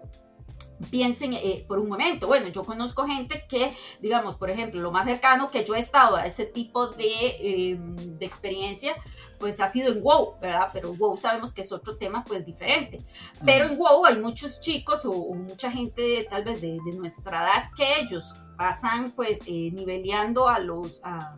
[0.89, 2.27] piensen eh, por un momento.
[2.27, 3.71] Bueno, yo conozco gente que,
[4.01, 7.05] digamos, por ejemplo, lo más cercano que yo he estado a ese tipo de,
[7.39, 8.95] eh, de, experiencia,
[9.39, 10.69] pues ha sido en WoW, ¿verdad?
[10.73, 12.99] Pero WoW sabemos que es otro tema, pues diferente.
[13.43, 17.43] Pero en WoW hay muchos chicos o, o mucha gente tal vez de, de, nuestra
[17.43, 21.37] edad que ellos pasan pues eh, niveleando a los, a,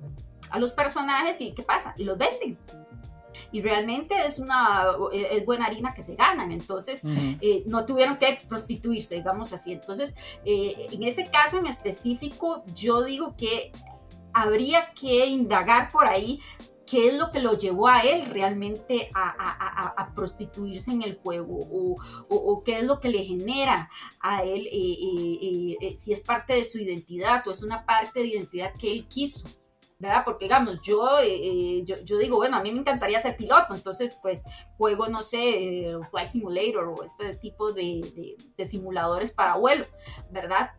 [0.52, 1.94] a los personajes y ¿qué pasa?
[1.98, 2.58] Y los venden
[3.52, 7.38] y realmente es una es buena harina que se ganan, entonces uh -huh.
[7.42, 9.72] eh, no tuvieron que prostituirse, digamos así.
[9.74, 10.14] Entonces,
[10.46, 13.72] eh, en ese caso en específico, yo digo que
[14.34, 16.40] habría que indagar por ahí
[16.86, 21.04] qué es lo que lo llevó a él realmente a, a, a, a prostituirse en
[21.04, 21.98] el juego o,
[22.30, 23.90] o, o, qué es lo que le genera
[24.22, 28.28] a él, eh, eh, si es parte de su identidad o es una parte de
[28.28, 29.48] identidad que él quiso.
[30.00, 30.24] ¿Verdad?
[30.26, 34.18] Porque, digamos, yo, eh, yo, yo, digo, bueno, a mí me encantaría ser piloto, entonces,
[34.22, 34.44] pues,
[34.78, 39.86] juego, no sé, eh, Flight Simulator o este tipo de, de, de simuladores para vuelo,
[40.30, 40.72] ¿verdad?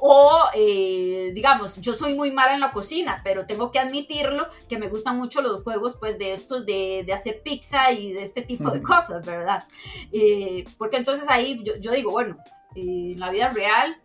[0.00, 4.78] O, eh, digamos, yo soy muy mala en la cocina, pero tengo que admitirlo que
[4.78, 8.42] me gustan mucho los juegos, pues, de estos de, de hacer pizza y de este
[8.42, 9.64] tipo de cosas, ¿verdad?
[10.10, 12.38] Eh, porque entonces ahí yo, yo digo, bueno,
[12.74, 14.00] en la vida real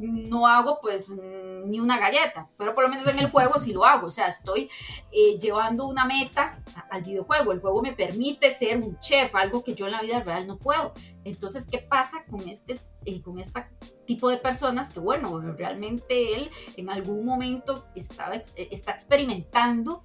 [0.00, 3.84] no hago pues ni una galleta, pero por lo menos en el juego sí lo
[3.84, 4.70] hago, o sea, estoy
[5.12, 9.74] eh, llevando una meta al videojuego, el juego me permite ser un chef, algo que
[9.74, 10.92] yo en la vida real no puedo.
[11.24, 13.66] Entonces, ¿qué pasa con este, eh, con este
[14.06, 20.04] tipo de personas que, bueno, realmente él en algún momento estaba, está experimentando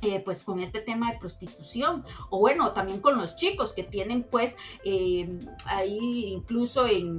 [0.00, 4.22] eh, pues con este tema de prostitución o bueno también con los chicos que tienen
[4.22, 4.54] pues
[4.84, 5.28] eh,
[5.66, 7.18] ahí incluso en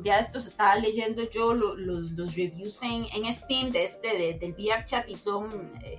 [0.00, 4.38] ya estos estaba leyendo yo los, los, los reviews en, en, Steam de este de,
[4.38, 5.48] del VR chat y son
[5.84, 5.98] eh,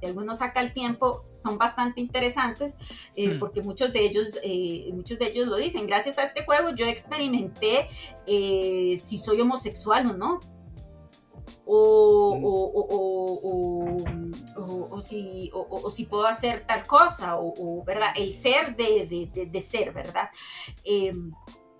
[0.00, 2.76] de algunos saca el tiempo son bastante interesantes
[3.16, 3.38] eh, mm.
[3.38, 6.86] porque muchos de ellos eh, muchos de ellos lo dicen gracias a este juego yo
[6.86, 7.88] experimenté
[8.26, 10.40] si soy homosexual o no
[11.66, 12.44] o, mm.
[12.44, 12.50] o,
[14.56, 18.08] o, o, si, o, si puedo hacer tal cosa, o, ¿verdad?
[18.16, 20.30] El ser de, de, de, de ser, ¿verdad?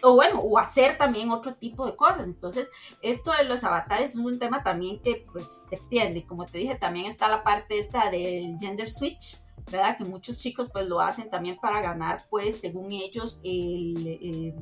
[0.02, 2.26] O bueno, o hacer también otro tipo de cosas.
[2.26, 2.70] Entonces,
[3.02, 6.24] esto de los avatares es un tema también que pues se extiende.
[6.24, 9.38] Como te dije, también está la parte esta del gender switch,
[9.70, 9.96] ¿verdad?
[9.96, 14.06] Que muchos chicos pues lo hacen también para ganar pues según ellos el...
[14.06, 14.54] el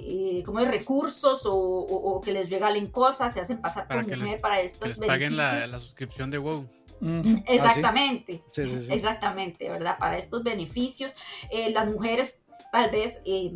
[0.00, 3.96] eh, como de recursos o, o, o, que les regalen cosas, se hacen pasar por
[3.96, 6.68] mujer les, para estos les paguen la, la, suscripción de WoW.
[7.00, 7.38] Mm.
[7.46, 8.66] Exactamente, ¿Ah, sí?
[8.66, 9.98] Sí, sí, exactamente, ¿verdad?
[9.98, 11.12] Para estos beneficios,
[11.50, 12.38] eh, las mujeres
[12.70, 13.52] tal vez eh,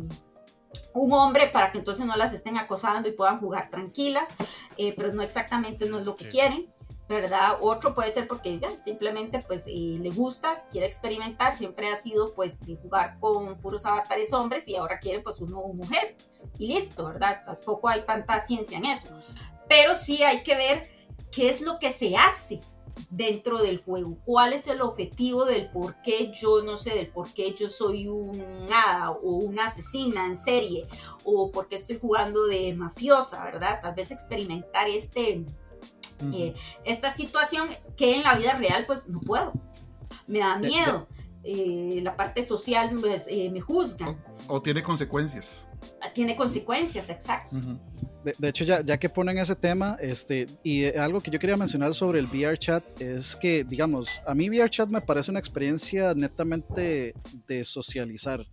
[0.93, 4.29] un hombre para que entonces no las estén acosando y puedan jugar tranquilas,
[4.77, 6.71] eh, pero no exactamente no es lo que quieren.
[7.07, 7.57] ¿verdad?
[7.59, 12.33] Otro puede ser porque ya, simplemente pues eh, le gusta, quiere experimentar, siempre ha sido
[12.33, 16.15] pues de jugar con puros avatares hombres y ahora quiere pues uno mujer
[16.57, 17.43] y listo, ¿verdad?
[17.45, 19.07] Tampoco hay tanta ciencia en eso.
[19.67, 20.89] Pero sí hay que ver
[21.29, 22.61] qué es lo que se hace
[23.09, 27.31] dentro del juego, cuál es el objetivo del por qué yo, no sé, del por
[27.33, 30.87] qué yo soy un hada o una asesina en serie
[31.23, 33.79] o por qué estoy jugando de mafiosa, ¿verdad?
[33.81, 35.45] Tal vez experimentar este
[36.31, 36.53] eh,
[36.85, 37.67] esta situación
[37.97, 39.53] que en la vida real pues no puedo.
[40.27, 41.07] Me da miedo.
[41.43, 44.17] eh, la parte social pues, eh, me juzga.
[44.47, 45.67] O, tiene consecuencias.
[46.13, 47.55] Tiene consecuencias, exacto.
[48.23, 51.93] de, hecho, ya, ya, que ponen ese tema, este, y algo que yo quería mencionar
[51.93, 56.13] sobre el VR chat es que, digamos, a mí VR chat me parece una experiencia
[56.13, 57.13] netamente
[57.47, 58.45] de socializar.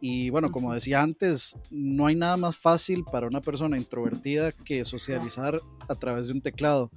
[0.00, 4.84] Y bueno, como decía antes, no hay nada más fácil para una persona introvertida que
[4.84, 5.58] socializar
[5.88, 6.90] a través de un teclado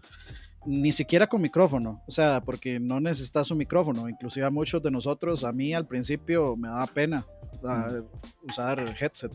[0.68, 4.92] ni siquiera con micrófono, o sea, porque no necesitas un micrófono, inclusive a muchos de
[4.92, 7.26] nosotros, a mí al principio me daba pena
[8.44, 9.32] usar headset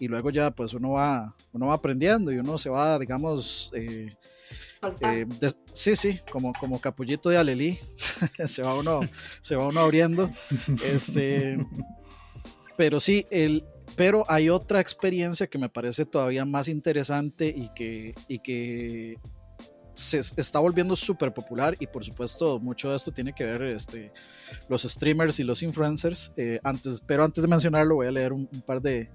[0.00, 4.08] y luego ya pues uno va, uno va aprendiendo y uno se va, digamos, eh,
[5.02, 5.26] eh,
[5.72, 7.78] sí, sí, como, como capullito de Alelí,
[8.46, 9.00] se va uno,
[9.42, 10.30] se va uno abriendo,
[10.82, 11.58] este,
[12.78, 13.62] pero sí, el,
[13.94, 19.18] pero hay otra experiencia que me parece todavía más interesante y que, y que
[20.00, 24.12] se está volviendo súper popular y por supuesto mucho de esto tiene que ver este,
[24.68, 26.32] los streamers y los influencers.
[26.36, 29.10] Eh, antes, pero antes de mencionarlo voy a leer un, par de,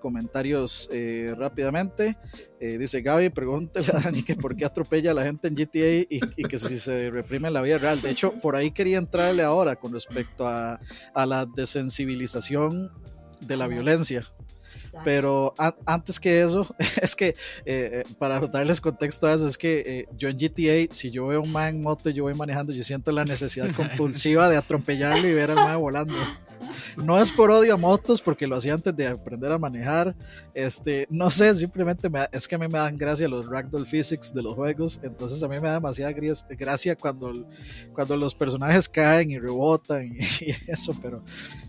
[0.00, 2.18] comentarios eh, rápidamente.
[2.60, 6.06] Eh, dice Gaby, pregúntale a Dani que por qué atropella a la gente en GTA
[6.10, 8.00] y, y, que si se reprime en la vida real.
[8.02, 10.78] De hecho, por ahí quería entrarle ahora con respecto a,
[11.14, 12.92] a la desensibilización
[13.40, 14.26] de la violencia.
[15.04, 15.54] Pero
[15.86, 16.66] antes que eso,
[17.02, 17.34] es que
[17.64, 21.42] eh, para darles contexto a eso, es que eh, yo en GTA, si yo veo
[21.42, 25.26] un man en moto y yo voy manejando, yo siento la necesidad compulsiva de atropellarlo
[25.26, 26.14] y ver al man volando.
[26.96, 30.16] No es por odio a motos, porque lo hacía antes de aprender a manejar.
[30.54, 34.42] Este, no sé, simplemente es que a mí me dan gracia los ragdoll physics de
[34.42, 35.00] los juegos.
[35.02, 37.46] Entonces a mí me da demasiada gracia cuando,
[37.92, 41.22] cuando los personajes caen y rebotan y, y eso, pero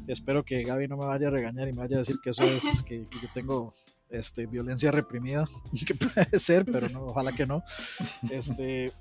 [0.08, 2.44] espero que Gaby no me vaya a regañar y me vaya a decir que eso
[2.44, 3.74] es que, yo tengo
[4.10, 5.48] este, violencia reprimida,
[5.86, 7.64] que puede ser, pero no, ojalá que no.
[8.30, 8.92] Este,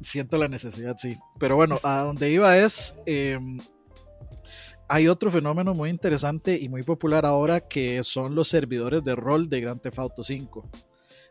[0.00, 1.16] siento la necesidad, sí.
[1.38, 3.58] Pero bueno, a donde iba es, em,
[4.88, 9.48] hay otro fenómeno muy interesante y muy popular ahora que son los servidores de rol
[9.48, 10.68] de Grand Theft Auto 5,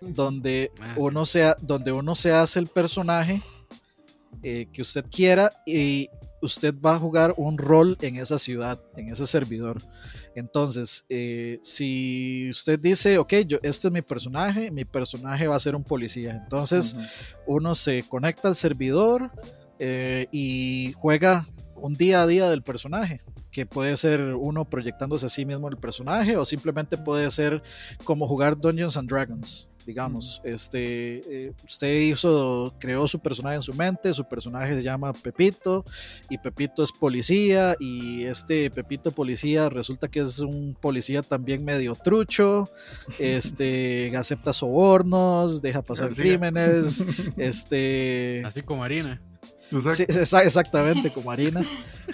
[0.02, 3.42] donde, ah, uno, se, donde uno se hace el personaje
[4.44, 6.10] eh, que usted quiera y
[6.42, 9.82] usted va a jugar un rol en esa ciudad, en ese servidor.
[10.36, 15.60] Entonces, eh, si usted dice, ok, yo, este es mi personaje, mi personaje va a
[15.60, 16.32] ser un policía.
[16.44, 16.96] Entonces,
[17.46, 19.32] uno se conecta al servidor
[19.80, 25.30] eh, y juega un día a día del personaje que puede ser uno proyectándose a
[25.30, 27.64] sí mismo el personaje o simplemente puede ser
[28.04, 30.42] como jugar Dungeons and Dragons digamos.
[30.44, 35.86] Este, eh, usted hizo, creó su personaje en su mente, su personaje se llama Pepito
[36.30, 41.96] y Pepito es policía y este Pepito policía resulta que es un policía también medio
[41.96, 42.70] trucho,
[43.20, 47.04] este, acepta sobornos, deja pasar crímenes,
[47.38, 48.44] este...
[48.46, 49.22] Así como Marina.
[49.72, 51.66] exactamente, como Marina.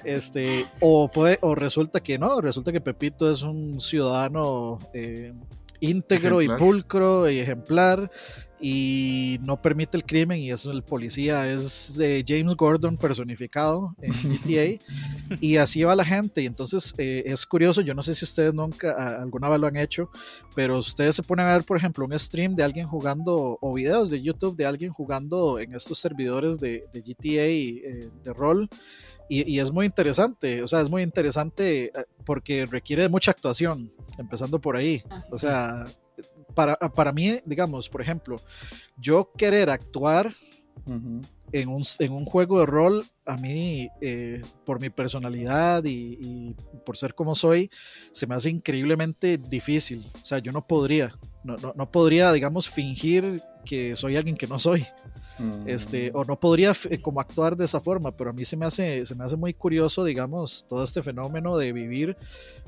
[0.04, 5.34] Este, o, puede, o resulta que no, resulta que Pepito es un ciudadano eh,
[5.84, 8.10] íntegro y pulcro y ejemplar
[8.66, 14.14] y no permite el crimen y es el policía es de James Gordon personificado en
[14.24, 14.82] GTA
[15.42, 16.42] y así va la gente.
[16.42, 19.76] Y entonces eh, es curioso yo no sé si ustedes nunca alguna vez lo han
[19.76, 20.10] hecho
[20.56, 24.10] pero ustedes se ponen a ver por ejemplo un stream de alguien jugando o videos
[24.10, 28.70] de YouTube de alguien jugando en estos servidores de, GTA eh, de rol
[29.30, 31.91] y, es muy interesante, o sea, es muy interesante eh,
[32.26, 35.02] porque requiere de mucha actuación, empezando por ahí.
[35.32, 35.86] O sea,
[36.54, 38.36] para, para mí, digamos, por ejemplo,
[38.98, 40.34] yo querer actuar
[40.86, 46.56] en, un, en, un, juego de rol, a mí, eh, por mi personalidad y,
[46.86, 47.70] por ser como soy,
[48.12, 50.12] se me hace increíblemente difícil.
[50.22, 54.48] O sea, yo no podría, no, no, no podría, digamos, fingir que soy alguien que
[54.48, 54.86] no soy.
[55.66, 58.66] Este, o no podría eh, como actuar de esa forma, pero a mí se me
[58.66, 62.16] hace, se me hace muy curioso, digamos, todo este fenómeno de vivir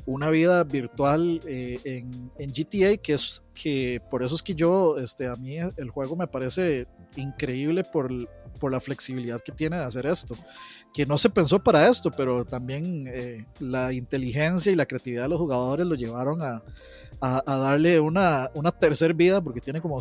[0.06, 4.98] una vida virtual eh, en, en, GTA, que es que por eso es que yo,
[4.98, 8.12] este, a mí el juego me parece increíble por,
[8.60, 10.36] por la flexibilidad que tiene de hacer esto,
[10.94, 15.30] que no se pensó para esto, pero también eh, la inteligencia y la creatividad de
[15.30, 16.64] los jugadores lo llevaron a,
[17.22, 20.00] a, a darle una, una tercera vida, porque tiene como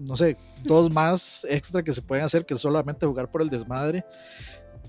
[0.00, 4.04] no sé, dos más extra que se pueden hacer que solamente jugar por el desmadre,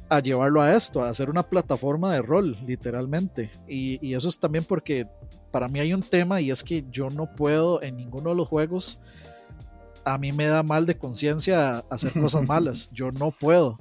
[0.10, 3.50] a llevarlo a esto, a hacer una plataforma de rol, literalmente.
[3.68, 5.08] Y, eso es también porque
[5.52, 8.48] para mí hay un tema y es que yo no puedo en ninguno de los
[8.48, 9.00] juegos
[10.06, 12.90] a mí me da mal de conciencia hacer cosas malas.
[12.94, 13.80] Yo no puedo.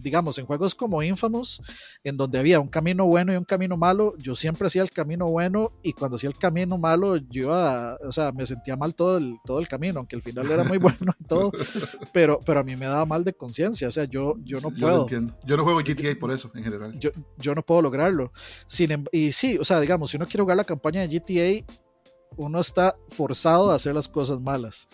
[0.00, 1.60] digamos, en juegos como Infamous,
[2.04, 5.26] en donde había un camino bueno y un camino malo, yo siempre hacía el camino
[5.26, 9.18] bueno y cuando hacía el camino malo, yo iba, o sea, me sentía mal todo
[9.18, 11.52] el, todo el camino, aunque el final era muy bueno y todo,
[12.12, 15.06] pero, pero a mí me daba mal de conciencia, o sea, yo, yo no puedo.
[15.06, 16.98] Yo, yo no juego GTA por eso, en general.
[16.98, 18.32] Yo, yo no puedo lograrlo.
[18.66, 21.66] Sin, em, y sí, o sea, digamos, si uno quiere jugar la campaña de GTA,
[22.36, 24.88] uno está forzado a hacer las cosas malas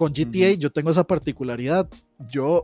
[0.00, 1.86] con GTA yo tengo esa particularidad.
[2.30, 2.62] Yo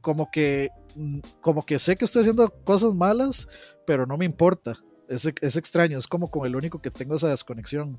[0.00, 3.48] como que mm, como que sé que estoy haciendo cosas malas,
[3.84, 4.74] pero no me importa.
[5.08, 7.98] Es, es, extraño, es como con el único que tengo esa desconexión.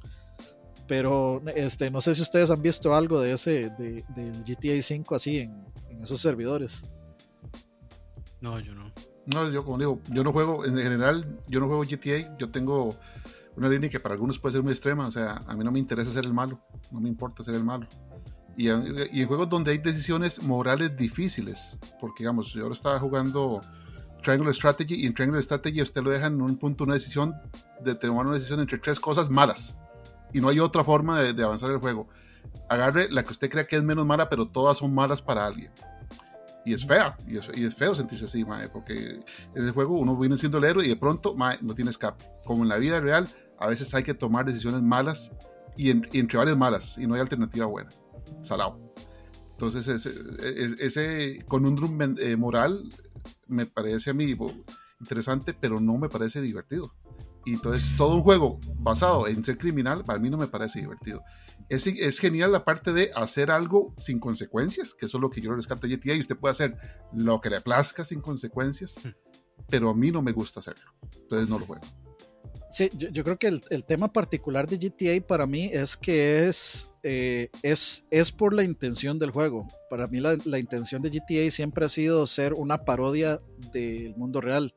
[0.88, 5.14] Pero este, no sé si ustedes han visto algo de ese, de, del GTA 5
[5.14, 6.86] así en, en, esos servidores.
[8.40, 8.94] No, yo no.
[9.26, 12.96] No, yo como digo, yo no juego, en general, yo no juego GTA, yo tengo
[13.58, 15.80] una línea que para algunos puede ser muy extrema, o sea, a mí no me
[15.80, 16.62] interesa ser el malo,
[16.92, 17.88] no me importa ser el malo
[18.58, 23.62] y, en juegos donde hay decisiones morales difíciles, porque digamos, yo ahora estaba jugando
[24.24, 27.36] Triangle Strategy y en Triangle Strategy usted lo deja en un punto una decisión
[27.82, 29.78] de tomar una decisión entre tres cosas malas
[30.34, 32.10] y no hay otra forma de, avanzar el juego.
[32.68, 35.72] Agarre la que usted crea que es menos mala, pero todas son malas para alguien.
[36.66, 39.20] Y es fea, y es, y es feo sentirse así, mae, porque
[39.56, 42.26] en el juego uno viene siendo el héroe y de pronto mae, no tiene escape.
[42.44, 43.30] Como en la vida real,
[43.60, 45.32] a veces hay que tomar decisiones malas
[45.78, 47.90] y, y entre varias malas y no hay alternativa buena
[48.42, 48.80] salado.
[49.52, 50.14] Entonces, ese,
[50.80, 52.84] ese conundrum eh, moral
[53.48, 54.36] me parece a mí
[55.00, 56.94] interesante, pero no me parece divertido.
[57.44, 61.24] Y entonces, todo un juego basado en ser criminal, para mí no me parece divertido.
[61.70, 65.42] Es, es genial la parte de hacer algo sin consecuencias, que eso es lo que
[65.42, 66.78] yo rescato de GTA, y usted puede hacer
[67.14, 69.10] lo que le plazca sin consecuencias, hmm.
[69.70, 70.92] pero a mí no me gusta hacerlo.
[71.22, 71.84] Entonces, no lo juego.
[72.70, 76.92] Sí, yo, creo que el, el, tema particular de GTA para mí es que es,
[77.10, 79.66] eh, es, es por la intención del juego.
[79.90, 83.40] Para mí la, la, intención de GTA siempre ha sido ser una parodia
[83.72, 84.76] del mundo real.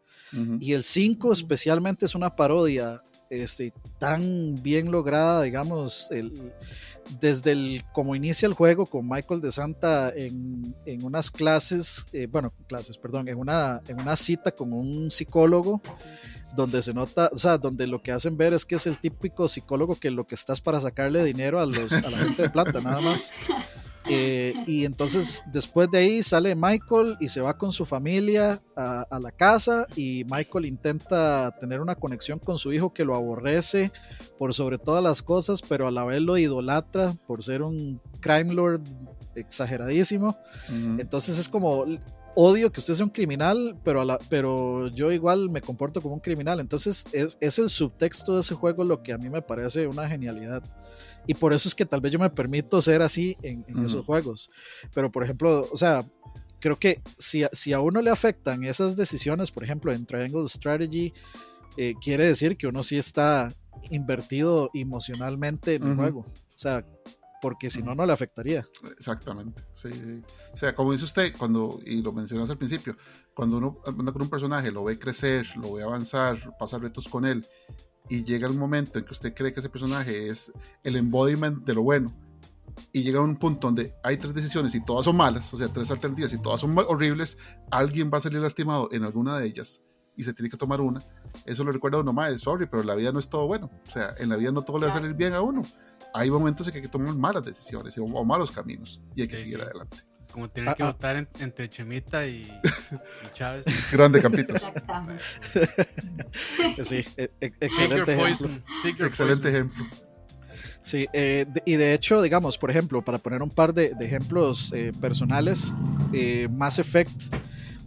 [0.60, 6.52] Y el 5 especialmente es una parodia este, tan bien lograda, digamos, el,
[7.20, 12.28] desde el como inicia el juego con Michael de Santa en, en unas clases, eh,
[12.28, 15.82] bueno, clases, perdón, en una, en una cita con un psicólogo
[16.54, 19.48] donde se nota, o sea, donde lo que hacen ver es que es el típico
[19.48, 22.80] psicólogo que lo que estás para sacarle dinero a, los, a la gente de plata,
[22.80, 23.32] nada más.
[24.08, 29.02] Eh, y entonces después de ahí sale Michael y se va con su familia a,
[29.02, 33.92] a, la casa y Michael intenta tener una conexión con su hijo que lo aborrece
[34.38, 38.54] por sobre todas las cosas, pero a la vez lo idolatra por ser un crime
[38.54, 38.80] lord
[39.34, 40.36] exageradísimo.
[40.98, 41.84] Entonces es como
[42.34, 46.20] odio que usted sea un criminal, pero, la, pero yo igual me comporto como un
[46.20, 46.60] criminal.
[46.60, 50.08] Entonces es, es, el subtexto de ese juego lo que a mí me parece una
[50.08, 50.62] genialidad.
[51.26, 54.50] Y por eso es que tal vez yo me permito ser así en, esos juegos.
[54.94, 56.04] Pero por ejemplo, o sea,
[56.60, 61.12] creo que si, si, a uno le afectan esas decisiones, por ejemplo, en Triangle Strategy,
[61.76, 63.52] eh, quiere decir que uno sí está
[63.90, 66.20] invertido emocionalmente en el juego.
[66.20, 66.84] O sea,
[67.40, 68.66] porque si no, no le afectaría.
[68.96, 69.88] Exactamente, sí,
[70.52, 72.96] O sea, como dice usted, cuando, y lo mencionaste al principio,
[73.34, 77.24] cuando uno anda con un personaje, lo ve crecer, lo ve avanzar, pasa retos con
[77.24, 77.46] él,
[78.08, 80.52] y llega el momento en que usted cree que ese personaje es
[80.82, 82.14] el embodiment de lo bueno,
[82.92, 85.68] y llega a un punto donde hay tres decisiones y todas son malas, o sea,
[85.68, 87.38] tres alternativas y todas son horribles,
[87.70, 89.80] alguien va a salir lastimado en alguna de ellas
[90.16, 91.02] y se tiene que tomar una.
[91.46, 93.70] Eso lo recuerda a uno más, sorry, pero la vida no es todo bueno.
[93.88, 95.62] O sea, en la vida no todo le va a salir bien a uno
[96.14, 99.36] hay momentos en que hay que tomar malas decisiones o, malos caminos y hay que
[99.36, 99.98] seguir adelante.
[100.32, 100.92] Como tener ah, que ah.
[100.92, 102.48] votar entre Chemita y,
[103.34, 103.64] Chávez.
[103.92, 104.72] Grande Campitos.
[106.82, 108.48] sí, e, e, excelente ejemplo.
[109.00, 109.84] Excelente ejemplo.
[110.82, 114.92] Sí, eh, y de hecho, digamos, por ejemplo, para poner un par de, ejemplos eh,
[115.00, 115.74] personales,
[116.12, 117.34] eh, Mass Effect,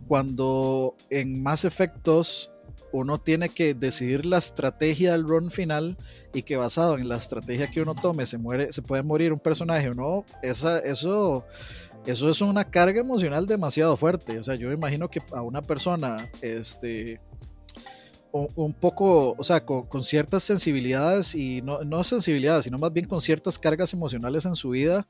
[0.08, 2.52] cuando en Mass Effect 2
[2.94, 5.98] uno tiene que decidir la estrategia del run final
[6.32, 9.40] y que basado en la estrategia que uno tome se muere, se puede morir un
[9.40, 11.44] personaje o no, esa, eso,
[12.06, 14.38] eso es una carga emocional demasiado fuerte.
[14.38, 17.20] O sea, yo imagino que a una persona, este,
[18.34, 23.22] un poco, o sea, con, ciertas sensibilidades y no, no, sensibilidades, sino más bien con
[23.22, 25.08] ciertas cargas emocionales en su vida,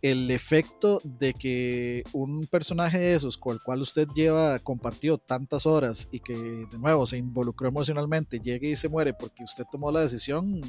[0.00, 5.66] el efecto de que un personaje de esos con el cual usted lleva compartido tantas
[5.66, 9.90] horas y que de nuevo se involucró emocionalmente, llegue y se muere porque usted tomó
[9.90, 10.60] la decisión,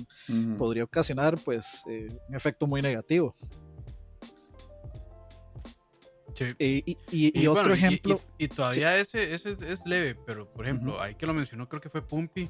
[0.57, 3.35] podría ocasionar pues eh, un efecto muy negativo.
[6.59, 8.19] Y, otro ejemplo.
[8.37, 11.89] Y, todavía ese, ese es, leve, pero por ejemplo, ahí que lo mencionó, creo que
[11.89, 12.49] fue Pumpy.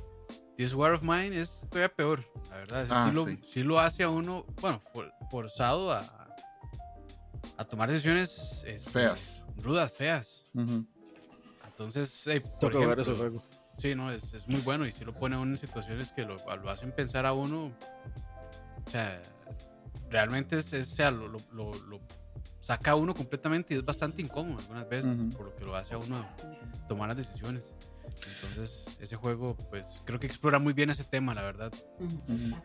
[0.58, 2.88] This War of Mine es todavía peor, la verdad.
[2.92, 3.12] Ah,
[3.52, 3.64] sí.
[3.64, 4.82] lo, hace a uno, bueno,
[5.32, 6.28] forzado a,
[7.58, 9.44] a tomar decisiones este, Feas.
[9.58, 10.48] rudas, feas.
[11.66, 13.44] Entonces, eh, por Toca ejemplo, ese juego.
[13.80, 16.24] Sí, no, es, es muy bueno y si lo pone a uno en situaciones que
[16.24, 17.72] lo, lo hacen pensar a uno.
[18.86, 19.20] O sea,
[20.12, 22.00] realmente es, es- o sea, lo, lo- lo- lo
[22.64, 25.30] saca a uno completamente y es bastante incómodo algunas veces, Ujú.
[25.38, 26.26] por lo que lo hace a uno
[26.88, 27.72] tomar las decisiones.
[28.42, 31.72] Entonces, ese juego, pues creo que explora muy bien ese tema, la verdad.
[32.00, 32.34] Ujú.
[32.34, 32.56] Ujú.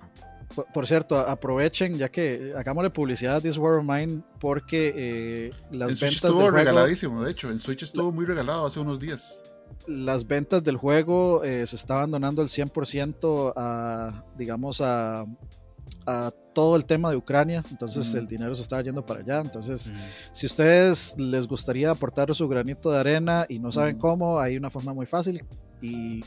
[0.54, 5.50] Por, por cierto, aprovechen, ya que hagámosle publicidad a This War of Mine, porque eh,
[5.70, 7.50] las En Switch ventas estuvo del juego, regaladísimo, de hecho.
[7.50, 9.42] En Switch estuvo muy regalado hace unos días.
[9.86, 15.24] las ventas del juego eh, se estaban donando el 100% a, digamos, a,
[16.10, 19.90] a todo el tema de Ucrania, entonces el dinero se estaba yendo para allá, entonces
[19.92, 19.96] Mm.
[20.32, 24.70] si ustedes les gustaría aportar su granito de arena y no saben cómo, hay una
[24.70, 25.44] forma muy fácil
[25.82, 26.22] y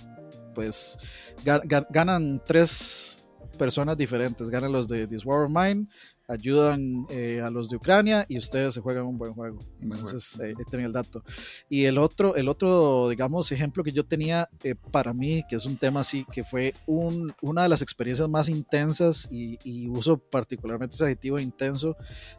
[0.53, 0.97] pues
[1.43, 3.25] ga- ga- ganan tres
[3.57, 5.87] personas diferentes, ganan los de This War of Mine,
[6.31, 9.59] ayudan eh, a los de Ucrania y ustedes se juegan un buen juego.
[9.81, 11.23] Entonces, eh, tenía el dato.
[11.69, 15.65] Y el otro, el otro, digamos, ejemplo que yo tenía eh, para mí, que es
[15.65, 20.17] un tema así, que fue un- una de las experiencias más intensas y, y uso
[20.17, 21.95] particularmente ese adjetivo intenso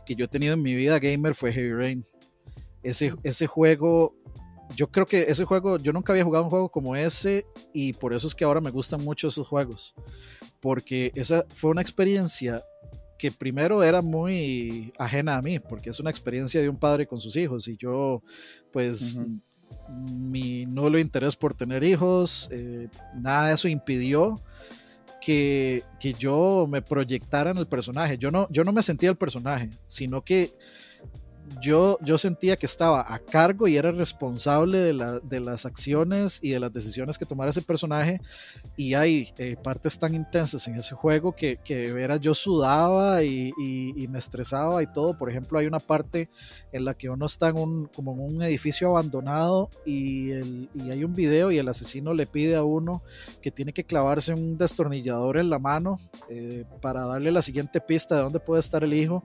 [0.07, 2.07] que yo he tenido en mi vida gamer fue Heavy Rain.
[2.83, 4.15] Ese, ese juego,
[4.75, 8.15] yo creo que ese juego, yo nunca había jugado un juego como ese y por
[8.15, 9.95] eso es que ahora me gustan mucho esos juegos.
[10.61, 12.63] Porque esa fue una experiencia
[13.23, 17.21] que primero era muy ajena a mí, porque es una experiencia de un padre con
[17.21, 18.21] sus hijos y yo,
[18.73, 19.39] pues, Ujú.
[20.11, 24.43] mi nulo interés por tener hijos, eh, nada de eso impidió
[25.21, 28.19] que, que yo me proyectara en el personaje.
[28.19, 30.51] Yo no, yo no me sentía el personaje, sino que
[31.61, 36.39] yo, yo sentía que estaba a cargo y era responsable de, la- de las acciones
[36.43, 38.21] y de las decisiones que tomara ese personaje.
[38.77, 43.51] Y hay eh, partes tan intensas en ese juego que, que veras yo sudaba y,
[43.59, 45.17] y- y me estresaba y todo.
[45.19, 46.31] Por ejemplo, hay una parte
[46.73, 50.91] en la que uno está en un, como en un edificio abandonado y, el- y
[50.91, 53.03] hay un video y el asesino le pide a uno
[53.41, 55.99] que tiene que clavarse un destornillador en la mano
[56.29, 59.25] eh, para darle la siguiente pista de dónde puede estar el hijo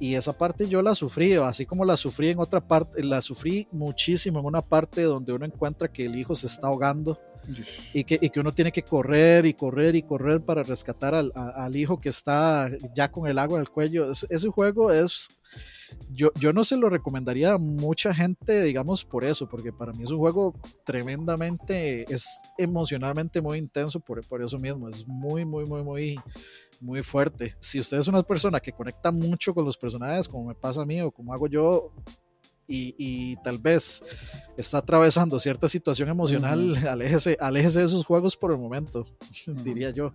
[0.00, 3.66] y esa parte yo la sufrí, así como la sufrí en otra parte, la sufrí
[3.72, 7.18] muchísimo en una parte donde uno encuentra que el hijo se está ahogando
[7.92, 11.30] y que, y que uno tiene que correr y correr y correr para rescatar al,
[11.34, 14.10] a- al hijo que está ya con el agua en el cuello.
[14.10, 15.28] Es- ese juego es,
[16.10, 20.04] yo, yo no se lo recomendaría a mucha gente, digamos, por eso, porque para mí
[20.04, 20.54] es un juego
[20.84, 26.20] tremendamente, es emocionalmente muy intenso por, por eso mismo, es muy, muy, muy, muy,
[26.84, 27.54] muy fuerte.
[27.60, 30.86] Si usted es una persona que conecta mucho con los personajes, como me pasa a
[30.86, 31.92] mí o como hago yo,
[32.66, 34.02] y, y tal vez
[34.56, 36.88] está atravesando cierta situación emocional, Ujú.
[36.88, 39.06] aléjese, aléjese de esos juegos por el momento,
[39.46, 40.12] diría yo.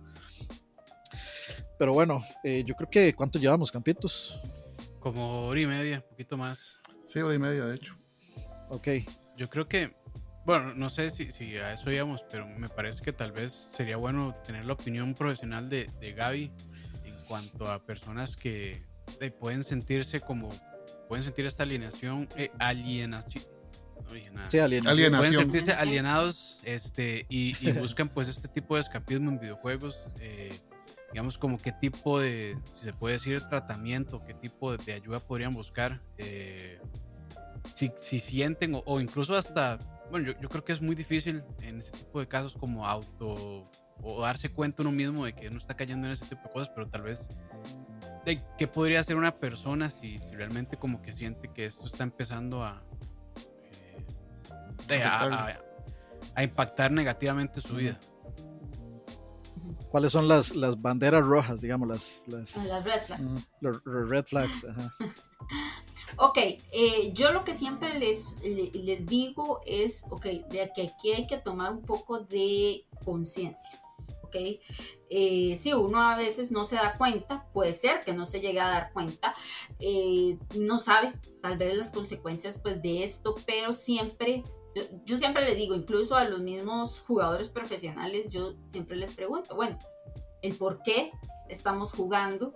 [1.78, 4.40] Pero bueno, eh, yo creo que ¿cuánto llevamos, Campitos?
[4.98, 6.78] Como hora y media, un poquito más.
[7.06, 7.96] Sí, hora y media, de hecho.
[8.68, 8.88] Ok,
[9.36, 9.96] Yo creo que,
[10.44, 13.96] bueno, no sé si, si a eso íbamos, pero me parece que tal vez sería
[13.96, 16.50] bueno tener la opinión profesional de, de Gaby
[17.04, 18.82] en cuanto a personas que
[19.20, 20.48] eh, pueden sentirse como,
[21.08, 23.44] pueden sentir esta alienación, eh, alienación.
[24.04, 24.48] No dije nada.
[24.48, 24.98] sí, alienación.
[24.98, 29.96] Alien- pueden sentirse alienados este, y, y buscan pues este tipo de escapismo en videojuegos.
[30.20, 30.58] eh,
[31.12, 35.18] digamos como qué tipo de, si se puede decir, tratamiento, qué tipo de, de ayuda
[35.18, 36.00] podrían buscar.
[36.18, 36.78] eh,
[37.74, 39.78] si, si sienten o, o incluso hasta,
[40.10, 43.68] bueno, yo, yo creo que es muy difícil en ese tipo de casos como auto
[44.02, 46.70] o darse cuenta uno mismo de que uno está cayendo en ese tipo de cosas,
[46.74, 47.28] pero tal vez
[48.24, 52.02] de qué podría hacer una persona si, si realmente como que siente que esto está
[52.04, 52.82] empezando a,
[54.88, 55.60] eh, a, a-
[56.34, 57.98] a impactar negativamente su vida.
[59.90, 63.22] ¿Cuáles son las, las banderas rojas, digamos, las, las, Las red flags.
[63.22, 63.40] Ujú.
[63.60, 64.64] los- los red flags?
[64.64, 64.94] Ajá.
[66.22, 71.26] Ok, eh, yo lo que siempre les, le- digo es, ok, de que aquí hay
[71.26, 73.80] que tomar un poco de conciencia,
[74.22, 74.36] ok.
[75.08, 78.60] Eh, si uno a veces no se da cuenta, puede ser que no se llegue
[78.60, 79.34] a dar cuenta,
[79.78, 84.44] eh, no sabe tal vez las consecuencias pues, de esto, pero siempre,
[84.74, 89.56] yo, yo siempre les digo, incluso a los mismos jugadores profesionales, yo siempre les pregunto,
[89.56, 89.78] bueno,
[90.42, 91.12] el por qué
[91.48, 92.52] estamos jugando,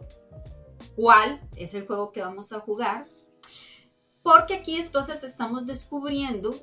[0.97, 3.07] cuál es el juego que vamos a jugar,
[4.25, 6.55] porque aquí entonces estamos descubriendo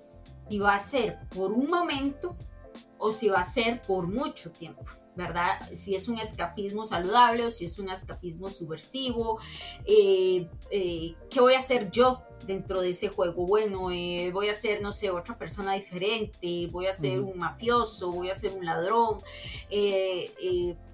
[0.50, 2.36] si va a ser por un momento
[2.98, 4.84] o si va a ser por mucho tiempo.
[5.14, 5.60] ¿verdad?
[5.74, 9.40] Si es un escapismo saludable o si es un escapismo subversivo.
[9.86, 13.46] Eh, eh, ¿Qué voy a hacer yo dentro de ese juego?
[13.46, 18.10] Bueno, eh, voy a ser, no sé, otra persona diferente, voy a ser un mafioso,
[18.10, 19.20] voy a ser un ladrón.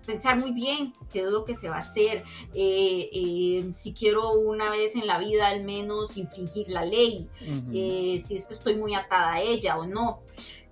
[0.08, 2.24] Pensar muy bien qué es lo que se va a hacer.
[2.54, 7.30] si quiero una vez en la vida al menos infringir la ley,
[7.70, 10.24] si es que estoy muy atada a ella o no.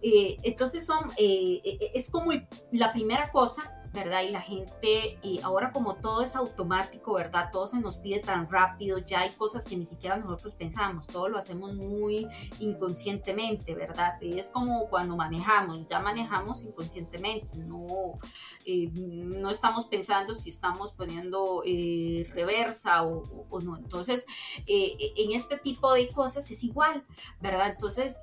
[0.07, 2.32] Eh, entonces son, eh, eh, es como
[2.72, 4.24] la primera cosa ¿verdad?
[4.24, 7.50] Y la gente, y ahora como todo es automático, ¿verdad?
[7.52, 11.30] Todo se nos pide tan rápido, ya hay cosas que ni siquiera nosotros pensamos, todo
[11.30, 12.28] lo hacemos muy
[12.60, 14.22] inconscientemente, ¿verdad?
[14.22, 18.20] Y es como cuando manejamos, ya manejamos inconscientemente, no,
[18.66, 23.78] eh, no estamos pensando si estamos poniendo eh, reversa o, o, no.
[23.78, 24.26] Entonces,
[24.68, 27.06] eh, en este tipo de cosas es igual,
[27.40, 27.70] ¿verdad?
[27.70, 28.20] Entonces,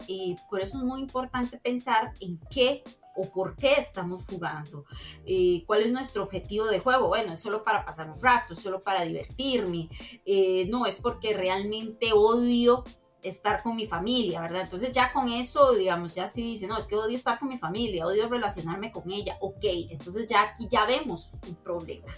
[0.50, 4.84] por eso es muy importante pensar en qué o por qué estamos jugando,
[5.26, 7.08] eh, cuál es nuestro objetivo de juego.
[7.08, 9.88] Bueno, es solo para pasar un rato, es solo para divertirme,
[10.24, 12.84] eh, no, es porque realmente odio
[13.22, 14.62] estar con mi familia, ¿verdad?
[14.62, 17.56] Entonces ya con eso, digamos, ya sí dice, no, es que odio estar con mi
[17.56, 22.12] familia, odio relacionarme con ella, ok, entonces ya aquí ya vemos un problema,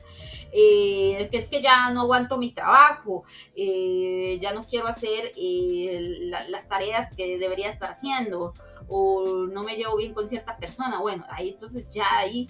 [0.50, 5.32] eh, que es que ya no aguanto mi trabajo, ya no quiero hacer
[6.48, 8.54] las tareas que debería estar haciendo,
[8.88, 12.48] o no me llevo bien con cierta persona, bueno, ahí entonces ya hay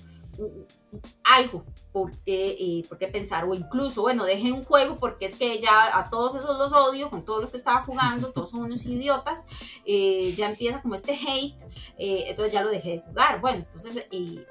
[1.23, 5.36] algo por qué, eh, por qué, pensar, o incluso, bueno, deje un juego porque es
[5.36, 8.62] que ya a todos esos los odio, con todos los que estaba jugando, todos son
[8.62, 9.47] unos idiotas,
[9.85, 11.55] eh, ya empieza como este hate,
[11.98, 13.40] eh, entonces ya lo dejé de jugar.
[13.40, 14.06] Bueno, entonces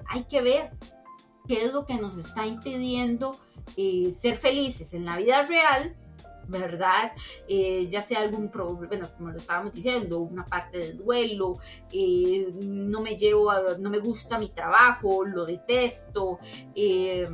[0.08, 0.72] hay que ver
[1.48, 3.38] qué es lo que nos está impidiendo
[3.76, 5.96] ser felices en la vida real
[6.48, 7.12] ¿verdad?
[7.48, 11.60] Eh, ya sea algún problema, bueno, como lo estábamos diciendo, una parte de duelo,
[11.92, 16.40] eh, no me llevo, no me gusta mi trabajo, lo detesto,
[16.76, 17.28] eh,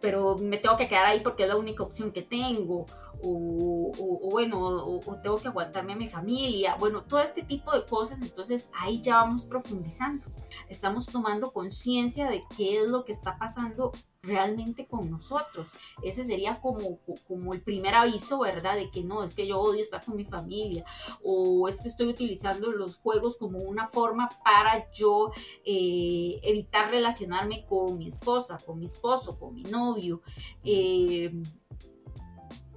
[0.00, 2.86] pero me tengo que quedar ahí porque es la única opción que tengo,
[3.24, 8.20] o, bueno, o, tengo que aguantarme a mi familia, bueno, todo este tipo de cosas,
[8.20, 10.26] entonces ahí ya vamos profundizando,
[10.68, 13.92] estamos tomando conciencia de qué es lo que está pasando
[14.22, 15.68] realmente con nosotros.
[16.02, 18.76] Ese sería como, como el primer aviso, ¿verdad?
[18.76, 20.84] De que no, es que yo odio estar con mi familia
[21.22, 25.32] o es que estoy utilizando los juegos como una forma para yo
[25.64, 30.22] eh, evitar relacionarme con mi esposa, con mi esposo, con mi novio.
[30.64, 31.32] Eh,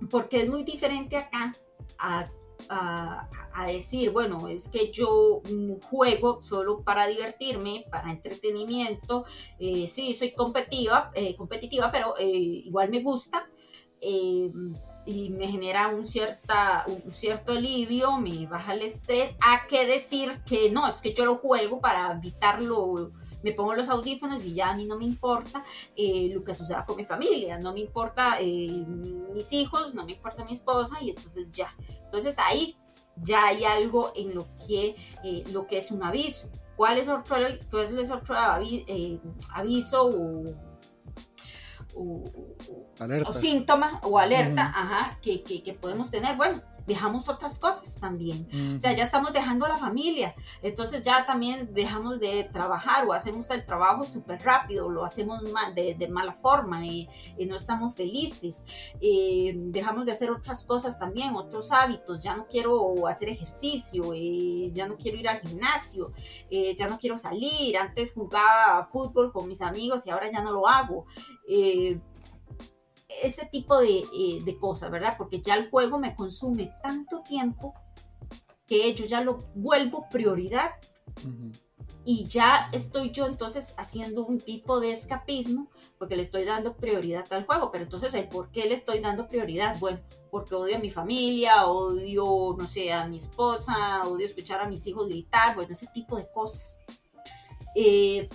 [0.09, 1.53] porque es muy diferente acá
[1.97, 2.29] a,
[3.65, 5.41] decir, bueno, es que yo
[5.89, 9.25] juego solo para divertirme, para entretenimiento,
[9.59, 13.47] eh, sí, soy competitiva, eh, competitiva pero eh, igual me gusta
[14.01, 20.41] y me genera un, cierta, un cierto alivio, me baja el estrés, a que decir
[20.45, 23.11] que no, es que yo lo juego para evitarlo
[23.45, 25.63] me pongo los audífonos y ya a mí no me importa
[25.95, 28.83] eh, lo que suceda con mi familia, no me importa eh,
[29.33, 31.71] mis hijos, no me importa mi esposa y entonces ya.
[32.15, 32.77] Entonces ahí
[33.17, 36.49] ya hay algo en lo que, eh, lo que es un aviso.
[36.75, 37.23] ¿Cuál es otro,
[37.69, 38.35] cuál es otro
[39.53, 40.09] aviso
[41.95, 46.35] o, síntoma o alerta ajá, que, que, que podemos tener?
[46.35, 48.47] Bueno, dejamos otras cosas también.
[48.75, 53.13] O sea, ya estamos dejando a la familia, entonces ya también dejamos de trabajar o
[53.13, 57.09] hacemos el trabajo súper rápido, lo hacemos mal, de, de, mala forma y,
[57.45, 58.63] no estamos felices.
[58.99, 62.23] Eh, dejamos de hacer otras cosas también, otros hábitos.
[62.23, 66.11] Ya no quiero hacer ejercicio, eh, ya no quiero ir al gimnasio,
[66.49, 67.77] eh, ya no quiero salir.
[67.77, 71.05] Antes jugaba fútbol con mis amigos y ahora ya no lo hago
[73.23, 74.03] ese tipo eh,
[74.43, 75.15] de, cosas, ¿verdad?
[75.17, 77.73] Porque ya el juego me consume tanto tiempo
[78.67, 80.71] que yo ya lo vuelvo prioridad.
[82.07, 87.25] Y ya estoy yo entonces haciendo un tipo de escapismo porque le estoy dando prioridad
[87.31, 87.71] al juego.
[87.71, 89.79] Pero entonces, ¿el por qué le estoy dando prioridad?
[89.79, 94.67] Bueno, porque odio a mi familia, odio, no sé, a mi esposa, odio escuchar a
[94.67, 96.77] mis hijos gritar, bueno, ese tipo de cosas.
[97.75, 98.29] Eh,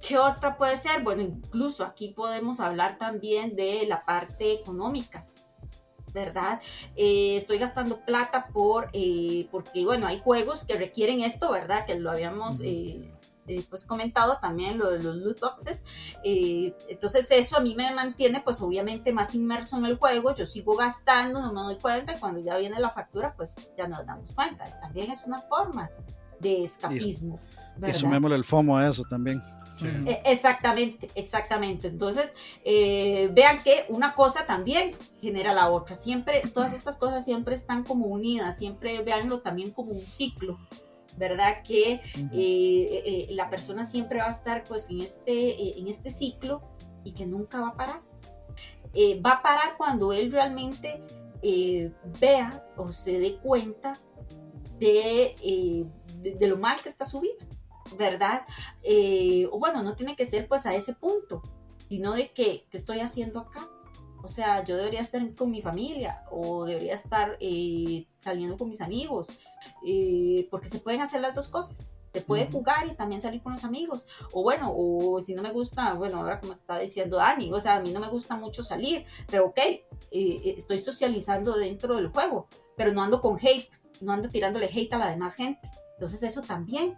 [0.00, 1.02] ¿Qué otra puede ser?
[1.02, 5.26] Bueno, incluso aquí podemos hablar también de la parte económica.
[6.12, 6.60] ¿verdad?
[6.96, 11.86] Eh, estoy gastando plata por, eh, porque, bueno, hay juegos que requieren esto, ¿verdad?
[11.86, 13.10] Que lo habíamos eh,
[13.68, 15.84] pues comentado también, lo de los loot boxes.
[16.22, 20.76] entonces eso a mí me mantiene pues obviamente más inmerso en el juego, yo sigo
[20.76, 24.30] gastando, no me doy cuenta y cuando ya viene la factura pues ya nos damos
[24.32, 24.64] cuenta.
[24.80, 25.90] También es una forma
[26.40, 27.38] de escapismo.
[27.86, 29.42] Y, sumémosle el FOMO a eso también.
[30.06, 31.88] E, exactamente, exactamente.
[31.88, 32.32] Entonces,
[32.64, 35.94] eh, vean que una cosa también genera la otra.
[35.94, 40.58] Siempre, todas estas cosas siempre están como unidas, siempre veanlo también como un ciclo.
[41.18, 41.62] ¿verdad?
[41.62, 42.00] Que
[42.32, 46.62] eh, la persona siempre va a estar pues en este, en este ciclo
[47.04, 48.00] y que nunca va a parar.
[49.22, 51.02] va a parar cuando él realmente
[52.18, 54.00] vea o se dé cuenta
[54.78, 55.86] de,
[56.22, 57.34] de, lo mal que está su vida,
[57.98, 58.42] ¿verdad?
[59.50, 61.42] o bueno, no tiene que ser pues a ese punto,
[61.88, 63.68] sino de que, ¿qué estoy haciendo acá?
[64.22, 68.80] O sea, yo debería estar con mi familia o debería estar eh, saliendo con mis
[68.80, 69.26] amigos,
[69.84, 71.90] eh, porque se pueden hacer las dos cosas.
[72.12, 74.06] Se puede jugar y también salir con los amigos.
[74.32, 77.76] O bueno, o si no me gusta, bueno, ahora como está diciendo Dani, o sea,
[77.76, 82.48] a mí no me gusta mucho salir, pero ok, eh, estoy socializando dentro del juego,
[82.76, 83.70] pero no ando con hate,
[84.02, 85.60] no ando tirándole hate a la demás gente.
[85.94, 86.96] Entonces eso también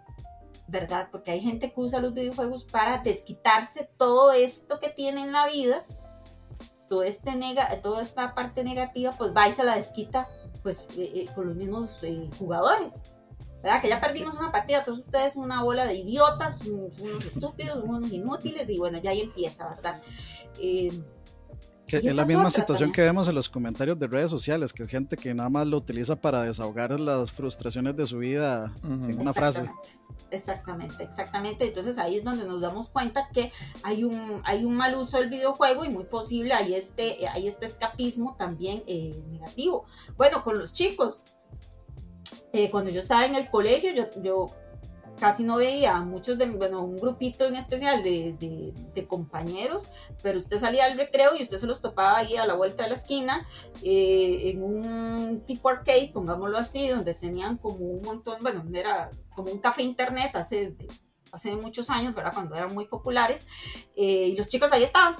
[0.67, 1.09] ¿verdad?
[1.11, 5.47] Porque hay gente que usa los videojuegos para desquitarse todo esto que tiene en la
[5.47, 5.83] vida,
[6.89, 10.27] todo este nega, toda esta parte negativa, pues va y se la desquita
[10.63, 13.03] pues eh, eh, con los mismos eh, jugadores.
[13.61, 13.81] ¿verdad?
[13.81, 18.69] Que ya perdimos una partida, todos ustedes una bola de idiotas, unos estúpidos, unos inútiles,
[18.69, 20.01] y bueno, ya ahí empieza, ¿verdad?
[21.87, 24.89] Que es la misma situación que vemos en los comentarios de redes sociales, que es
[24.89, 29.33] gente que nada más lo utiliza para desahogar las frustraciones de su vida en una
[29.33, 29.69] frase.
[30.31, 31.67] Exactamente, exactamente.
[31.67, 33.51] Entonces ahí es donde nos damos cuenta que
[33.83, 37.65] hay un, hay un mal uso del videojuego y muy posible hay este, hay este
[37.65, 39.85] escapismo también eh, negativo.
[40.17, 41.21] Bueno, con los chicos,
[42.53, 44.47] eh, cuando yo estaba en el colegio, yo, yo
[45.19, 48.35] casi no veía muchos de, bueno, un grupito en especial de,
[48.93, 49.83] de, compañeros,
[50.23, 52.89] pero usted salía al recreo y usted se los topaba ahí a la vuelta de
[52.89, 53.47] la esquina,
[53.83, 59.51] eh, en un tipo arcade, pongámoslo así, donde tenían como un montón, bueno, era como
[59.51, 60.73] un café internet hace
[61.35, 62.33] hace muchos años, ¿verdad?
[62.33, 63.45] Cuando eran muy populares,
[63.95, 65.15] eh, y los chicos ahí estaban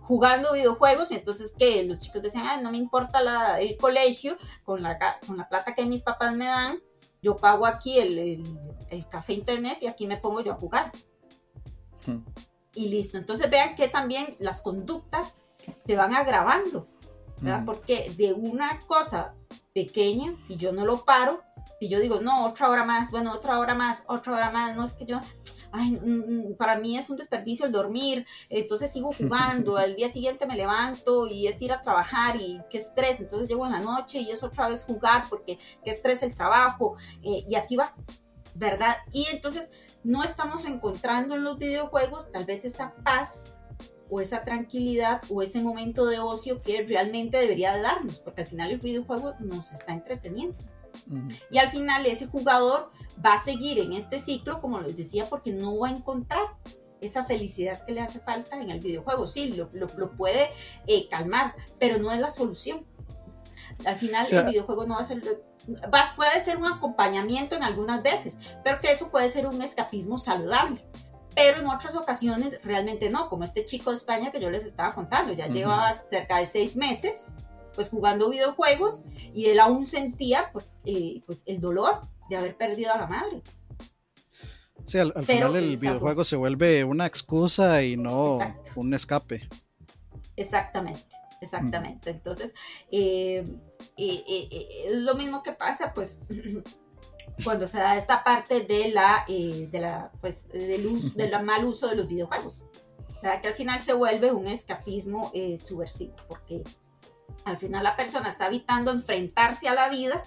[0.00, 4.82] jugando videojuegos, y entonces que los chicos decían, no me importa la, el colegio, con
[4.82, 6.80] la, con la plata que mis papás me dan,
[7.20, 8.42] yo pago aquí el,
[9.10, 10.92] café internet y aquí me pongo yo a jugar.
[12.06, 12.20] Hmm.
[12.74, 13.18] Y listo.
[13.18, 15.34] Entonces vean que también las conductas
[15.86, 16.88] se van agravando,
[17.40, 17.62] ¿verdad?
[17.62, 17.66] Hmm.
[17.66, 19.34] Porque de una cosa
[19.74, 21.42] pequeña, si yo no lo paro,
[21.78, 24.84] si yo digo, no, otra hora más, bueno, otra hora más, otra hora más, no
[24.84, 25.20] es que yo,
[25.70, 30.08] ay, mm, mm, para mí es un desperdicio el dormir, entonces sigo jugando, al día
[30.08, 33.80] siguiente me levanto y es ir a trabajar y qué estrés, entonces llego en la
[33.80, 37.94] noche y es otra vez jugar porque qué estrés el trabajo eh, y así va,
[38.54, 38.96] ¿verdad?
[39.12, 39.70] Y entonces
[40.04, 43.54] no estamos encontrando en los videojuegos tal vez esa paz
[44.10, 48.70] o esa tranquilidad o ese momento de ocio que realmente debería darnos, porque al final
[48.70, 50.56] el videojuego nos está entreteniendo.
[51.50, 52.90] Y al final ese jugador
[53.24, 56.42] va a seguir en este ciclo, como les decía, porque no va a encontrar
[57.00, 59.26] esa felicidad que le hace falta en el videojuego.
[59.26, 60.50] Sí, lo, lo, puede
[60.86, 62.84] eh, calmar, pero no es la solución.
[63.84, 65.22] Al final el videojuego no va a ser...
[65.92, 70.18] Va, puede ser un acompañamiento en algunas veces, pero que eso puede ser un escapismo
[70.18, 70.84] saludable.
[71.34, 74.94] Pero en otras ocasiones realmente no, como este chico de España que yo les estaba
[74.94, 77.26] contando, ya llevaba cerca de seis meses
[77.78, 82.92] pues jugando videojuegos y él aún sentía pues, eh, pues el dolor de haber perdido
[82.92, 83.40] a la madre.
[84.84, 88.38] Sí, al, final el videojuego se vuelve una excusa y no
[88.74, 89.48] un escape.
[90.34, 92.10] Exactamente, exactamente.
[92.10, 92.54] Entonces,
[92.90, 93.44] eh,
[93.96, 96.18] eh, es lo mismo que pasa, pues,
[97.44, 101.88] cuando se da esta parte de la, de la, pues, del, uso, del mal uso
[101.88, 102.64] de los videojuegos.
[103.22, 103.40] ¿verdad?
[103.40, 106.62] Que al final se vuelve un escapismo subversivo, porque
[107.44, 110.22] al final la persona está evitando enfrentarse a la vida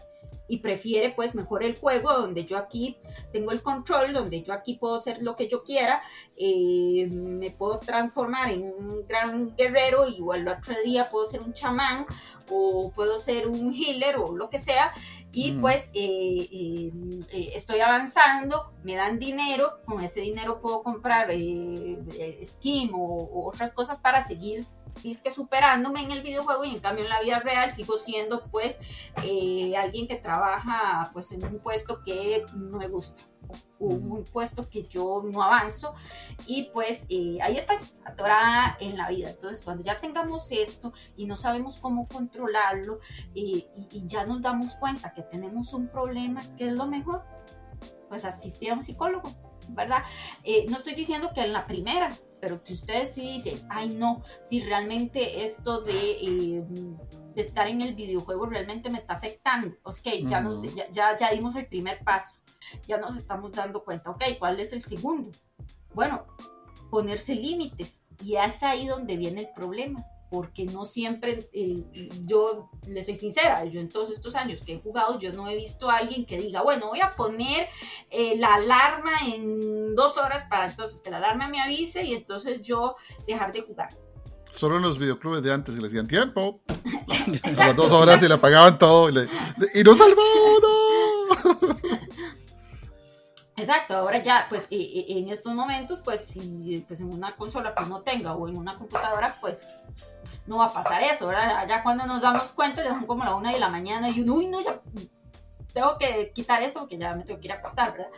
[0.52, 2.98] y prefiere pues mejor el juego donde yo aquí
[3.32, 6.02] tengo el control, donde yo aquí puedo hacer lo que yo quiera,
[6.36, 11.40] eh, me puedo transformar en un gran guerrero y igual el otro día puedo ser
[11.40, 12.06] un chamán
[12.49, 14.91] o puedo ser un healer o lo que sea.
[15.32, 21.32] Y pues eh, eh, estoy avanzando, me dan dinero, con ese dinero puedo comprar
[22.44, 24.68] skin o otras cosas para seguir
[25.22, 28.78] que superándome en el videojuego y en cambio en la vida real sigo siendo pues
[29.23, 33.23] eh, alguien que trabaja pues en un puesto que no me gusta
[33.80, 35.94] un puesto que yo no avanzo
[36.45, 41.26] y pues eh, ahí estoy atorada en la vida entonces cuando ya tengamos esto y
[41.26, 42.99] no sabemos cómo controlarlo
[43.36, 47.23] eh, y, ya nos damos cuenta que tenemos un problema ¿qué es lo mejor?
[48.07, 49.30] pues asistir a un psicólogo
[49.69, 50.03] ¿verdad?
[50.69, 52.10] no estoy diciendo que en la primera
[52.41, 56.63] pero que ustedes sí dicen, ay no, si realmente esto de, eh,
[57.35, 60.43] de estar en el videojuego realmente me está afectando, ok, ya,
[60.91, 62.39] ya, ya, dimos el primer paso,
[62.88, 65.31] ya nos estamos dando cuenta, ok, ¿cuál es el segundo?
[65.93, 66.26] Bueno,
[66.89, 71.83] ponerse límites y es ahí donde viene el problema, porque no siempre, eh,
[72.25, 75.57] yo le soy sincera, yo en todos estos años que he jugado, yo no he
[75.57, 77.67] visto a alguien que diga, bueno, voy a poner
[78.09, 82.61] eh, la alarma en dos horas para entonces que la alarma me avise y entonces
[82.61, 82.95] yo
[83.27, 83.89] dejar de jugar.
[84.55, 86.61] Solo en los videoclubes de antes que le decían tiempo.
[87.43, 89.27] a las dos horas y le apagaban todo y, le,
[89.75, 90.21] y nos salvó,
[90.61, 91.77] no.
[93.57, 98.01] Exacto, ahora ya, pues en estos momentos, pues si pues, en una consola pues no
[98.01, 99.67] tenga o en una computadora, pues
[100.48, 101.68] no va a pasar eso, ¿verdad?
[101.68, 104.35] Ya cuando nos damos cuenta, ya son como la una de la mañana y uno,
[104.35, 104.81] uy, no, ya
[105.73, 108.10] tengo que quitar eso porque ya me tengo que ir a acostar, ¿verdad?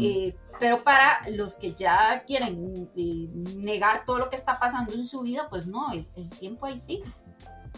[0.00, 5.06] Eh, pero para los que ya quieren eh, negar todo lo que está pasando en
[5.06, 6.06] su vida, pues no, el,
[6.38, 7.02] tiempo ahí sí,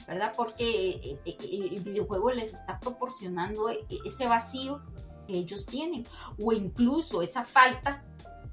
[0.06, 0.32] ¿verdad?
[0.36, 3.68] Porque eh, el videojuego les está proporcionando
[4.04, 4.82] ese vacío
[5.28, 6.06] ellos tienen,
[6.42, 8.02] o incluso esa falta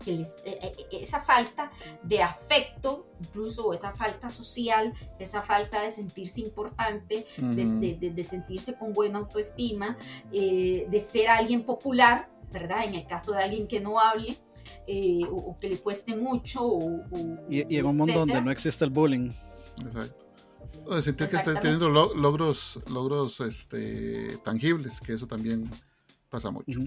[0.06, 1.72] que les, eh, eh, eh, esa falta
[2.04, 9.20] de afecto, incluso esa falta social, esa falta de sentirse importante, de, sentirse con buena
[9.20, 9.98] autoestima,
[10.32, 12.86] de ser alguien popular, ¿verdad?
[12.86, 14.38] En el caso de alguien que no hable.
[15.30, 16.78] o, que le cueste mucho.
[17.50, 19.32] y, en un mundo donde no existe el bullying.
[19.86, 20.26] Exacto.
[20.86, 25.70] O de sentir que está teniendo logros, logros este, tangibles, que eso también
[26.36, 26.80] pasa mucho.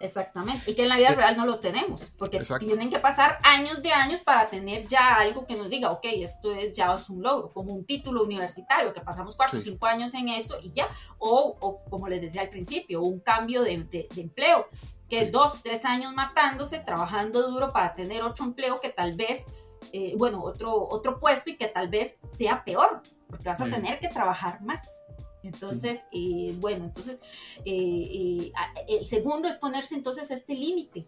[0.00, 3.82] Exactamente, y que en la vida real no lo tenemos, porque tienen que pasar años
[3.82, 7.22] de años para tener ya algo que nos diga, ok, esto es ya es un
[7.22, 10.88] logro, como un título universitario, que pasamos cuatro o cinco años en eso y ya,
[11.18, 14.68] o, o, como les decía al principio, un cambio de, de, empleo,
[15.08, 19.46] que dos, tres años matándose, trabajando duro para tener otro empleo que tal vez,
[19.92, 23.98] eh, bueno, otro, otro puesto y que tal vez sea peor, porque vas a tener
[23.98, 25.04] que trabajar más.
[25.42, 27.18] Entonces, eh, bueno, entonces,
[27.64, 28.52] eh, eh,
[28.88, 31.06] el segundo es ponerse entonces este límite.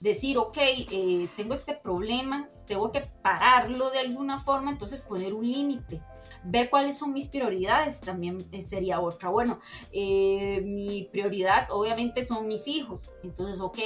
[0.00, 0.58] Decir, ok,
[1.36, 6.02] tengo este problema, tengo que pararlo de alguna forma, entonces poner un límite.
[6.42, 9.28] Ver cuáles son mis prioridades también sería otra.
[9.28, 9.60] Bueno,
[9.92, 13.12] mi prioridad obviamente son mis hijos.
[13.22, 13.78] Entonces, ok,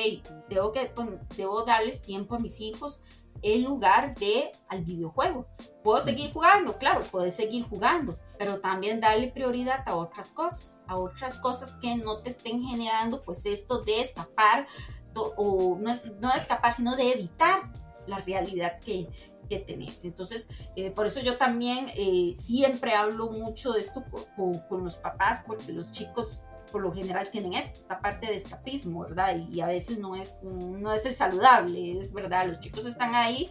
[0.49, 0.91] tengo que,
[1.37, 3.03] debo darles tiempo a mis hijos
[3.43, 5.47] en lugar de al videojuego.
[5.83, 6.79] ¿Puedo seguir jugando?
[6.79, 11.97] Claro, puedes seguir jugando, pero también darle prioridad a otras cosas, a otras cosas que
[11.97, 14.67] no te estén generando pues esto de escapar,
[15.15, 17.73] o no, no de escapar, sino de evitar
[18.07, 19.09] la realidad que,
[19.49, 20.05] que tenés.
[20.05, 24.05] Entonces, eh, por eso yo también eh, siempre hablo mucho de esto
[24.37, 28.35] con, con, los papás, porque los chicos por lo general tienen esto, esta parte de
[28.35, 29.37] escapismo, ¿verdad?
[29.37, 33.49] Y, a veces no es, no es el saludable, es verdad, los chicos están ahí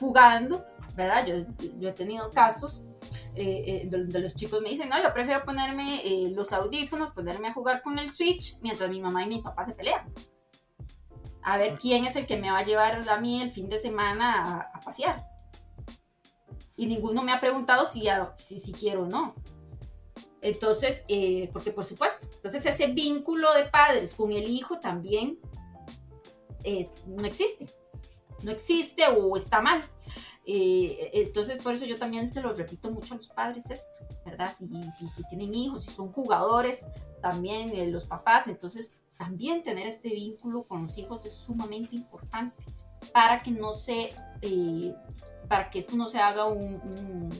[0.00, 0.64] jugando,
[0.94, 1.24] ¿verdad?
[1.26, 1.34] Yo,
[1.78, 2.82] yo he tenido casos
[3.38, 7.48] eh, eh, donde los chicos me dicen, no, yo prefiero ponerme eh, los audífonos, ponerme
[7.48, 10.10] a jugar con el Switch mientras mi mamá y mi papá se pelean.
[11.42, 13.78] A ver quién es el que me va a llevar a mí el fin de
[13.78, 15.22] semana a, pasear.
[16.76, 18.04] Y ninguno me ha preguntado si,
[18.38, 19.34] si, si quiero o no.
[20.40, 21.04] Entonces,
[21.52, 25.38] porque por supuesto, entonces ese vínculo de padres con el hijo también
[27.06, 27.66] no existe.
[28.42, 29.82] No existe o está mal.
[30.48, 34.52] Eh, entonces, por eso yo también se lo repito mucho a los padres esto, ¿verdad?
[34.56, 36.86] Si, si, tienen hijos, si son jugadores,
[37.20, 42.62] también eh, los papás, entonces también tener este vínculo con los hijos es sumamente importante
[43.12, 44.10] para que no se,
[44.42, 44.94] eh,
[45.48, 47.30] para que esto no se haga un,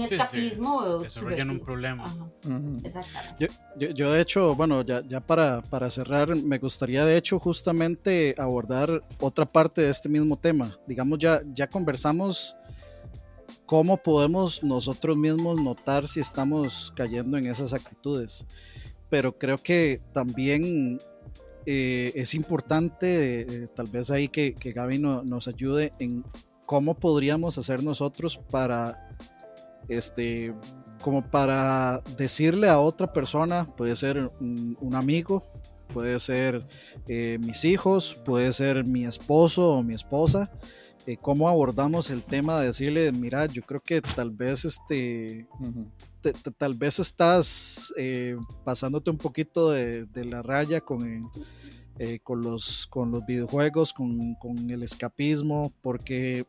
[0.00, 1.04] escapismo.
[1.04, 2.04] Sí, un problema.
[2.84, 3.48] Exactamente.
[3.94, 9.02] Yo, de hecho, bueno, ya, ya para, para, cerrar, me gustaría de hecho justamente abordar
[9.20, 10.78] otra parte de este mismo tema.
[10.86, 12.56] Digamos, ya, ya conversamos
[13.66, 18.46] cómo podemos nosotros mismos notar si estamos cayendo en esas actitudes.
[19.08, 21.00] Pero creo que también
[21.66, 26.24] eh, es importante, eh, tal vez ahí que, que Gaby nos ayude en
[26.66, 29.10] cómo podríamos hacer nosotros para,
[29.88, 30.54] este,
[31.00, 35.44] como para decirle a otra persona, puede ser un, amigo,
[35.92, 36.66] puede ser
[37.08, 40.50] eh, mis hijos, puede ser mi esposo o mi esposa,
[41.06, 45.48] eh, cómo abordamos el tema de decirle, mira, yo creo que tal vez este,
[46.58, 51.28] tal vez estás eh, pasándote un poquito de, la raya con,
[52.22, 56.46] con, los, con los videojuegos, con, con el escapismo, porque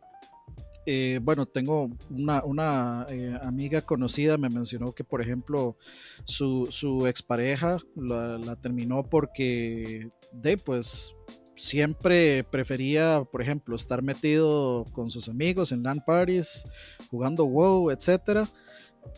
[0.85, 5.77] eh, bueno, tengo una, eh, amiga conocida, me mencionó que, por ejemplo,
[6.25, 11.15] su, su expareja la, terminó porque, de, pues,
[11.55, 16.65] siempre prefería, por ejemplo, estar metido con sus amigos en LAN parties,
[17.09, 18.47] jugando WoW, etcétera.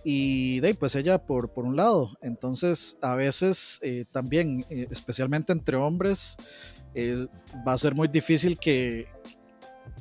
[0.04, 2.18] Y de pues ella por, por un lado.
[2.22, 6.38] Entonces, a veces eh, también, especialmente entre hombres,
[7.68, 9.08] va a ser muy difícil que,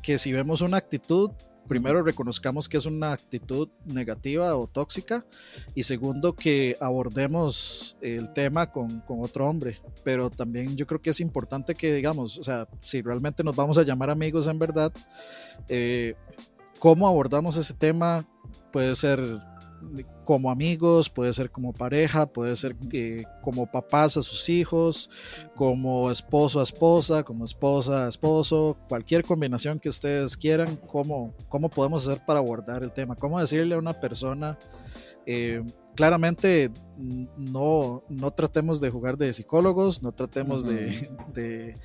[0.02, 1.30] que si vemos una actitud
[1.66, 5.24] primero reconozcamos que es una actitud negativa o tóxica
[5.74, 9.80] y segundo que abordemos el tema con, con, otro hombre.
[10.02, 13.78] Pero también yo creo que es importante que digamos, o sea, si realmente nos vamos
[13.78, 14.92] a llamar amigos en verdad,
[15.68, 16.14] eh,
[16.78, 18.26] cómo abordamos ese tema
[18.72, 19.20] puede ser
[20.24, 25.10] como amigos, puede ser como pareja, puede ser eh, como papás a sus hijos,
[25.54, 31.68] como esposo a esposa, como esposa a esposo, cualquier combinación que ustedes quieran, cómo, cómo
[31.68, 34.58] podemos hacer para abordar el tema, cómo decirle a una persona,
[35.26, 35.62] eh,
[35.94, 41.76] claramente no, no tratemos de jugar de psicólogos, no tratemos de, de,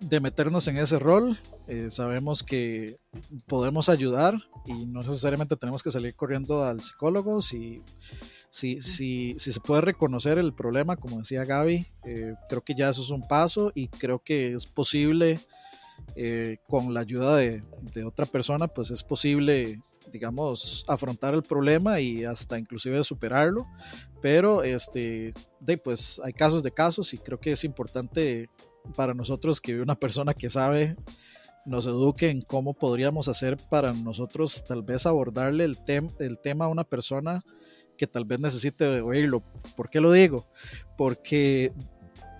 [0.00, 2.98] de, meternos en ese rol, eh, sabemos que
[3.46, 4.34] podemos ayudar,
[4.66, 7.40] y no necesariamente tenemos que salir corriendo al psicólogo.
[7.40, 7.82] Si,
[8.50, 12.88] si, si, si se puede reconocer el problema, como decía Gaby, eh, creo que ya
[12.88, 15.38] eso es un paso y creo que es posible,
[16.14, 17.62] eh, con la ayuda de,
[17.94, 19.80] de, otra persona, pues es posible,
[20.12, 23.66] digamos, afrontar el problema y hasta inclusive superarlo.
[24.20, 28.48] Pero este, de, pues hay casos de casos y creo que es importante
[28.94, 30.96] para nosotros que una persona que sabe
[31.66, 35.78] nos eduque en cómo podríamos hacer para nosotros tal vez abordarle el,
[36.18, 37.44] el tema a una persona
[37.96, 39.42] que tal vez necesite oírlo.
[39.76, 40.46] ¿Por qué lo digo?
[40.96, 41.72] Porque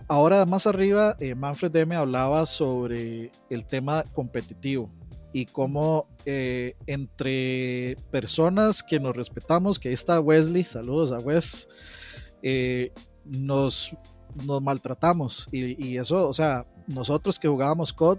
[0.09, 4.91] ahora más arriba eh, Manfred M hablaba sobre el tema competitivo
[5.33, 11.69] y cómo eh, entre personas que nos respetamos, que ahí está Wesley, saludos a Wes,
[12.43, 12.93] eh,
[13.25, 13.91] nos,
[14.47, 18.19] nos maltratamos y, y, eso, o sea, nosotros que jugábamos COD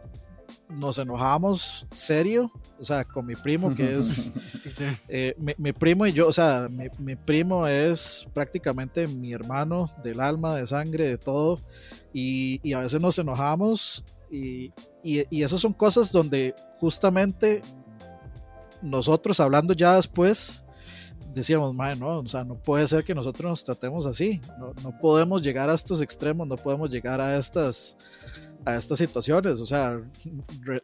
[0.69, 4.31] nos enojamos serio, o sea, con mi primo, que es
[5.07, 6.67] eh, mi, primo y yo, o sea,
[6.99, 11.59] mi, primo es prácticamente mi hermano del alma, de sangre, de todo,
[12.13, 14.71] y, a veces nos enojamos y,
[15.03, 17.61] y, esas son cosas donde justamente
[18.81, 20.63] nosotros hablando ya después,
[21.37, 25.41] decíamos, no, o sea, no puede ser que nosotros nos tratemos así, no, no podemos
[25.41, 27.97] llegar a estos extremos, no podemos llegar a estas
[28.67, 29.61] a estas situaciones.
[29.61, 29.99] O sea,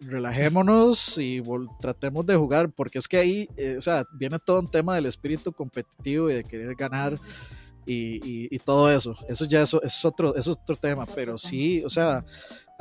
[0.02, 1.42] relajémonos y
[1.82, 5.06] tratemos de jugar, porque es que ahí, eh, o sea, viene todo un tema del
[5.06, 7.18] espíritu competitivo y de querer ganar.
[7.86, 11.90] Y, y, todo eso, eso ya eso, es otro, es otro tema, pero sí, o
[11.90, 12.24] sea,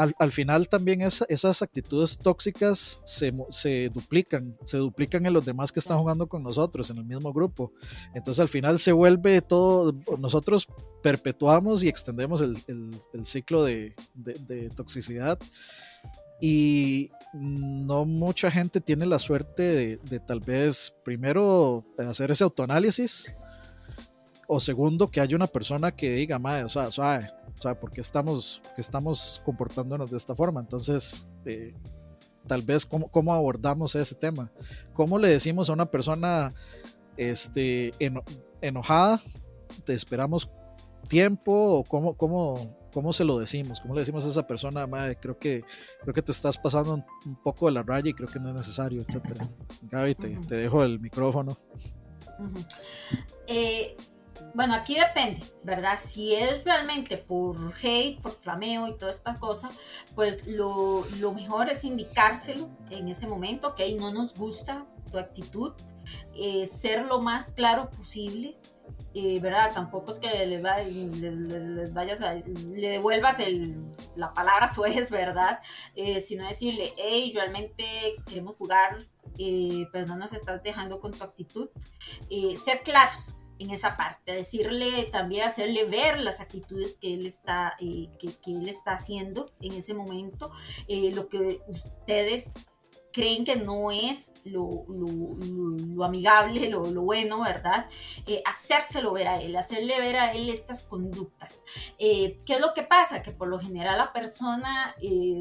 [0.02, 5.70] al, al final también esas actitudes tóxicas se, se, duplican, se duplican en los demás
[5.70, 7.72] que están jugando con nosotros en el mismo grupo.
[8.14, 10.66] Entonces al final se vuelve todo, nosotros
[11.02, 15.38] perpetuamos y extendemos el, el, ciclo de, de, toxicidad
[16.40, 23.34] y no mucha gente tiene la suerte de, de, tal vez primero hacer ese autoanálisis
[24.52, 27.92] o segundo que haya una persona que diga, madre, o sea, suave o sea, ¿por
[27.92, 30.60] qué estamos, que estamos comportándonos de esta forma?
[30.60, 31.74] Entonces, eh,
[32.46, 34.50] tal vez, ¿cómo, ¿cómo, abordamos ese tema?
[34.94, 36.52] ¿Cómo le decimos a una persona
[37.16, 37.92] este,
[38.60, 39.22] enojada,
[39.84, 40.50] te esperamos
[41.08, 43.80] tiempo o cómo, cómo, cómo se lo decimos?
[43.80, 45.62] ¿Cómo le decimos a esa persona, madre, creo que,
[46.00, 48.54] creo que te estás pasando un, poco de la raya y creo que no es
[48.54, 49.48] necesario, etcétera?
[49.82, 51.56] Gaby, te, te dejo el micrófono.
[53.46, 53.96] eh,
[54.54, 55.98] bueno, aquí depende, ¿verdad?
[56.02, 59.70] Si es realmente por hate, por flameo y toda esta cosa,
[60.14, 61.04] pues lo,
[61.34, 65.72] mejor es indicárselo en ese momento, ok, no nos gusta tu actitud,
[66.34, 68.52] eh, ser lo más claro posible,
[69.14, 69.72] eh, ¿verdad?
[69.72, 70.60] Tampoco es que le,
[71.90, 73.38] vayas a, le devuelvas
[74.16, 75.60] la palabra suez, ¿verdad?
[75.94, 78.98] Eh, sino decirle, hey, realmente queremos jugar,
[79.92, 81.70] pero no nos estás dejando con tu actitud.
[82.54, 88.08] ser claros, en esa parte, decirle también, hacerle ver las actitudes que él está, eh,
[88.18, 90.50] que, él está haciendo en ese momento,
[90.88, 92.52] eh, lo que ustedes
[93.12, 94.84] creen que no es lo,
[96.02, 97.86] amigable, lo, bueno, ¿verdad?
[98.26, 101.62] Eh, hacérselo ver a él, hacerle ver a él estas conductas.
[101.98, 103.22] ¿Qué es lo que pasa?
[103.22, 104.94] Que por lo general la persona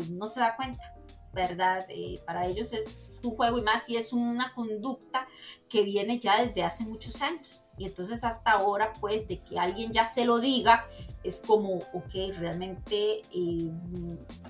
[0.09, 0.95] no se da cuenta,
[1.33, 1.87] ¿verdad?
[2.25, 5.27] para ellos es un juego y más si es una conducta
[5.69, 7.60] que viene ya desde hace muchos años.
[7.81, 10.85] Y entonces hasta ahora, pues, de que alguien ya se lo diga,
[11.23, 13.71] es como, ok, realmente, eh,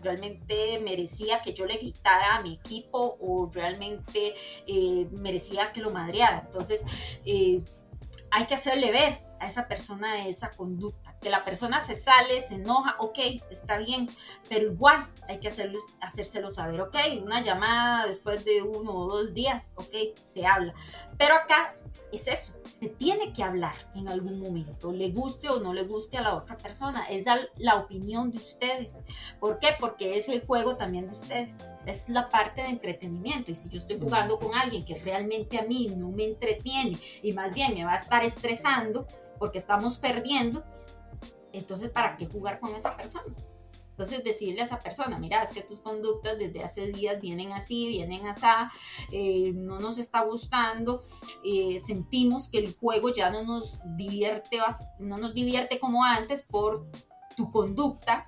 [0.01, 4.33] realmente merecía que yo le gritara a mi equipo o realmente
[4.67, 6.41] eh, merecía que lo madreara.
[6.45, 6.81] Entonces,
[7.25, 7.63] eh,
[8.31, 11.15] hay que hacerle ver a esa persona esa conducta.
[11.21, 13.17] Que la persona se sale, se enoja, ok,
[13.49, 14.09] está bien,
[14.49, 19.33] pero igual hay que hacerlo, hacérselo saber, ok, una llamada después de uno o dos
[19.33, 20.73] días, ok, se habla.
[21.17, 21.75] Pero acá
[22.11, 26.17] es eso, se tiene que hablar en algún momento, le guste o no le guste
[26.17, 28.97] a la otra persona, es dar la opinión de ustedes.
[29.39, 29.69] ¿Por qué?
[29.79, 33.77] Porque es el juego también de ustedes, es la parte de entretenimiento y si yo
[33.77, 37.85] estoy jugando con alguien que realmente a mí no me entretiene y más bien me
[37.85, 39.07] va a estar estresando
[39.39, 40.63] porque estamos perdiendo,
[41.53, 43.33] entonces ¿para qué jugar con esa persona?
[44.01, 47.87] Entonces decirle a esa persona, mira, es que tus conductas desde hace días vienen así,
[47.87, 48.47] vienen así,
[49.11, 51.03] eh, no nos está gustando,
[51.45, 54.57] eh, sentimos que el juego ya no nos divierte,
[54.97, 56.87] no nos divierte como antes por
[57.37, 58.25] tu conducta,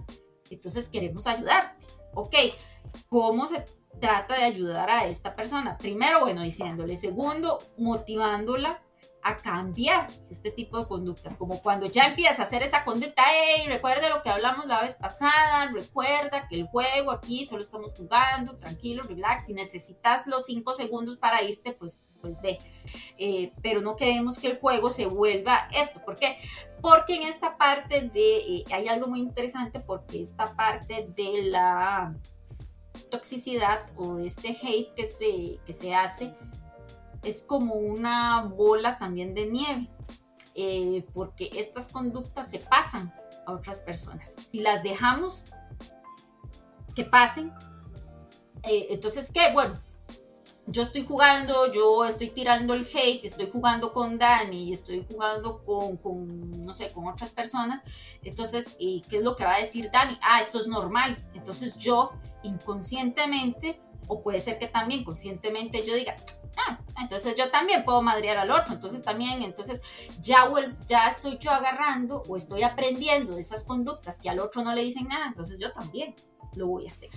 [0.51, 1.87] entonces queremos ayudarte.
[2.13, 2.35] Ok,
[3.09, 3.65] ¿cómo se
[3.99, 5.79] trata de ayudar a esta persona?
[5.79, 8.79] Primero, bueno, diciéndole, segundo, motivándola
[9.23, 13.65] a cambiar este tipo de conductas, como cuando ya empiezas a hacer esa conducta, hey,
[13.67, 18.57] recuerda lo que hablamos la vez pasada, recuerda que el juego aquí solo estamos jugando,
[18.57, 22.59] tranquilo, relax, si necesitas los cinco segundos para irte, pues, pues ve,
[23.17, 26.37] eh, pero no queremos que el juego se vuelva esto, ¿por qué?
[26.81, 32.13] Porque en esta parte de, eh, hay algo muy interesante, porque esta parte de la
[33.09, 36.33] toxicidad o de este hate que se, que se hace,
[37.23, 39.89] es como una bola también de nieve,
[40.55, 43.13] eh, porque estas conductas se pasan
[43.45, 44.35] a otras personas.
[44.51, 45.51] Si las dejamos
[46.95, 47.51] que pasen,
[48.63, 49.51] eh, entonces, ¿qué?
[49.51, 49.75] Bueno,
[50.67, 55.97] yo estoy jugando, yo estoy tirando el hate, estoy jugando con Dani, estoy jugando con,
[55.97, 57.81] con, no sé, con otras personas.
[58.21, 60.17] Entonces, ¿qué es lo que va a decir Dani?
[60.21, 61.17] Ah, esto es normal.
[61.33, 62.11] Entonces yo
[62.43, 66.15] inconscientemente, o puede ser que también conscientemente yo diga,
[66.57, 69.81] ah, entonces yo también puedo madrear al otro, entonces también, entonces
[70.21, 70.45] ya,
[70.87, 75.07] ya estoy yo agarrando o estoy aprendiendo esas conductas que al otro no le dicen
[75.07, 76.15] nada, entonces yo también
[76.55, 77.09] lo voy a hacer.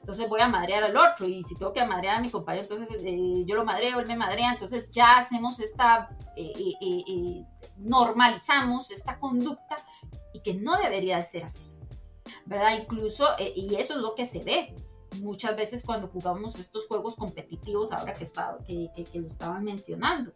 [0.00, 3.02] Entonces voy a madrear al otro y si tengo que madrear a mi compañero, entonces
[3.04, 7.44] eh, yo lo madreo, él me madrea, entonces ya hacemos esta, eh, eh,
[7.76, 9.76] normalizamos esta conducta
[10.32, 11.70] y que no debería de ser así,
[12.46, 12.78] ¿verdad?
[12.80, 14.74] Incluso, y eso es lo que se ve,
[15.18, 20.32] muchas veces cuando jugamos estos juegos competitivos, ahora que, está, que, lo estaban mencionando.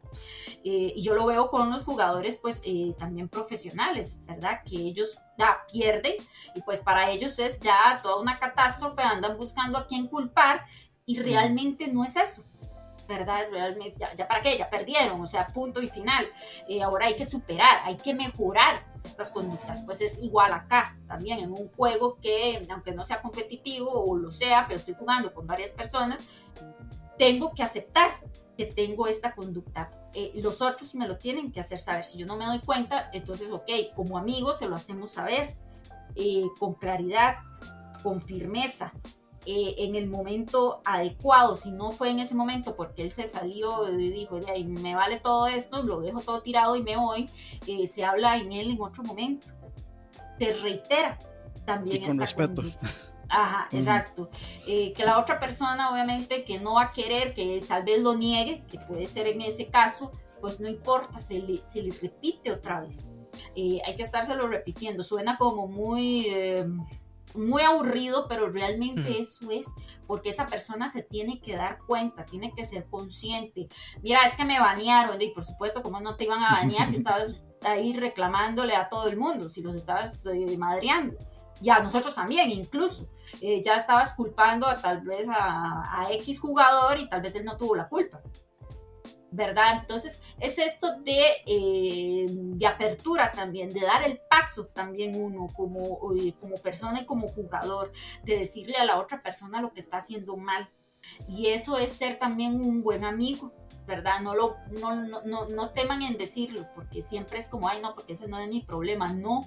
[0.65, 4.61] Eh, y yo lo veo con los jugadores, pues eh, también profesionales, ¿verdad?
[4.65, 6.15] Que ellos ya pierden
[6.55, 10.65] y pues para ellos es ya toda una catástrofe, andan buscando a quién culpar
[11.07, 12.45] y realmente no es eso.
[13.07, 13.49] ¿verdad?
[13.51, 16.25] Realmente, ya, para qué, ya perdieron, o sea, punto y final.
[16.67, 19.83] Eh, ahora hay que superar, hay que mejorar estas conductas.
[19.83, 24.31] Pues es igual acá, también en un juego que, aunque no sea competitivo o lo
[24.31, 26.27] sea, pero estoy jugando con varias personas,
[27.17, 28.21] tengo que aceptar
[28.57, 29.91] que tengo esta conducta.
[30.15, 32.05] Eh, los otros me lo tienen que hacer saber.
[32.05, 35.57] Si yo no me doy cuenta, entonces, ok, como amigos se lo hacemos saber
[36.15, 37.37] eh, con claridad,
[38.03, 38.93] con firmeza,
[39.47, 43.91] eh, en el momento adecuado, si no fue en ese momento porque él se salió
[43.93, 47.29] y dijo, de ahí me vale todo esto, lo dejo todo tirado y me voy,
[47.67, 49.49] eh, se habla en él en otro momento.
[50.39, 51.19] Te reitera
[51.67, 52.03] también.
[52.03, 52.63] Y con respeto.
[53.29, 54.31] Ajá, exacto.
[54.67, 58.15] Eh, que la otra persona obviamente que no va a querer, que tal vez lo
[58.15, 60.11] niegue, que puede ser en ese caso,
[60.41, 63.15] pues no importa, se le, se le repite otra vez.
[63.57, 65.03] hay que estárselo repitiendo.
[65.03, 66.29] Suena como muy
[67.35, 69.75] muy aburrido, pero realmente eso es
[70.07, 73.69] porque esa persona se tiene que dar cuenta, tiene que ser consciente.
[74.03, 76.97] Mira, es que me banearon, y por supuesto, ¿cómo no te iban a banear si
[76.97, 81.17] estabas ahí reclamándole a todo el mundo, si los estabas eh, madreando?
[81.61, 83.09] Y a nosotros también, incluso.
[83.41, 87.45] Eh, ya estabas culpando a tal vez a, a X jugador y tal vez él
[87.45, 88.21] no tuvo la culpa.
[89.35, 89.79] ¿Verdad?
[89.81, 95.99] Entonces es esto de, eh, de, apertura también, de dar el paso también uno como,
[96.41, 97.93] como persona y como jugador,
[98.23, 100.69] de decirle a la otra persona lo que está haciendo mal.
[101.29, 103.53] Y eso es ser también un buen amigo,
[103.87, 104.21] ¿verdad?
[104.21, 108.15] No, lo, no, no, no teman en decirlo, porque siempre es como, ay, no, porque
[108.15, 109.13] ese no es mi problema.
[109.13, 109.43] No,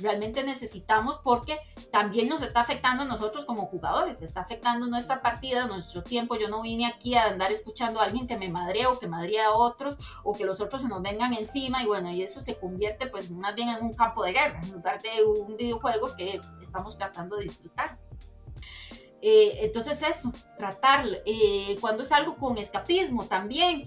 [0.00, 1.58] realmente necesitamos porque
[1.90, 6.36] también nos está afectando a nosotros como jugadores, está afectando nuestra partida, nuestro tiempo.
[6.36, 9.40] Yo no vine aquí a andar escuchando a alguien que me madre o que madre
[9.40, 12.56] a otros o que los otros se nos vengan encima y bueno, y eso se
[12.56, 16.40] convierte pues más bien en un campo de guerra en lugar de un videojuego que
[16.60, 17.98] estamos tratando de disfrutar.
[19.22, 23.86] Eh, entonces eso, tratar, eh, cuando es algo con escapismo también,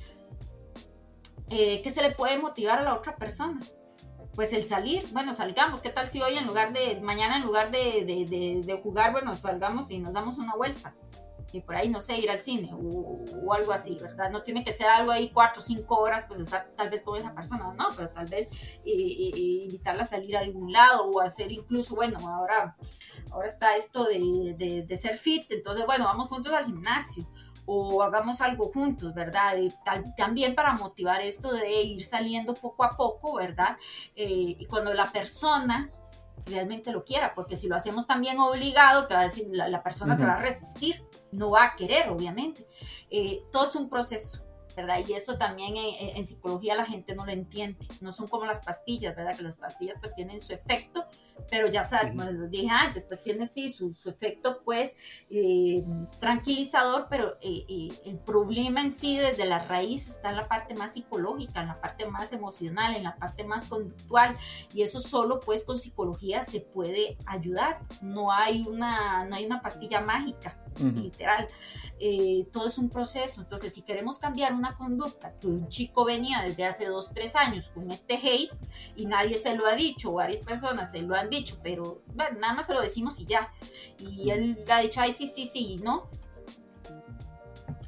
[1.50, 3.60] eh, se le puede motivar a la otra persona
[4.36, 7.72] pues el salir, bueno, salgamos, ¿qué tal si hoy en lugar de, mañana en lugar
[7.72, 10.96] de, de, jugar, bueno, salgamos y nos damos una vuelta?
[11.52, 14.32] Y por ahí, no sé, ir al cine o, algo así, ¿verdad?
[14.32, 17.16] No tiene que ser algo ahí cuatro o cinco horas, pues estar tal vez con
[17.16, 18.50] esa persona, no, pero tal vez
[18.84, 22.76] invitarla a salir a algún lado o hacer incluso, bueno, ahora,
[23.30, 27.28] ahora está esto de, de ser fit, entonces, bueno, vamos juntos al gimnasio
[27.66, 29.54] o hagamos algo juntos, ¿verdad?
[30.18, 33.78] también para motivar esto de ir saliendo poco a poco, ¿verdad?
[34.16, 35.90] Eh, y cuando la persona
[36.46, 40.16] realmente lo quiera, porque si lo hacemos también obligado, que va a decir, la, persona
[40.16, 42.68] se va a resistir, no va a querer, obviamente.
[43.10, 44.44] Eh, todo es un proceso.
[44.76, 45.00] ¿verdad?
[45.08, 47.78] Y eso también en, psicología la gente no lo entiende.
[48.02, 49.36] No son como las pastillas, ¿verdad?
[49.36, 51.06] Que las pastillas pues tienen su efecto,
[51.50, 54.96] pero ya saben, como les dije antes, pues tiene sí su, su efecto pues
[55.30, 55.84] eh,
[56.20, 60.74] tranquilizador, pero eh, eh, el problema en sí desde la raíz está en la parte
[60.74, 64.36] más psicológica, en la parte más emocional, en la parte más conductual
[64.74, 67.82] y eso solo pues con psicología se puede ayudar.
[68.02, 71.48] No hay una, no hay una pastilla mágica literal.
[72.00, 73.42] Eh, todo es un proceso.
[73.42, 77.70] Entonces, si queremos cambiar una conducta que un chico venía desde hace dos, tres años
[77.74, 78.52] con este hate
[78.96, 82.68] y nadie se lo ha dicho, varias personas se lo han dicho, pero nada más
[82.68, 83.52] se lo decimos y ya.
[84.00, 86.10] Y él ha dicho, ay, sí, sí, sí, ¿no?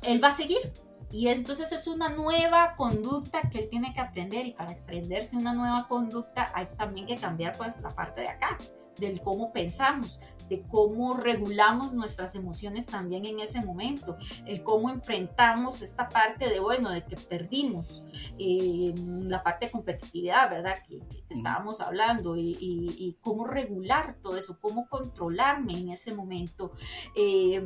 [0.02, 0.74] Él va a seguir.
[1.12, 5.54] Y entonces es una nueva conducta que él tiene que aprender y para aprenderse una
[5.54, 8.58] nueva conducta hay también que cambiar pues la parte de acá,
[8.98, 10.20] del cómo pensamos,
[10.50, 16.60] de cómo regulamos nuestras emociones también en ese momento, el cómo enfrentamos esta parte de,
[16.60, 18.04] bueno, de que perdimos,
[18.38, 18.94] eh,
[19.24, 20.84] la parte de competitividad, ¿verdad?
[20.88, 21.00] Que,
[21.30, 26.72] estábamos hablando, y, cómo regular todo eso, cómo controlarme en ese momento,
[27.16, 27.66] eh,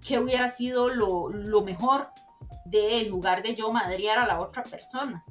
[0.00, 2.08] qué hubiera sido lo, lo mejor
[2.64, 5.24] de, en lugar de yo madrear a la otra persona.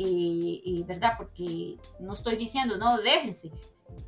[0.00, 1.14] Eh, ¿Verdad?
[1.16, 3.50] Porque no estoy diciendo, no, déjense,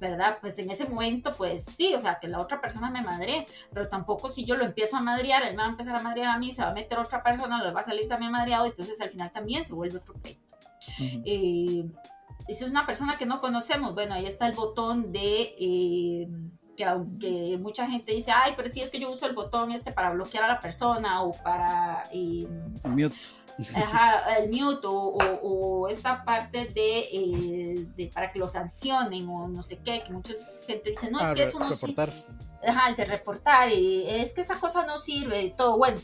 [0.01, 0.39] ¿verdad?
[0.41, 3.89] Pues en ese momento, pues sí, o sea, que la otra persona me madre, pero
[3.89, 6.39] tampoco si yo lo empiezo a madrear, él me va a empezar a madrear a
[6.39, 9.11] mí, se va a meter otra persona, lo va a salir también madreado, entonces al
[9.11, 10.41] final también se vuelve otro pleito.
[11.25, 11.85] Eh,
[12.49, 15.55] y si es una persona que no conocemos, bueno, ahí está el botón de...
[15.59, 16.29] Eh,
[16.77, 19.93] que aunque mucha gente dice, ay, pero si es que yo uso el botón este
[19.93, 22.05] para bloquear a la persona o para...
[22.11, 22.49] Eh,
[22.85, 23.15] Mute
[24.39, 30.03] el mute o, esta parte eh, de, para que lo sancionen o no sé qué,
[30.03, 30.35] que mucha
[30.67, 32.13] gente dice, no, es ah, que eso no sirve.
[32.67, 35.99] Ajá, el de reportar, es que esa cosa no sirve, todo bueno.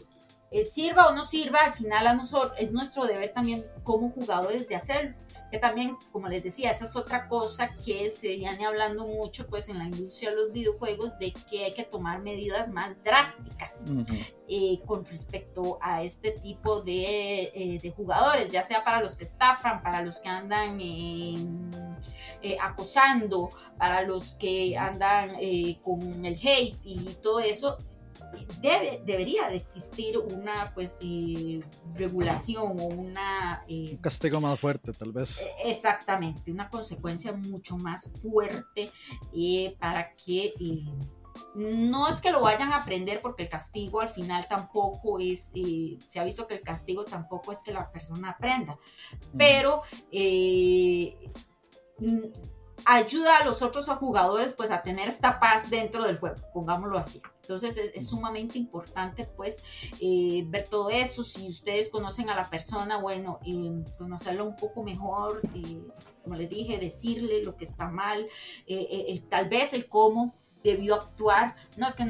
[0.51, 4.67] Eh, sirva o no sirva, al final a nosotros es nuestro deber también como jugadores
[4.69, 5.15] de hacerlo
[5.51, 9.69] que también, como les decía, esa es otra cosa que se viene hablando mucho pues
[9.69, 13.87] en la industria de los videojuegos de que hay que tomar medidas más drásticas
[14.49, 19.25] eh, con respecto a este tipo de, eh, de, jugadores, ya sea para los que
[19.25, 21.37] estafan, para los que andan eh,
[22.61, 25.31] acosando, para los que andan
[25.83, 27.79] con el hate y todo eso,
[28.61, 31.61] debe, debería de existir una pues eh,
[31.95, 33.65] regulación o una...
[33.69, 35.41] Eh, un castigo más fuerte tal vez.
[35.41, 38.91] E, exactamente, una consecuencia mucho más fuerte
[39.35, 40.55] eh, para que...
[41.55, 45.51] no es que lo vayan a aprender porque el castigo al final tampoco es,
[46.09, 48.79] se ha visto que el castigo tampoco es que la persona aprenda,
[49.37, 49.83] pero
[52.85, 57.21] ayuda a los otros jugadores pues a tener esta paz dentro del juego, pongámoslo así.
[57.49, 59.63] Entonces es, sumamente importante pues
[60.01, 61.23] eh, ver todo eso.
[61.23, 65.81] Si ustedes conocen a la persona, bueno, eh, conocerlo un poco mejor, eh,
[66.25, 68.27] como les dije, decirle lo que está mal,
[69.29, 70.35] tal vez el cómo
[70.67, 72.05] debió actuar, no es que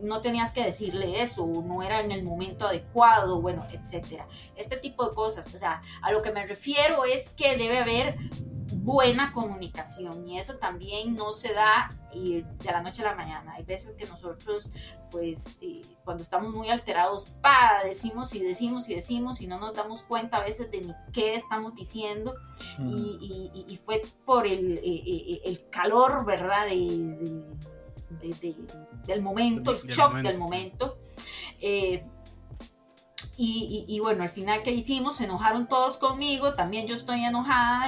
[0.00, 4.26] no tenías que decirle eso, no era en el momento adecuado, bueno, etcétera.
[4.56, 8.16] Este tipo de cosas, o sea, a lo que me refiero es que debe haber
[8.82, 13.54] buena comunicación y eso también no se da de la noche a la mañana.
[13.54, 14.70] Hay veces que nosotros,
[15.10, 19.74] pues, eh, cuando estamos muy alterados, pa, decimos y decimos y decimos y no nos
[19.74, 22.34] damos cuenta a veces de ni qué estamos diciendo
[22.78, 26.66] y, fue por el, eh, eh, el calor, ¿verdad?
[26.66, 27.38] De,
[29.06, 30.98] del momento, el shock del momento.
[33.44, 35.16] Y, bueno, al final, ¿qué hicimos?
[35.16, 37.86] Se enojaron todos conmigo, también yo estoy enojada,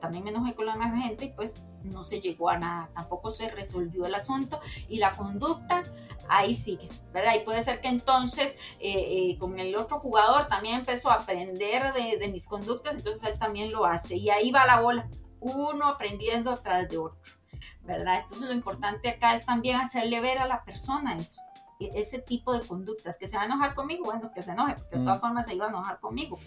[0.00, 3.30] también me enojé con la demás gente y pues no se llegó a nada, tampoco
[3.30, 5.82] se resolvió el asunto y la conducta
[6.28, 7.34] ahí sigue, ¿verdad?
[7.34, 11.92] Y puede ser que entonces eh, eh, con el otro jugador también empezó a aprender
[11.92, 15.08] de, de mis conductas, entonces él también lo hace y ahí va la bola,
[15.40, 17.34] uno aprendiendo atrás de otro,
[17.82, 18.20] ¿verdad?
[18.20, 21.45] Entonces lo importante acá es también hacerle ver a la persona eso
[21.78, 24.98] ese tipo de conductas, que se va a enojar conmigo, bueno, que se enoje, porque
[24.98, 26.38] de todas formas se iba a enojar conmigo.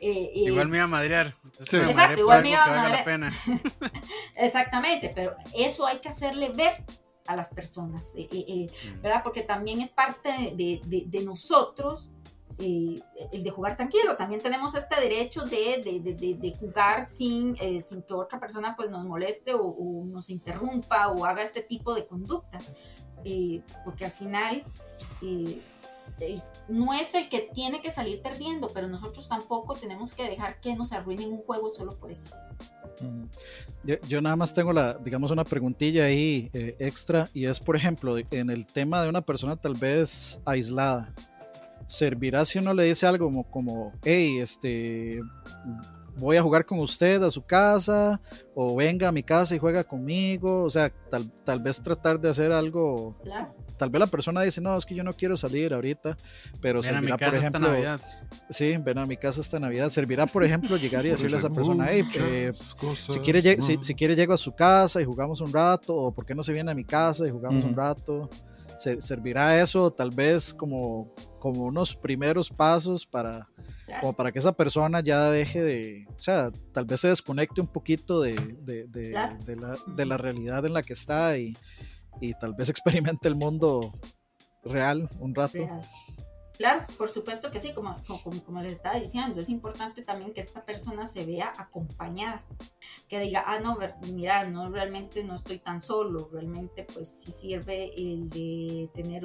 [0.00, 1.34] Eh, eh, igual me iba a madrear.
[1.58, 3.32] Exacto, igual me iba a madrear.
[4.34, 6.84] Exactamente, pero eso hay que hacerle ver
[7.26, 8.66] a las personas, eh,
[9.02, 9.22] ¿verdad?
[9.22, 12.10] Porque también es parte de, de, nosotros.
[12.58, 13.02] el
[13.42, 18.74] de jugar tranquilo, también tenemos este derecho de, de jugar sin, sin que otra persona
[18.76, 22.70] pues nos moleste o, o, nos interrumpa o haga este tipo de conductas.
[23.84, 24.64] Porque al final
[26.68, 30.74] no es el que tiene que salir perdiendo, pero nosotros tampoco tenemos que dejar que
[30.74, 32.34] nos arruinen un juego solo por eso.
[33.84, 37.76] Yo, yo, nada más tengo la, digamos, una preguntilla ahí eh, extra y es, por
[37.76, 41.14] ejemplo, en el tema de una persona tal vez aislada.
[41.86, 45.20] ¿Servirá si uno le dice algo como, como hey, este,
[46.20, 48.20] voy a jugar con usted a su casa
[48.54, 50.62] o venga a mi casa y juega conmigo?
[50.64, 53.54] O sea, tal, tal vez tratar de hacer algo Claro.
[53.76, 56.16] tal vez la persona dice, no, es que yo no quiero salir ahorita,
[56.60, 58.00] pero Ven a mi servirá, casa por esta ejemplo, Navidad.
[58.50, 61.50] sí, ven a mi casa esta Navidad, servirá, por ejemplo, llegar y decirle a esa
[61.50, 65.52] persona, hey, eh, si quiere, si, si quiere llego a su casa y jugamos un
[65.52, 68.28] rato, o por qué no se viene a mi casa y jugamos un rato,
[68.82, 73.48] Se- servirá eso tal vez como, como unos primeros pasos para,
[73.86, 74.00] Claro.
[74.00, 77.66] como para que esa persona ya deje de, o sea, tal vez se desconecte un
[77.66, 79.36] poquito de, de- de- Claro.
[79.44, 81.56] de la, de la realidad en la que está y,
[82.20, 82.68] y tal vez
[83.14, 83.92] experimente el mundo
[84.64, 85.54] real un rato.
[85.58, 85.80] Real.
[86.60, 90.42] Claro, por supuesto que sí, como, como, como les estaba diciendo, es importante también que
[90.42, 92.44] esta persona se vea acompañada,
[93.08, 93.78] que diga, ah, no,
[94.12, 99.24] mira, no, realmente no estoy tan solo, realmente pues sí sirve el de tener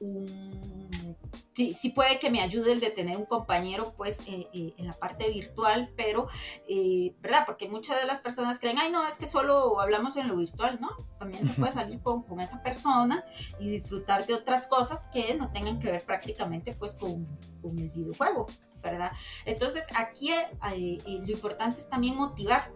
[0.00, 1.16] un,
[1.56, 4.86] sí, sí puede que me ayude el de tener un compañero pues eh, eh, en
[4.86, 6.28] la parte virtual, pero,
[6.68, 7.44] eh, ¿verdad?
[7.46, 10.78] Porque muchas de las personas creen, ay, no, es que solo hablamos en lo virtual,
[10.80, 10.90] ¿no?
[11.18, 13.24] También se puede salir con, con esa persona
[13.58, 17.26] y disfrutar de otras cosas que no tengan que ver prácticamente pues con,
[17.62, 18.46] con el videojuego,
[18.82, 19.12] ¿verdad?
[19.46, 20.30] Entonces aquí
[20.62, 22.70] lo importante es también motivar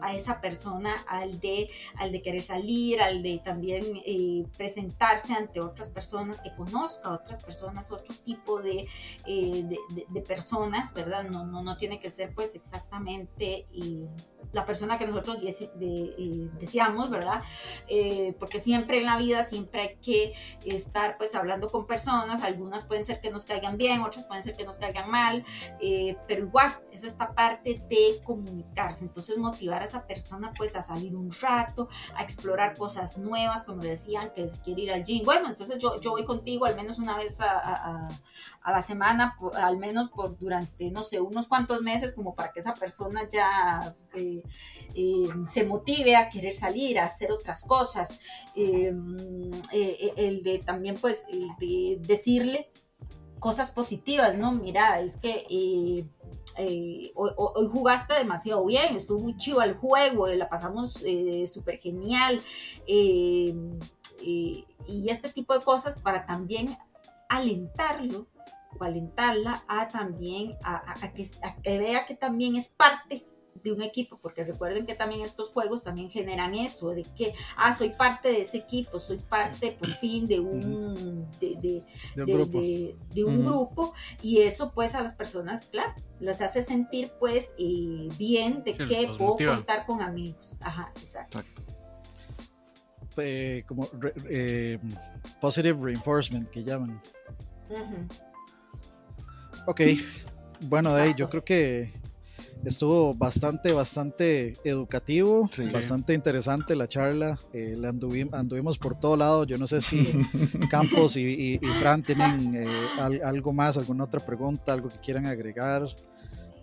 [0.00, 5.60] a esa persona al de, al de querer salir, al de también eh, presentarse ante
[5.60, 8.86] otras personas, que conozca a otras personas, otro tipo de,
[9.26, 9.64] eh,
[10.08, 11.24] de, personas, ¿verdad?
[11.24, 14.06] No, no, no tiene que ser pues exactamente eh,
[14.52, 17.42] la persona que nosotros de- eh, deseamos, ¿verdad?
[17.88, 20.32] Eh, porque siempre en la vida, siempre hay que
[20.64, 24.54] estar pues hablando con personas, algunas pueden ser que nos caigan bien, otras pueden ser
[24.56, 25.44] que nos caigan mal,
[25.80, 30.82] eh, pero igual es esta parte de comunicarse, entonces motivar a esa persona pues a
[30.82, 35.48] salir un rato, a explorar cosas nuevas, como decían, que quiere ir al gym, bueno,
[35.48, 38.08] entonces yo, yo voy contigo al menos una vez a,
[38.62, 42.60] a- la semana, al menos por durante, no sé, unos cuantos meses, como para que
[42.60, 43.94] esa persona ya...
[44.14, 44.42] eh,
[44.94, 48.18] eh, se motive a querer salir, a hacer otras cosas.
[48.54, 48.92] Eh,
[49.72, 51.24] eh, el de también, pues,
[52.00, 52.70] decirle
[53.38, 54.52] cosas positivas, ¿no?
[54.52, 55.46] Mira, es que
[57.14, 61.02] hoy, jugaste demasiado bien, estuvo muy chido el juego, la pasamos
[61.46, 62.40] súper genial.
[62.86, 64.64] y
[65.08, 66.76] este tipo de cosas para también
[67.28, 68.28] alentarlo
[68.78, 70.94] o alentarla a también a
[71.62, 75.82] que vea que también es parte de un equipo, porque recuerden que también estos juegos
[75.84, 80.26] también generan eso, de que, ah, soy parte de ese equipo, soy parte por fin
[80.26, 81.84] de un, de, de-
[82.16, 82.60] De un de, grupo.
[82.60, 82.96] de-
[84.22, 88.86] y eso pues a las personas, claro, las hace sentir pues eh, bien de Sí,
[88.86, 89.54] que puedo motiva.
[89.56, 90.56] contar con amigos.
[90.60, 91.38] Ajá, exacto.
[91.40, 91.62] Exacto.
[93.18, 94.78] Eh, como re- eh,
[95.40, 97.00] positive reinforcement que llaman.
[97.68, 98.06] Ujú.
[99.66, 99.80] Ok,
[100.62, 101.92] bueno, de ahí yo creo que
[102.64, 105.68] estuvo bastante, bastante educativo, Sí.
[105.70, 107.38] bastante interesante la charla.
[107.52, 109.44] eh, la anduvi- anduvimos por todo lado.
[109.44, 110.02] Yo no sé si
[110.70, 112.66] Campos y, y- y Fran tienen eh,
[113.00, 115.84] al- algo más, alguna otra pregunta, algo que quieran agregar.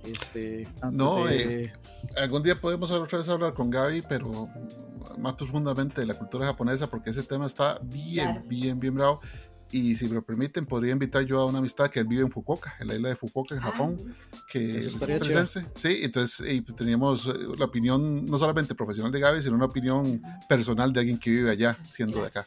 [0.05, 1.71] Este, antes No, de-
[2.15, 4.47] Algún día podemos otra vez hablar con Gaby, pero
[5.17, 8.43] más profundamente de la cultura japonesa, porque ese tema está bien, Claro.
[8.47, 9.19] bien, bien bravo.
[9.71, 12.31] Y si me lo permiten, podría invitar yo a una amistad que él vive en
[12.31, 14.15] Fukuoka, en la isla de Fukuoka, en Ah, Japón,
[14.51, 15.67] que Eso es estaría costarricense.
[15.75, 19.65] Sí, entonces y pues teníamos eh, la opinión no solamente profesional de Gaby, sino una
[19.65, 22.45] opinión personal de alguien que vive allá, siendo de acá.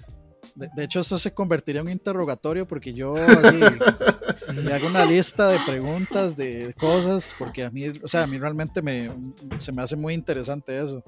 [0.57, 3.61] de, de hecho, eso se convertiría en un interrogatorio porque yo así,
[4.55, 8.37] le hago una lista de preguntas, de cosas, porque a mí, o sea, a mí
[8.39, 9.11] realmente me,
[9.59, 11.03] se me hace muy interesante eso.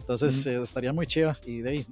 [0.00, 1.38] Entonces, eh, estaría muy chiva.
[1.46, 1.86] Y de ahí,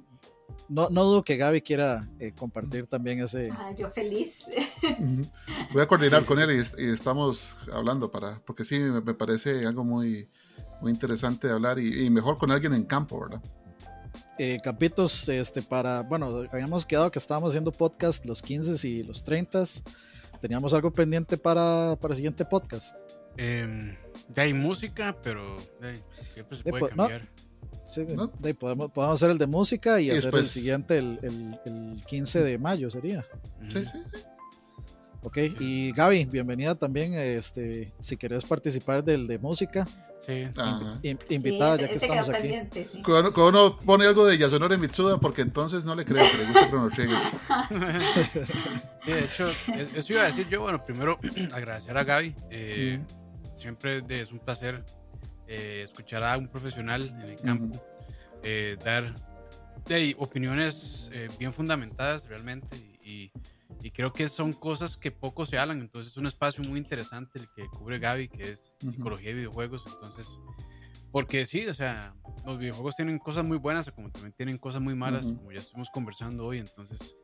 [0.67, 3.49] no, no dudo que Gaby quiera eh, compartir también ese.
[3.51, 4.45] Ah, yo feliz.
[5.73, 6.43] Voy a coordinar Sí, sí, con sí.
[6.43, 10.29] él y, est- y estamos hablando para, porque sí, me, me parece algo muy,
[10.81, 13.41] muy interesante de hablar y, y mejor con alguien en campo, ¿verdad?
[14.37, 19.23] eh, capitos este, para, bueno, habíamos quedado que estábamos haciendo podcast los 15 y los
[19.23, 19.63] 30.
[20.41, 22.95] Teníamos algo pendiente para, para el siguiente podcast.
[23.35, 23.97] Em,
[24.29, 26.01] ya hay música, pero ahí,
[26.33, 27.09] siempre se Eh, puede pues, no.
[28.59, 32.43] Podemos, podemos hacer el de música y, Y hacer el siguiente el, el, el 15
[32.43, 33.25] de mayo sería.
[33.69, 34.19] Sí, sí, sí.
[35.21, 37.13] Ok, y Gaby, bienvenida también.
[37.13, 39.85] Este, si querés participar del de música,
[40.25, 40.45] Sí.
[41.03, 42.41] In- invitada Sí, ya que estamos aquí.
[42.41, 43.01] pendiente, sí.
[43.01, 46.43] Cuando, cuando uno pone algo de Yasunori Mitsuda, porque entonces no le creo que le
[46.45, 47.17] gusta Chrono Trigger.
[49.03, 50.61] Sí, de hecho, es- eso iba a decir yo.
[50.61, 51.17] Bueno, primero
[51.53, 52.35] agradecer a Gaby.
[52.51, 52.99] eh,
[53.55, 54.83] Siempre es un placer
[55.49, 57.81] eh, escuchar a un profesional en el campo
[58.43, 59.15] eh, dar
[59.87, 62.77] de ahí, opiniones eh, bien fundamentadas realmente.
[62.77, 63.31] Y,
[63.81, 65.79] y- creo que son cosas que poco se hablan.
[65.79, 68.91] Entonces, es un espacio muy interesante el que cubre Gaby, que es Ujú.
[68.91, 69.83] psicología y videojuegos.
[69.87, 70.37] Entonces,
[71.11, 72.13] porque sí, o sea,
[72.45, 75.37] los videojuegos tienen cosas muy buenas, como también tienen cosas muy malas, Ujú.
[75.37, 76.59] como ya estuvimos conversando hoy.
[76.59, 77.17] Entonces,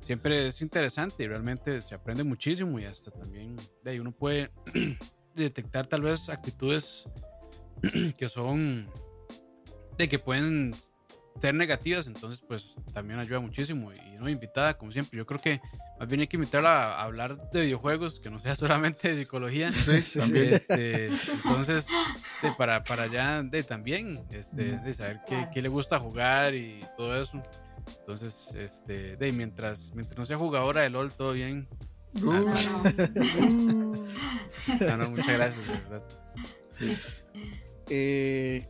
[0.00, 4.50] siempre es interesante y realmente se aprende muchísimo y hasta también de ahí uno puede
[5.34, 7.04] detectar tal vez actitudes
[8.16, 8.88] que son
[9.96, 10.74] de que pueden
[11.40, 15.60] ser negativas, entonces pues también ayuda muchísimo y no invitada como siempre, yo creo que
[15.98, 19.72] más bien hay que invitarla a hablar de videojuegos, que no sea solamente de psicología.
[19.72, 20.54] Sí, Sí, también.
[20.54, 21.86] Este, entonces,
[22.42, 26.80] de, para, para ya de también, este, de saber qué, qué le gusta jugar y
[26.96, 27.40] todo eso.
[28.00, 31.68] Entonces, este, de mientras, mientras no sea jugadora de LOL, todo bien.
[32.14, 32.82] Uh, No, no.
[34.80, 36.02] No, no, muchas gracias, de verdad.
[36.70, 36.96] sí.
[37.90, 38.66] Eh,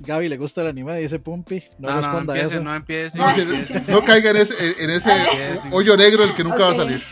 [0.00, 1.62] Gaby le gusta el anime, dice Pumpi.
[1.78, 2.60] No, No, no, empiece, eso.
[2.62, 3.18] no empiece.
[3.18, 3.92] No, no sí, empiece.
[3.92, 5.60] no caiga en ese, en ese Empiece.
[5.70, 7.02] hoyo negro el que nunca va a salir.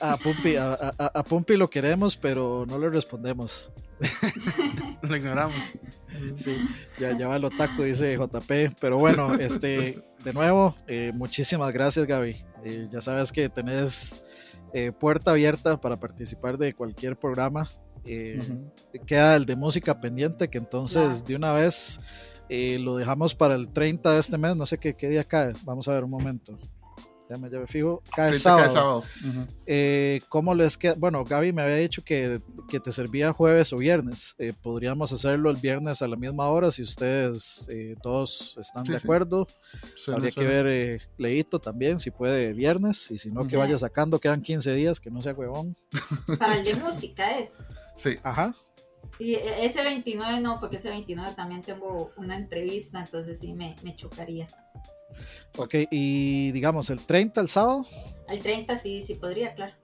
[0.00, 3.72] A, Pumpi, a, a- a Pumpi lo queremos, pero no le respondemos.
[5.02, 5.56] Lo ignoramos.
[6.34, 6.56] Sí,
[6.98, 8.76] ya, ya va el otaku, dice JP.
[8.80, 12.36] Pero bueno, este, de nuevo, eh, muchísimas gracias, Gaby.
[12.64, 14.24] Eh, ya sabes que tenés
[14.72, 17.70] eh, puerta abierta para participar de cualquier programa.
[18.06, 18.70] Eh, Ujú.
[19.06, 21.24] Queda el de música pendiente, que entonces Claro.
[21.26, 22.00] de una vez
[22.48, 24.54] eh, lo dejamos para el 30 de este mes.
[24.56, 25.52] No sé qué, qué día cae.
[25.64, 26.58] Vamos a ver un momento.
[27.30, 28.02] Ya me, ya me fijo.
[28.14, 28.62] Cae 30 sábado.
[28.64, 29.04] cada sábado.
[29.26, 29.46] Ujú.
[29.64, 30.94] Eh, ¿Cómo les queda?
[30.98, 34.34] Bueno, Gaby me había dicho que, que te servía jueves o viernes.
[34.38, 38.92] Eh, podríamos hacerlo el viernes a la misma hora si ustedes eh, todos están Sí,
[38.92, 39.04] de sí.
[39.06, 39.46] acuerdo.
[39.96, 43.64] Suena- Habría que ver eh, Leito también si puede viernes y si no que Ujú.
[43.64, 44.18] vaya sacando.
[44.18, 45.74] Quedan 15 días, que no sea huevón.
[46.38, 47.52] Para el de música es.
[47.96, 48.18] Sí.
[48.22, 48.54] Ajá.
[49.18, 53.76] Sí, e- ese 29 no, porque ese 29 también tengo una entrevista, entonces sí me,
[53.82, 54.46] me chocaría.
[55.56, 57.86] Ok, y digamos el 30 el sábado.
[58.26, 59.74] Al 30 sí, sí podría, claro.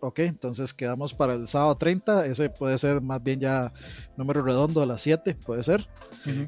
[0.00, 2.26] Ok, entonces quedamos para el sábado 30.
[2.26, 3.72] Ese puede ser más bien ya
[4.16, 5.88] número redondo a las 7, puede ser.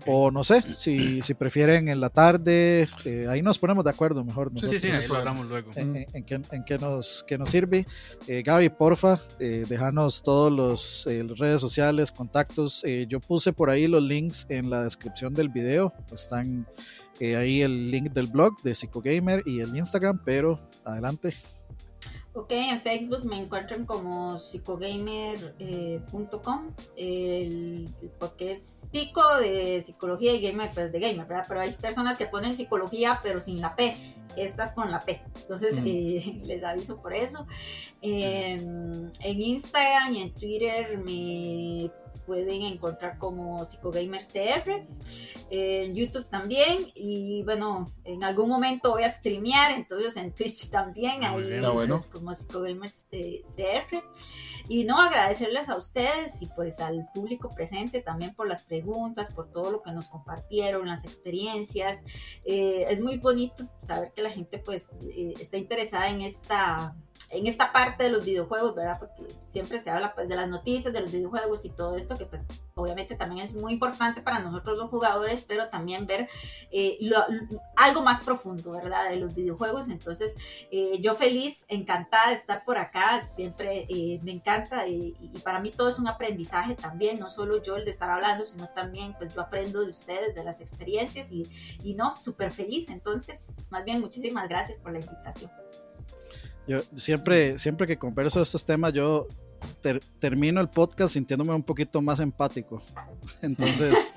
[0.07, 4.25] O no sé, si, si prefieren en la tarde, eh, ahí nos ponemos de acuerdo
[4.25, 4.53] mejor.
[4.57, 5.71] Sí, sí, sí, ahí lo hablamos luego.
[5.75, 7.87] en, en- en qué, en qué nos, qué nos sirve.
[8.29, 12.85] Eh, Gaby, porfa, eh, déjanos todos los eh, redes sociales, contactos.
[13.09, 15.93] Yo puse por ahí los links en la descripción del video.
[16.13, 16.67] Están
[17.21, 21.35] ahí el link del blog de Psicogamer y el Instagram, pero adelante.
[22.41, 27.89] Ok, en Facebook me encuentran como psicogamer.com, el
[28.19, 31.45] porque es psico de psicología y gamer pues de gamer, ¿verdad?
[31.47, 33.95] Pero hay personas que ponen psicología pero sin la P,
[34.37, 35.85] estas con la P, entonces Mm.
[35.87, 37.47] eh, les aviso por eso.
[38.01, 41.91] Eh, en Instagram y en Twitter me
[42.31, 44.87] pueden encontrar como psicogamercr,
[45.51, 51.25] en YouTube también y bueno, en algún momento voy a streamear, entonces en Twitch también,
[51.25, 51.61] Ah, ahí bien.
[51.73, 51.97] Bueno.
[52.13, 54.01] como psicogamers eh, CR.
[54.69, 59.51] Y no, agradecerles a ustedes y pues al público presente también por las preguntas, por
[59.51, 62.05] todo lo que nos compartieron, las experiencias.
[62.45, 66.95] Eh, es muy bonito saber que la gente pues eh, está interesada en esta
[67.31, 68.99] en esta parte de los videojuegos, ¿verdad?
[68.99, 72.27] Porque siempre se habla pues de las noticias, de los videojuegos y todo esto que
[72.27, 72.45] pues
[72.75, 76.29] obviamente también es muy importante para nosotros los jugadores, pero también ver
[76.71, 77.25] eh, lo-
[77.77, 79.09] algo más profundo, ¿verdad?
[79.11, 79.89] De los videojuegos.
[79.89, 80.37] Entonces,
[80.71, 85.61] eh, yo feliz, encantada de estar por acá, siempre eh, me encanta eh, y para
[85.61, 89.15] mí todo es un aprendizaje también, no solo yo el de estar hablando, sino también
[89.19, 91.45] pues yo aprendo de ustedes, de las experiencias y,
[91.83, 92.89] y no, súper feliz.
[92.89, 95.51] Entonces, más bien, muchísimas gracias por la invitación.
[96.71, 99.27] Yo siempre, siempre que converso estos temas, yo
[99.83, 102.81] ter- termino el podcast sintiéndome un poquito más empático.
[103.43, 104.15] Entonces,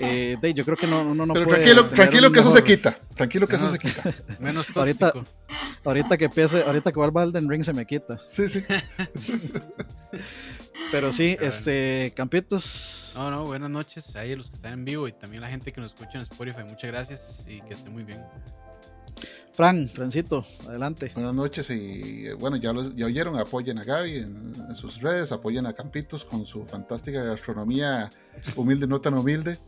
[0.00, 2.60] eh, de- yo creo que no, uno no Pero puede tranquilo, tranquilo que eso mejor-
[2.60, 2.96] se quita.
[3.14, 4.12] Tranquilo que eso No, se quita.
[4.40, 5.36] Menos Ahorita- tóxico.
[5.84, 8.18] Ahorita que empiece, ahorita que vuelva Elden Ring se me quita.
[8.28, 8.64] Sí, sí.
[10.90, 11.48] Pero sí, Claro.
[11.48, 13.12] este, Campitos.
[13.14, 15.80] No, no, buenas noches ahí los que están en vivo y también la gente que
[15.80, 16.64] nos escucha en Spotify.
[16.68, 18.20] Muchas gracias y que estén muy bien.
[19.52, 21.12] Fran, Francito, adelante.
[21.14, 25.00] Buenas noches y eh, bueno, ya, lo- ya oyeron, apoyen a Gaby en, en sus
[25.00, 28.10] redes, apoyen a Campitos con su fantástica gastronomía
[28.56, 29.58] humilde, no tan humilde.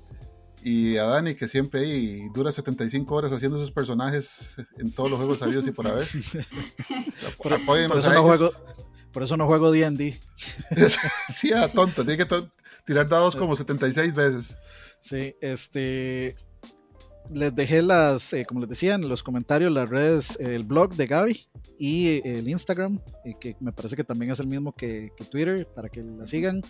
[0.65, 5.19] y a Dani, que siempre ahí dura 75 horas haciendo sus personajes en todos los
[5.19, 6.09] juegos sabidos y por haber.
[7.39, 8.51] por, por, eso no juego,
[9.13, 10.21] por eso no juego D&D.
[11.29, 12.49] sí, a tonto, tiene que
[12.85, 14.57] tirar dados como 76 veces.
[15.01, 16.35] Sí, este
[17.33, 21.07] les dejé las, eh, como les decía, en los comentarios, las redes, el blog de
[21.07, 21.47] Gaby
[21.79, 25.67] y el Instagram, eh, que me parece que también es el mismo que, que Twitter,
[25.75, 26.63] para que la sigan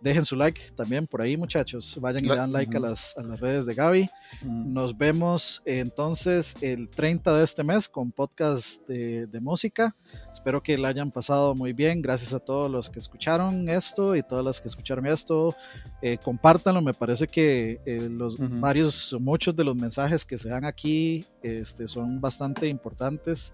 [0.00, 1.98] dejen su like también por ahí, muchachos.
[2.00, 4.08] Vayan y dan like a, las, a las redes de Gaby.
[4.42, 9.94] Nos vemos entonces el 30 de este mes con podcast de, música.
[10.32, 12.00] Espero que la hayan pasado muy bien.
[12.00, 15.54] Gracias a todos los que escucharon esto y todas las que escucharon esto.
[16.00, 16.80] Eh, compártanlo.
[16.80, 21.88] Me parece que eh, los varios, muchos de los mensajes que se dan aquí este,
[21.88, 23.52] son bastante importantes.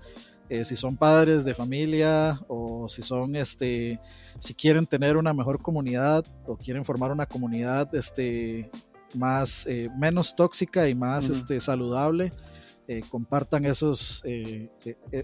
[0.50, 4.00] Eh, si son padres de familia o si son, este,
[4.40, 8.68] si quieren tener una mejor comunidad o quieren formar una comunidad, este,
[9.14, 12.32] más, eh, menos tóxica y más, este, saludable,
[12.88, 14.24] eh, compartan esos,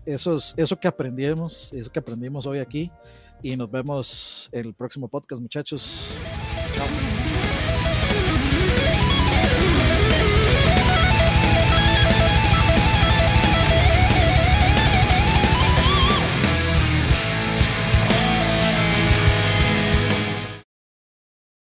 [0.06, 2.92] esos, eso que aprendimos, eso que aprendimos hoy aquí
[3.42, 6.14] y nos vemos en el próximo podcast, muchachos.
[6.76, 7.25] Chao.